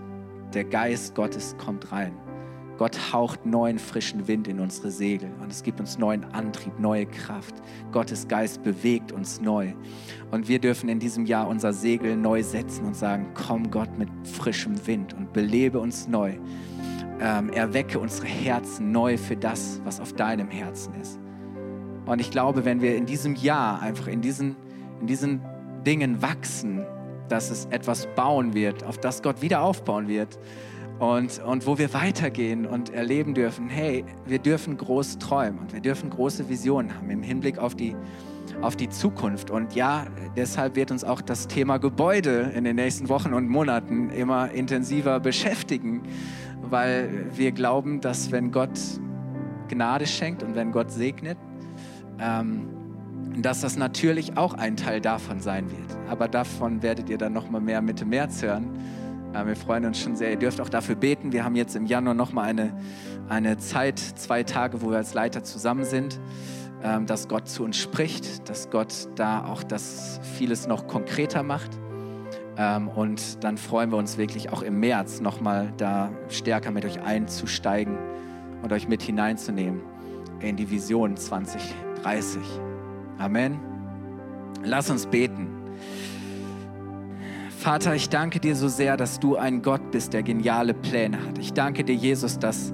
der 0.54 0.64
Geist 0.64 1.14
Gottes 1.14 1.56
kommt 1.58 1.92
rein. 1.92 2.18
Gott 2.78 3.14
haucht 3.14 3.46
neuen 3.46 3.78
frischen 3.78 4.28
Wind 4.28 4.48
in 4.48 4.60
unsere 4.60 4.90
Segel 4.90 5.32
und 5.42 5.52
es 5.52 5.62
gibt 5.62 5.80
uns 5.80 6.00
neuen 6.00 6.24
Antrieb, 6.34 6.80
neue 6.80 7.06
Kraft. 7.06 7.54
Gottes 7.92 8.28
Geist 8.28 8.64
bewegt 8.64 9.12
uns 9.12 9.40
neu. 9.40 9.74
Und 10.32 10.48
wir 10.48 10.58
dürfen 10.58 10.90
in 10.90 11.00
diesem 11.00 11.28
Jahr 11.28 11.48
unser 11.48 11.72
Segel 11.72 12.18
neu 12.18 12.42
setzen 12.42 12.86
und 12.86 12.96
sagen, 12.96 13.28
komm 13.36 13.70
Gott 13.70 13.96
mit 14.00 14.10
frischem 14.24 14.88
Wind 14.88 15.14
und 15.14 15.34
belebe 15.34 15.80
uns 15.80 16.08
neu 16.08 16.40
ähm, 17.24 17.50
erwecke 17.50 17.98
unsere 18.00 18.28
Herzen 18.28 18.92
neu 18.92 19.18
für 19.18 19.38
das, 19.38 19.80
was 19.86 20.02
auf 20.02 20.14
deinem 20.14 20.50
Herzen 20.50 20.94
ist. 21.02 21.20
Und 22.06 22.20
ich 22.20 22.30
glaube, 22.30 22.66
wenn 22.66 22.82
wir 22.82 22.98
in 22.98 23.06
diesem 23.06 23.36
Jahr 23.36 23.82
einfach 23.82 24.08
in 24.08 24.22
diesen, 24.22 24.58
in 25.00 25.08
diesen 25.08 25.42
Dingen 25.86 26.22
wachsen, 26.22 26.86
dass 27.30 27.50
es 27.50 27.66
etwas 27.72 28.08
bauen 28.16 28.54
wird, 28.54 28.84
auf 28.84 28.98
das 28.98 29.22
Gott 29.22 29.42
wieder 29.42 29.62
aufbauen 29.62 30.10
wird 30.10 30.38
und, 31.00 31.40
und 31.40 31.66
wo 31.66 31.78
wir 31.78 31.94
weitergehen 31.94 32.66
und 32.66 32.90
erleben 32.94 33.34
dürfen, 33.34 33.70
hey, 33.70 34.04
wir 34.26 34.40
dürfen 34.40 34.76
groß 34.76 35.18
träumen 35.20 35.60
und 35.60 35.72
wir 35.72 35.80
dürfen 35.80 36.10
große 36.10 36.50
Visionen 36.50 36.94
haben 36.94 37.10
im 37.10 37.24
Hinblick 37.24 37.58
auf 37.58 37.74
die, 37.74 37.96
auf 38.62 38.76
die 38.76 38.90
Zukunft. 38.90 39.50
Und 39.50 39.74
ja, 39.74 40.08
deshalb 40.36 40.76
wird 40.76 40.92
uns 40.92 41.06
auch 41.06 41.22
das 41.22 41.48
Thema 41.48 41.78
Gebäude 41.78 42.52
in 42.54 42.66
den 42.66 42.76
nächsten 42.76 43.08
Wochen 43.08 43.34
und 43.34 43.48
Monaten 43.48 44.10
immer 44.10 44.52
intensiver 44.52 45.22
beschäftigen 45.22 46.04
weil 46.70 47.28
wir 47.36 47.52
glauben, 47.52 48.02
dass 48.02 48.32
wenn 48.32 48.52
Gott 48.52 48.80
Gnade 49.68 50.06
schenkt 50.06 50.44
und 50.44 50.56
wenn 50.56 50.72
Gott 50.72 50.92
segnet, 50.92 51.38
ähm, 52.20 52.68
dass 53.42 53.62
das 53.62 53.78
natürlich 53.78 54.38
auch 54.38 54.54
ein 54.54 54.78
Teil 54.78 55.02
davon 55.02 55.40
sein 55.40 55.72
wird. 55.72 55.98
Aber 56.10 56.28
davon 56.28 56.84
werdet 56.84 57.10
ihr 57.10 57.18
dann 57.18 57.34
noch 57.34 57.50
mal 57.50 57.62
mehr 57.62 57.82
Mitte 57.82 58.06
März 58.06 58.44
hören. 58.44 58.78
Äh, 59.34 59.46
wir 59.46 59.56
freuen 59.56 59.86
uns 59.86 60.00
schon 60.00 60.16
sehr. 60.16 60.32
Ihr 60.32 60.38
dürft 60.38 60.62
auch 60.62 60.70
dafür 60.70 60.96
beten. 60.96 61.32
Wir 61.32 61.44
haben 61.44 61.56
jetzt 61.56 61.76
im 61.76 61.86
Januar 61.86 62.14
noch 62.14 62.34
mal 62.34 62.44
eine, 62.44 62.74
eine 63.30 63.58
Zeit, 63.58 64.00
zwei 64.00 64.44
Tage, 64.44 64.82
wo 64.82 64.92
wir 64.92 64.98
als 64.98 65.14
Leiter 65.14 65.44
zusammen 65.44 65.84
sind, 65.84 66.20
ähm, 66.84 67.06
dass 67.06 67.28
Gott 67.28 67.48
zu 67.48 67.64
uns 67.64 67.78
spricht, 67.78 68.50
dass 68.50 68.70
Gott 68.70 69.08
da 69.16 69.46
auch 69.46 69.64
das 69.64 70.20
vieles 70.38 70.68
noch 70.68 70.88
konkreter 70.88 71.44
macht. 71.44 71.72
Ähm, 72.58 72.88
und 72.88 73.44
dann 73.44 73.58
freuen 73.58 73.92
wir 73.92 73.98
uns 73.98 74.18
wirklich 74.18 74.52
auch 74.52 74.62
im 74.62 74.80
März 74.80 75.22
nochmal 75.22 75.74
da 75.78 76.12
stärker 76.30 76.72
mit 76.72 76.86
euch 76.86 77.02
einzusteigen 77.02 77.98
und 78.62 78.72
euch 78.72 78.88
mit 78.88 79.02
hineinzunehmen 79.02 79.82
in 80.40 80.56
die 80.56 80.70
Vision 80.70 81.18
2030. 81.18 82.42
Amen. 83.18 83.60
Lass 84.64 84.90
uns 84.90 85.06
beten. 85.06 85.48
Vater, 87.58 87.96
ich 87.96 88.10
danke 88.10 88.40
dir 88.40 88.56
so 88.56 88.68
sehr, 88.68 88.98
dass 88.98 89.20
du 89.20 89.38
ein 89.38 89.62
Gott 89.62 89.92
bist, 89.92 90.14
der 90.14 90.22
geniale 90.22 90.74
Pläne 90.74 91.26
hat. 91.26 91.38
Ich 91.38 91.54
danke 91.54 91.84
dir, 91.84 91.96
Jesus, 91.96 92.38
dass 92.38 92.74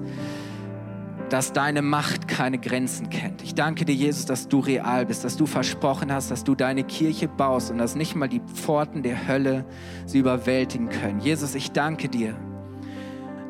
dass 1.30 1.52
deine 1.52 1.80
Macht 1.80 2.26
keine 2.26 2.58
Grenzen 2.58 3.08
kennt. 3.08 3.42
Ich 3.42 3.54
danke 3.54 3.84
dir, 3.84 3.94
Jesus, 3.94 4.26
dass 4.26 4.48
du 4.48 4.58
real 4.58 5.06
bist, 5.06 5.24
dass 5.24 5.36
du 5.36 5.46
versprochen 5.46 6.12
hast, 6.12 6.30
dass 6.30 6.42
du 6.42 6.56
deine 6.56 6.82
Kirche 6.82 7.28
baust 7.28 7.70
und 7.70 7.78
dass 7.78 7.94
nicht 7.94 8.16
mal 8.16 8.28
die 8.28 8.40
Pforten 8.40 9.02
der 9.02 9.28
Hölle 9.28 9.64
sie 10.06 10.18
überwältigen 10.18 10.88
können. 10.88 11.20
Jesus, 11.20 11.54
ich 11.54 11.70
danke 11.70 12.08
dir, 12.08 12.34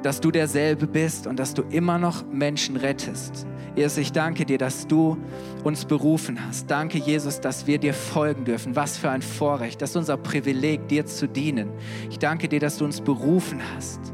dass 0.02 0.20
du 0.20 0.30
derselbe 0.30 0.86
bist 0.86 1.26
und 1.26 1.38
dass 1.38 1.54
du 1.54 1.62
immer 1.62 1.98
noch 1.98 2.24
Menschen 2.26 2.76
rettest. 2.76 3.46
Jesus, 3.74 3.98
ich 3.98 4.12
danke 4.12 4.44
dir, 4.44 4.58
dass 4.58 4.86
du 4.86 5.16
uns 5.64 5.86
berufen 5.86 6.38
hast. 6.46 6.70
Danke, 6.70 6.98
Jesus, 6.98 7.40
dass 7.40 7.66
wir 7.66 7.78
dir 7.78 7.94
folgen 7.94 8.44
dürfen. 8.44 8.76
Was 8.76 8.98
für 8.98 9.10
ein 9.10 9.22
Vorrecht. 9.22 9.80
Das 9.80 9.90
ist 9.90 9.96
unser 9.96 10.16
Privileg, 10.18 10.88
dir 10.88 11.06
zu 11.06 11.28
dienen. 11.28 11.70
Ich 12.10 12.18
danke 12.18 12.48
dir, 12.48 12.60
dass 12.60 12.78
du 12.78 12.84
uns 12.84 13.00
berufen 13.00 13.60
hast 13.74 14.12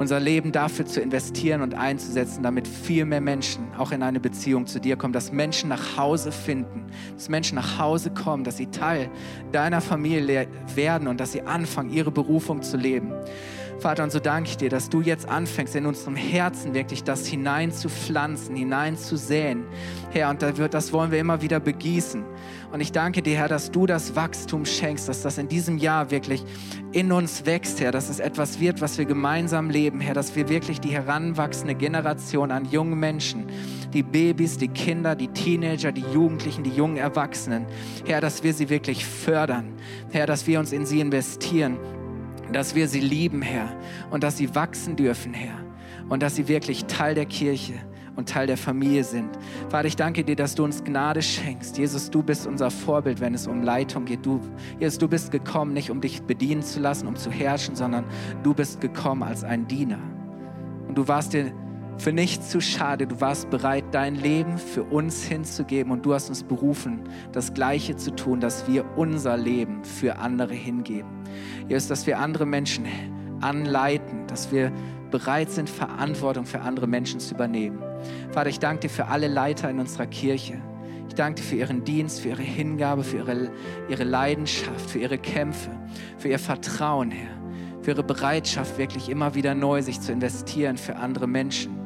unser 0.00 0.18
Leben 0.18 0.50
dafür 0.50 0.86
zu 0.86 1.02
investieren 1.02 1.60
und 1.60 1.74
einzusetzen, 1.74 2.42
damit 2.42 2.66
viel 2.66 3.04
mehr 3.04 3.20
Menschen 3.20 3.68
auch 3.76 3.92
in 3.92 4.02
eine 4.02 4.18
Beziehung 4.18 4.66
zu 4.66 4.80
dir 4.80 4.96
kommen, 4.96 5.12
dass 5.12 5.30
Menschen 5.30 5.68
nach 5.68 5.98
Hause 5.98 6.32
finden, 6.32 6.86
dass 7.14 7.28
Menschen 7.28 7.56
nach 7.56 7.78
Hause 7.78 8.10
kommen, 8.10 8.42
dass 8.42 8.56
sie 8.56 8.68
Teil 8.68 9.10
deiner 9.52 9.82
Familie 9.82 10.48
werden 10.74 11.06
und 11.06 11.20
dass 11.20 11.32
sie 11.32 11.42
anfangen, 11.42 11.90
ihre 11.90 12.10
Berufung 12.10 12.62
zu 12.62 12.78
leben. 12.78 13.12
Vater, 13.80 14.04
und 14.04 14.12
so 14.12 14.20
danke 14.20 14.50
ich 14.50 14.56
dir, 14.58 14.68
dass 14.68 14.90
du 14.90 15.00
jetzt 15.00 15.26
anfängst, 15.26 15.74
in 15.74 15.86
unserem 15.86 16.14
Herzen 16.14 16.74
wirklich 16.74 17.02
das 17.02 17.26
hineinzupflanzen, 17.26 18.54
hineinzusäen. 18.54 19.64
Herr, 20.10 20.28
und 20.28 20.42
das 20.42 20.92
wollen 20.92 21.10
wir 21.10 21.18
immer 21.18 21.40
wieder 21.40 21.60
begießen. 21.60 22.22
Und 22.72 22.80
ich 22.80 22.92
danke 22.92 23.22
dir, 23.22 23.36
Herr, 23.38 23.48
dass 23.48 23.70
du 23.70 23.86
das 23.86 24.14
Wachstum 24.14 24.66
schenkst, 24.66 25.08
dass 25.08 25.22
das 25.22 25.38
in 25.38 25.48
diesem 25.48 25.78
Jahr 25.78 26.10
wirklich 26.10 26.44
in 26.92 27.10
uns 27.10 27.46
wächst, 27.46 27.80
Herr, 27.80 27.90
dass 27.90 28.10
es 28.10 28.20
etwas 28.20 28.60
wird, 28.60 28.82
was 28.82 28.98
wir 28.98 29.06
gemeinsam 29.06 29.70
leben, 29.70 30.00
Herr, 30.00 30.14
dass 30.14 30.36
wir 30.36 30.50
wirklich 30.50 30.80
die 30.80 30.90
heranwachsende 30.90 31.74
Generation 31.74 32.50
an 32.50 32.66
jungen 32.66 33.00
Menschen, 33.00 33.46
die 33.94 34.02
Babys, 34.02 34.58
die 34.58 34.68
Kinder, 34.68 35.16
die 35.16 35.28
Teenager, 35.28 35.90
die 35.90 36.04
Jugendlichen, 36.12 36.64
die 36.64 36.70
jungen 36.70 36.98
Erwachsenen, 36.98 37.64
Herr, 38.06 38.20
dass 38.20 38.42
wir 38.42 38.52
sie 38.52 38.68
wirklich 38.68 39.06
fördern, 39.06 39.72
Herr, 40.10 40.26
dass 40.26 40.46
wir 40.46 40.58
uns 40.58 40.72
in 40.72 40.84
sie 40.84 41.00
investieren 41.00 41.78
dass 42.52 42.74
wir 42.74 42.88
sie 42.88 43.00
lieben, 43.00 43.42
Herr, 43.42 43.68
und 44.10 44.22
dass 44.22 44.36
sie 44.36 44.54
wachsen 44.54 44.96
dürfen, 44.96 45.34
Herr, 45.34 45.58
und 46.08 46.22
dass 46.22 46.36
sie 46.36 46.48
wirklich 46.48 46.84
Teil 46.86 47.14
der 47.14 47.26
Kirche 47.26 47.74
und 48.16 48.28
Teil 48.28 48.46
der 48.46 48.56
Familie 48.56 49.04
sind. 49.04 49.30
Vater, 49.68 49.86
ich 49.86 49.96
danke 49.96 50.24
dir, 50.24 50.36
dass 50.36 50.54
du 50.54 50.64
uns 50.64 50.84
Gnade 50.84 51.22
schenkst. 51.22 51.78
Jesus, 51.78 52.10
du 52.10 52.22
bist 52.22 52.46
unser 52.46 52.70
Vorbild, 52.70 53.20
wenn 53.20 53.34
es 53.34 53.46
um 53.46 53.62
Leitung 53.62 54.04
geht. 54.04 54.26
Du, 54.26 54.40
Jesus, 54.78 54.98
du 54.98 55.08
bist 55.08 55.30
gekommen, 55.30 55.72
nicht 55.72 55.90
um 55.90 56.00
dich 56.00 56.22
bedienen 56.22 56.62
zu 56.62 56.80
lassen, 56.80 57.06
um 57.06 57.16
zu 57.16 57.30
herrschen, 57.30 57.76
sondern 57.76 58.04
du 58.42 58.52
bist 58.52 58.80
gekommen 58.80 59.22
als 59.22 59.44
ein 59.44 59.66
Diener. 59.66 59.98
Und 60.88 60.98
du 60.98 61.08
warst 61.08 61.32
dir 61.32 61.52
für 62.00 62.12
nichts 62.12 62.48
zu 62.48 62.62
schade. 62.62 63.06
Du 63.06 63.20
warst 63.20 63.50
bereit, 63.50 63.84
dein 63.92 64.14
Leben 64.14 64.56
für 64.56 64.82
uns 64.84 65.22
hinzugeben 65.22 65.92
und 65.92 66.06
du 66.06 66.14
hast 66.14 66.30
uns 66.30 66.42
berufen, 66.42 67.00
das 67.32 67.52
Gleiche 67.52 67.94
zu 67.94 68.14
tun, 68.16 68.40
dass 68.40 68.66
wir 68.66 68.86
unser 68.96 69.36
Leben 69.36 69.84
für 69.84 70.16
andere 70.18 70.54
hingeben. 70.54 71.10
Jesus, 71.68 71.88
dass 71.88 72.06
wir 72.06 72.18
andere 72.18 72.46
Menschen 72.46 72.86
anleiten, 73.42 74.26
dass 74.28 74.50
wir 74.50 74.72
bereit 75.10 75.50
sind, 75.50 75.68
Verantwortung 75.68 76.46
für 76.46 76.60
andere 76.60 76.86
Menschen 76.86 77.20
zu 77.20 77.34
übernehmen. 77.34 77.82
Vater, 78.32 78.48
ich 78.48 78.60
danke 78.60 78.82
dir 78.82 78.90
für 78.90 79.08
alle 79.08 79.28
Leiter 79.28 79.68
in 79.68 79.78
unserer 79.78 80.06
Kirche. 80.06 80.58
Ich 81.06 81.14
danke 81.14 81.42
dir 81.42 81.46
für 81.46 81.56
ihren 81.56 81.84
Dienst, 81.84 82.20
für 82.20 82.30
ihre 82.30 82.42
Hingabe, 82.42 83.04
für 83.04 83.18
ihre, 83.18 83.50
ihre 83.90 84.04
Leidenschaft, 84.04 84.90
für 84.90 85.00
ihre 85.00 85.18
Kämpfe, 85.18 85.70
für 86.16 86.28
ihr 86.28 86.38
Vertrauen, 86.38 87.10
Herr, 87.10 87.36
für 87.82 87.90
ihre 87.90 88.04
Bereitschaft, 88.04 88.78
wirklich 88.78 89.10
immer 89.10 89.34
wieder 89.34 89.54
neu 89.54 89.82
sich 89.82 90.00
zu 90.00 90.12
investieren 90.12 90.78
für 90.78 90.96
andere 90.96 91.26
Menschen. 91.26 91.79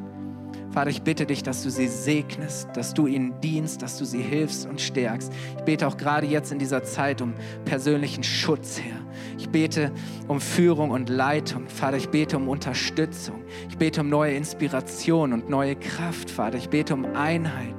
Vater, 0.75 0.89
ich 0.89 1.03
bitte 1.03 1.25
dich, 1.25 1.41
dass 1.41 1.63
du 1.63 1.69
sie 1.69 1.87
segnest, 1.87 2.67
dass 2.73 2.93
du 2.93 3.07
ihnen 3.07 3.39
dienst, 3.39 3.81
dass 3.81 3.97
du 3.97 4.03
sie 4.03 4.21
hilfst 4.21 4.67
und 4.67 4.81
stärkst. 4.81 5.31
Ich 5.57 5.63
bete 5.63 5.87
auch 5.87 5.95
gerade 5.95 6.27
jetzt 6.27 6.51
in 6.51 6.59
dieser 6.59 6.83
Zeit 6.83 7.21
um 7.21 7.33
persönlichen 7.63 8.23
Schutz, 8.25 8.81
Herr. 8.81 8.97
Ich 9.37 9.47
bete 9.47 9.93
um 10.27 10.41
Führung 10.41 10.91
und 10.91 11.07
Leitung. 11.07 11.69
Vater, 11.69 11.95
ich 11.95 12.09
bete 12.09 12.35
um 12.35 12.49
Unterstützung. 12.49 13.45
Ich 13.69 13.77
bete 13.77 14.01
um 14.01 14.09
neue 14.09 14.35
Inspiration 14.35 15.31
und 15.31 15.49
neue 15.49 15.77
Kraft, 15.77 16.29
Vater. 16.29 16.57
Ich 16.57 16.67
bete 16.67 16.93
um 16.93 17.05
Einheit. 17.05 17.75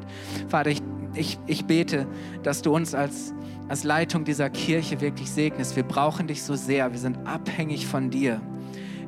Vater, 0.49 0.71
ich, 0.71 0.81
ich, 1.13 1.39
ich 1.47 1.67
bete, 1.67 2.07
dass 2.45 2.63
du 2.63 2.75
uns 2.75 2.95
als, 2.95 3.35
als 3.69 3.85
Leitung 3.85 4.25
dieser 4.25 4.49
Kirche 4.49 5.03
wirklich 5.03 5.31
segnest. 5.31 5.77
Wir 5.77 5.85
brauchen 5.85 6.29
dich 6.29 6.43
so 6.43 6.55
sehr. 6.55 6.91
Wir 6.93 6.99
sind 6.99 7.19
abhängig 7.27 7.87
von 7.87 8.09
dir. 8.09 8.41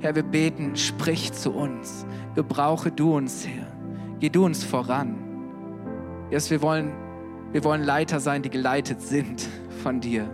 Herr, 0.01 0.15
wir 0.15 0.25
beten, 0.25 0.77
sprich 0.77 1.33
zu 1.33 1.53
uns. 1.53 2.05
Gebrauche 2.35 2.93
du 2.93 3.17
uns, 3.17 3.47
Herr. 3.47 3.68
Geh 4.21 4.31
du 4.31 4.45
uns 4.45 4.65
voran. 4.65 5.17
Yes, 6.31 6.51
wir, 6.51 6.61
wollen, 6.61 6.93
wir 7.53 7.63
wollen 7.63 7.85
Leiter 7.85 8.19
sein, 8.19 8.43
die 8.43 8.51
geleitet 8.51 9.01
sind 9.01 9.47
von 9.83 10.01
dir 10.01 10.29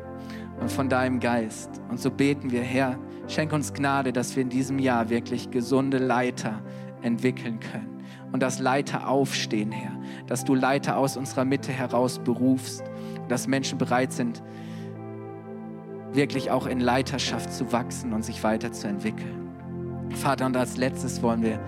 und 0.58 0.70
von 0.70 0.88
deinem 0.88 1.20
Geist. 1.20 1.82
Und 1.90 2.00
so 2.00 2.10
beten 2.10 2.50
wir, 2.50 2.62
Herr, 2.62 2.98
schenk 3.28 3.52
uns 3.52 3.74
Gnade, 3.74 4.12
dass 4.12 4.36
wir 4.36 4.42
in 4.42 4.48
diesem 4.48 4.78
Jahr 4.78 5.10
wirklich 5.10 5.50
gesunde 5.50 5.98
Leiter 5.98 6.62
entwickeln 7.02 7.60
können. 7.60 8.02
Und 8.32 8.42
dass 8.42 8.58
Leiter 8.58 9.06
aufstehen, 9.06 9.70
Herr. 9.70 9.92
Dass 10.26 10.44
du 10.44 10.54
Leiter 10.54 10.96
aus 10.96 11.16
unserer 11.16 11.44
Mitte 11.44 11.70
heraus 11.70 12.18
berufst. 12.18 12.82
Dass 13.28 13.46
Menschen 13.46 13.76
bereit 13.76 14.12
sind, 14.12 14.42
wirklich 16.12 16.50
auch 16.50 16.66
in 16.66 16.80
Leiterschaft 16.80 17.52
zu 17.52 17.70
wachsen 17.70 18.12
und 18.12 18.24
sich 18.24 18.42
weiterzuentwickeln. 18.42 19.50
Vater, 20.10 20.46
und 20.46 20.56
als 20.56 20.76
letztes 20.76 21.22
wollen 21.22 21.42
wir 21.42 21.60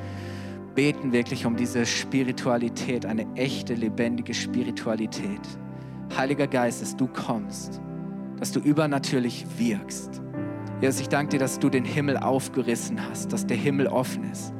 beten 0.77 1.11
wirklich 1.11 1.47
um 1.47 1.57
diese 1.57 1.85
Spiritualität, 1.87 3.07
eine 3.07 3.27
echte, 3.35 3.75
lebendige 3.75 4.35
Spiritualität. 4.35 5.41
Heiliger 6.17 6.47
Geist, 6.47 6.83
dass 6.83 6.95
du 6.95 7.09
kommst, 7.09 7.81
dass 8.39 8.53
du 8.53 8.61
übernatürlich 8.61 9.45
wirkst. 9.57 10.23
Jesus, 10.81 11.01
ich 11.01 11.09
danke 11.09 11.31
dir, 11.31 11.39
dass 11.39 11.59
du 11.59 11.71
den 11.71 11.85
Himmel 11.85 12.19
aufgerissen 12.19 13.01
hast, 13.09 13.33
dass 13.33 13.47
der 13.47 13.57
Himmel 13.57 13.87
offen 13.87 14.31
ist. 14.31 14.53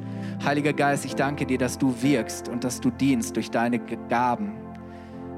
Heiliger 0.43 0.73
Geist, 0.73 1.05
ich 1.05 1.15
danke 1.15 1.45
dir, 1.45 1.59
dass 1.59 1.77
du 1.77 1.93
wirkst 2.01 2.49
und 2.49 2.63
dass 2.63 2.81
du 2.81 2.89
dienst 2.89 3.35
durch 3.35 3.51
deine 3.51 3.79
Gaben, 3.79 4.53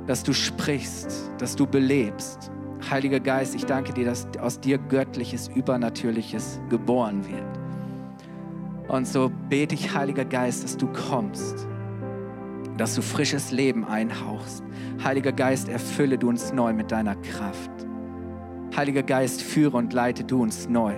dass 0.08 0.24
du 0.24 0.34
sprichst, 0.34 1.32
dass 1.38 1.56
du 1.56 1.68
belebst. 1.68 2.52
Heiliger 2.90 3.20
Geist, 3.20 3.54
ich 3.54 3.66
danke 3.66 3.94
dir, 3.94 4.06
dass 4.06 4.28
aus 4.40 4.60
dir 4.60 4.78
Göttliches, 4.78 5.50
Übernatürliches 5.50 6.62
geboren 6.70 7.26
wird. 7.28 7.59
Und 8.90 9.08
so 9.08 9.32
bete 9.50 9.76
ich, 9.76 9.94
Heiliger 9.94 10.26
Geist, 10.26 10.64
dass 10.64 10.76
du 10.76 10.88
kommst, 10.88 11.68
dass 12.76 12.96
du 12.96 13.04
frisches 13.04 13.52
Leben 13.52 13.86
einhauchst. 13.86 14.64
Heiliger 15.04 15.32
Geist, 15.32 15.70
erfülle 15.70 16.18
du 16.18 16.28
uns 16.28 16.52
neu 16.54 16.74
mit 16.74 16.92
deiner 16.92 17.16
Kraft. 17.16 17.70
Heiliger 18.76 19.04
Geist, 19.04 19.44
führe 19.44 19.78
und 19.78 19.94
leite 19.94 20.24
du 20.24 20.42
uns 20.42 20.68
neu. 20.68 20.96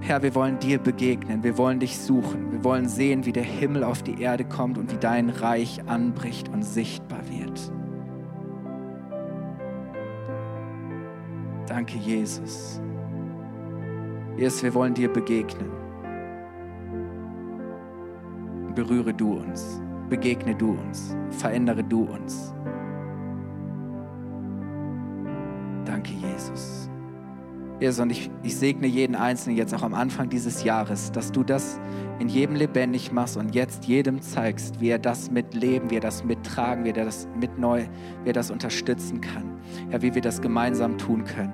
Herr, 0.00 0.22
wir 0.22 0.34
wollen 0.34 0.58
dir 0.58 0.78
begegnen, 0.78 1.44
wir 1.44 1.56
wollen 1.56 1.78
dich 1.78 1.98
suchen, 1.98 2.50
wir 2.50 2.64
wollen 2.64 2.88
sehen, 2.88 3.24
wie 3.26 3.32
der 3.32 3.44
Himmel 3.44 3.84
auf 3.84 4.02
die 4.02 4.20
Erde 4.20 4.44
kommt 4.44 4.76
und 4.76 4.92
wie 4.92 4.98
dein 4.98 5.30
Reich 5.30 5.80
anbricht 5.86 6.48
und 6.48 6.64
sichtbar 6.64 7.20
wird. 7.28 7.72
Danke, 11.68 11.96
Jesus. 11.98 12.80
Jesus, 14.36 14.62
wir 14.64 14.74
wollen 14.74 14.94
dir 14.94 15.12
begegnen 15.12 15.77
berühre 18.78 19.12
du 19.12 19.32
uns, 19.32 19.82
begegne 20.08 20.54
du 20.54 20.70
uns, 20.70 21.16
verändere 21.30 21.82
du 21.82 22.04
uns. 22.04 22.54
Danke, 25.84 26.12
Jesus. 26.12 26.88
Jesus, 27.80 27.98
und 27.98 28.10
ich, 28.10 28.30
ich 28.44 28.56
segne 28.56 28.86
jeden 28.86 29.16
Einzelnen 29.16 29.56
jetzt 29.56 29.74
auch 29.74 29.82
am 29.82 29.94
Anfang 29.94 30.28
dieses 30.28 30.62
Jahres, 30.62 31.10
dass 31.10 31.32
du 31.32 31.42
das 31.42 31.80
in 32.20 32.28
jedem 32.28 32.54
lebendig 32.54 33.10
machst 33.10 33.36
und 33.36 33.52
jetzt 33.52 33.84
jedem 33.86 34.22
zeigst, 34.22 34.80
wie 34.80 34.90
er 34.90 35.00
das 35.00 35.28
mitleben, 35.28 35.90
wie 35.90 35.96
er 35.96 36.00
das 36.00 36.22
mittragen, 36.22 36.84
wie 36.84 36.90
er 36.90 37.04
das 37.04 37.26
mit 37.34 37.58
neu, 37.58 37.84
wie 38.22 38.30
er 38.30 38.32
das 38.32 38.52
unterstützen 38.52 39.20
kann. 39.20 39.58
Ja, 39.90 40.02
wie 40.02 40.14
wir 40.14 40.22
das 40.22 40.40
gemeinsam 40.40 40.98
tun 40.98 41.24
können. 41.24 41.52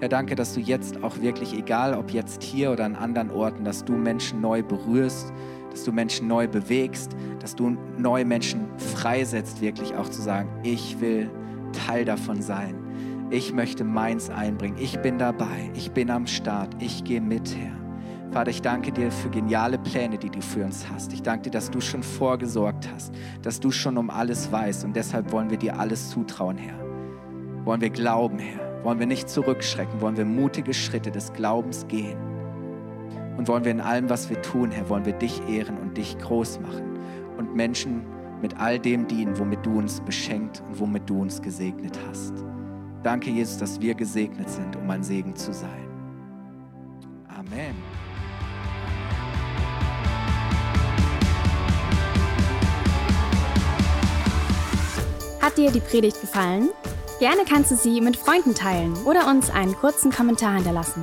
Ja, 0.00 0.08
danke, 0.08 0.34
dass 0.34 0.54
du 0.54 0.60
jetzt 0.60 1.02
auch 1.04 1.20
wirklich, 1.20 1.56
egal 1.56 1.94
ob 1.94 2.10
jetzt 2.10 2.42
hier 2.42 2.72
oder 2.72 2.84
an 2.84 2.96
anderen 2.96 3.30
Orten, 3.30 3.64
dass 3.64 3.84
du 3.84 3.92
Menschen 3.92 4.40
neu 4.40 4.62
berührst, 4.62 5.32
dass 5.74 5.82
du 5.82 5.90
Menschen 5.90 6.28
neu 6.28 6.46
bewegst, 6.46 7.16
dass 7.40 7.56
du 7.56 7.76
neue 7.98 8.24
Menschen 8.24 8.68
freisetzt, 8.78 9.60
wirklich 9.60 9.92
auch 9.96 10.08
zu 10.08 10.22
sagen, 10.22 10.48
ich 10.62 11.00
will 11.00 11.28
Teil 11.72 12.04
davon 12.04 12.40
sein. 12.40 12.76
Ich 13.30 13.52
möchte 13.52 13.82
meins 13.82 14.30
einbringen. 14.30 14.76
Ich 14.78 15.00
bin 15.00 15.18
dabei. 15.18 15.72
Ich 15.74 15.90
bin 15.90 16.10
am 16.10 16.28
Start. 16.28 16.76
Ich 16.78 17.02
gehe 17.02 17.20
mit, 17.20 17.56
Herr. 17.56 17.72
Vater, 18.30 18.50
ich 18.50 18.62
danke 18.62 18.92
dir 18.92 19.10
für 19.10 19.30
geniale 19.30 19.76
Pläne, 19.78 20.16
die 20.16 20.30
du 20.30 20.40
für 20.40 20.64
uns 20.64 20.86
hast. 20.88 21.12
Ich 21.12 21.22
danke 21.22 21.44
dir, 21.44 21.50
dass 21.50 21.72
du 21.72 21.80
schon 21.80 22.04
vorgesorgt 22.04 22.88
hast, 22.94 23.12
dass 23.42 23.58
du 23.58 23.72
schon 23.72 23.98
um 23.98 24.10
alles 24.10 24.52
weißt. 24.52 24.84
Und 24.84 24.94
deshalb 24.94 25.32
wollen 25.32 25.50
wir 25.50 25.58
dir 25.58 25.76
alles 25.76 26.10
zutrauen, 26.10 26.56
Herr. 26.56 26.78
Wollen 27.64 27.80
wir 27.80 27.90
glauben, 27.90 28.38
Herr. 28.38 28.84
Wollen 28.84 29.00
wir 29.00 29.06
nicht 29.08 29.28
zurückschrecken. 29.28 30.00
Wollen 30.00 30.16
wir 30.16 30.24
mutige 30.24 30.72
Schritte 30.72 31.10
des 31.10 31.32
Glaubens 31.32 31.84
gehen. 31.88 32.33
Und 33.36 33.48
wollen 33.48 33.64
wir 33.64 33.72
in 33.72 33.80
allem, 33.80 34.08
was 34.08 34.30
wir 34.30 34.40
tun, 34.42 34.70
Herr, 34.70 34.88
wollen 34.88 35.04
wir 35.04 35.12
dich 35.14 35.40
ehren 35.48 35.76
und 35.78 35.96
dich 35.96 36.16
groß 36.18 36.60
machen 36.60 36.98
und 37.36 37.54
Menschen 37.54 38.06
mit 38.40 38.58
all 38.58 38.78
dem 38.78 39.06
dienen, 39.06 39.38
womit 39.38 39.64
du 39.64 39.78
uns 39.78 40.00
beschenkt 40.00 40.62
und 40.68 40.78
womit 40.78 41.08
du 41.08 41.20
uns 41.20 41.40
gesegnet 41.40 41.98
hast. 42.08 42.34
Danke, 43.02 43.30
Jesus, 43.30 43.58
dass 43.58 43.80
wir 43.80 43.94
gesegnet 43.94 44.48
sind, 44.48 44.76
um 44.76 44.88
ein 44.90 45.02
Segen 45.02 45.34
zu 45.34 45.52
sein. 45.52 45.88
Amen. 47.28 47.74
Hat 55.40 55.58
dir 55.58 55.70
die 55.70 55.80
Predigt 55.80 56.20
gefallen? 56.20 56.70
Gerne 57.18 57.42
kannst 57.48 57.70
du 57.70 57.76
sie 57.76 58.00
mit 58.00 58.16
Freunden 58.16 58.54
teilen 58.54 58.94
oder 59.04 59.28
uns 59.28 59.50
einen 59.50 59.74
kurzen 59.74 60.10
Kommentar 60.10 60.54
hinterlassen. 60.54 61.02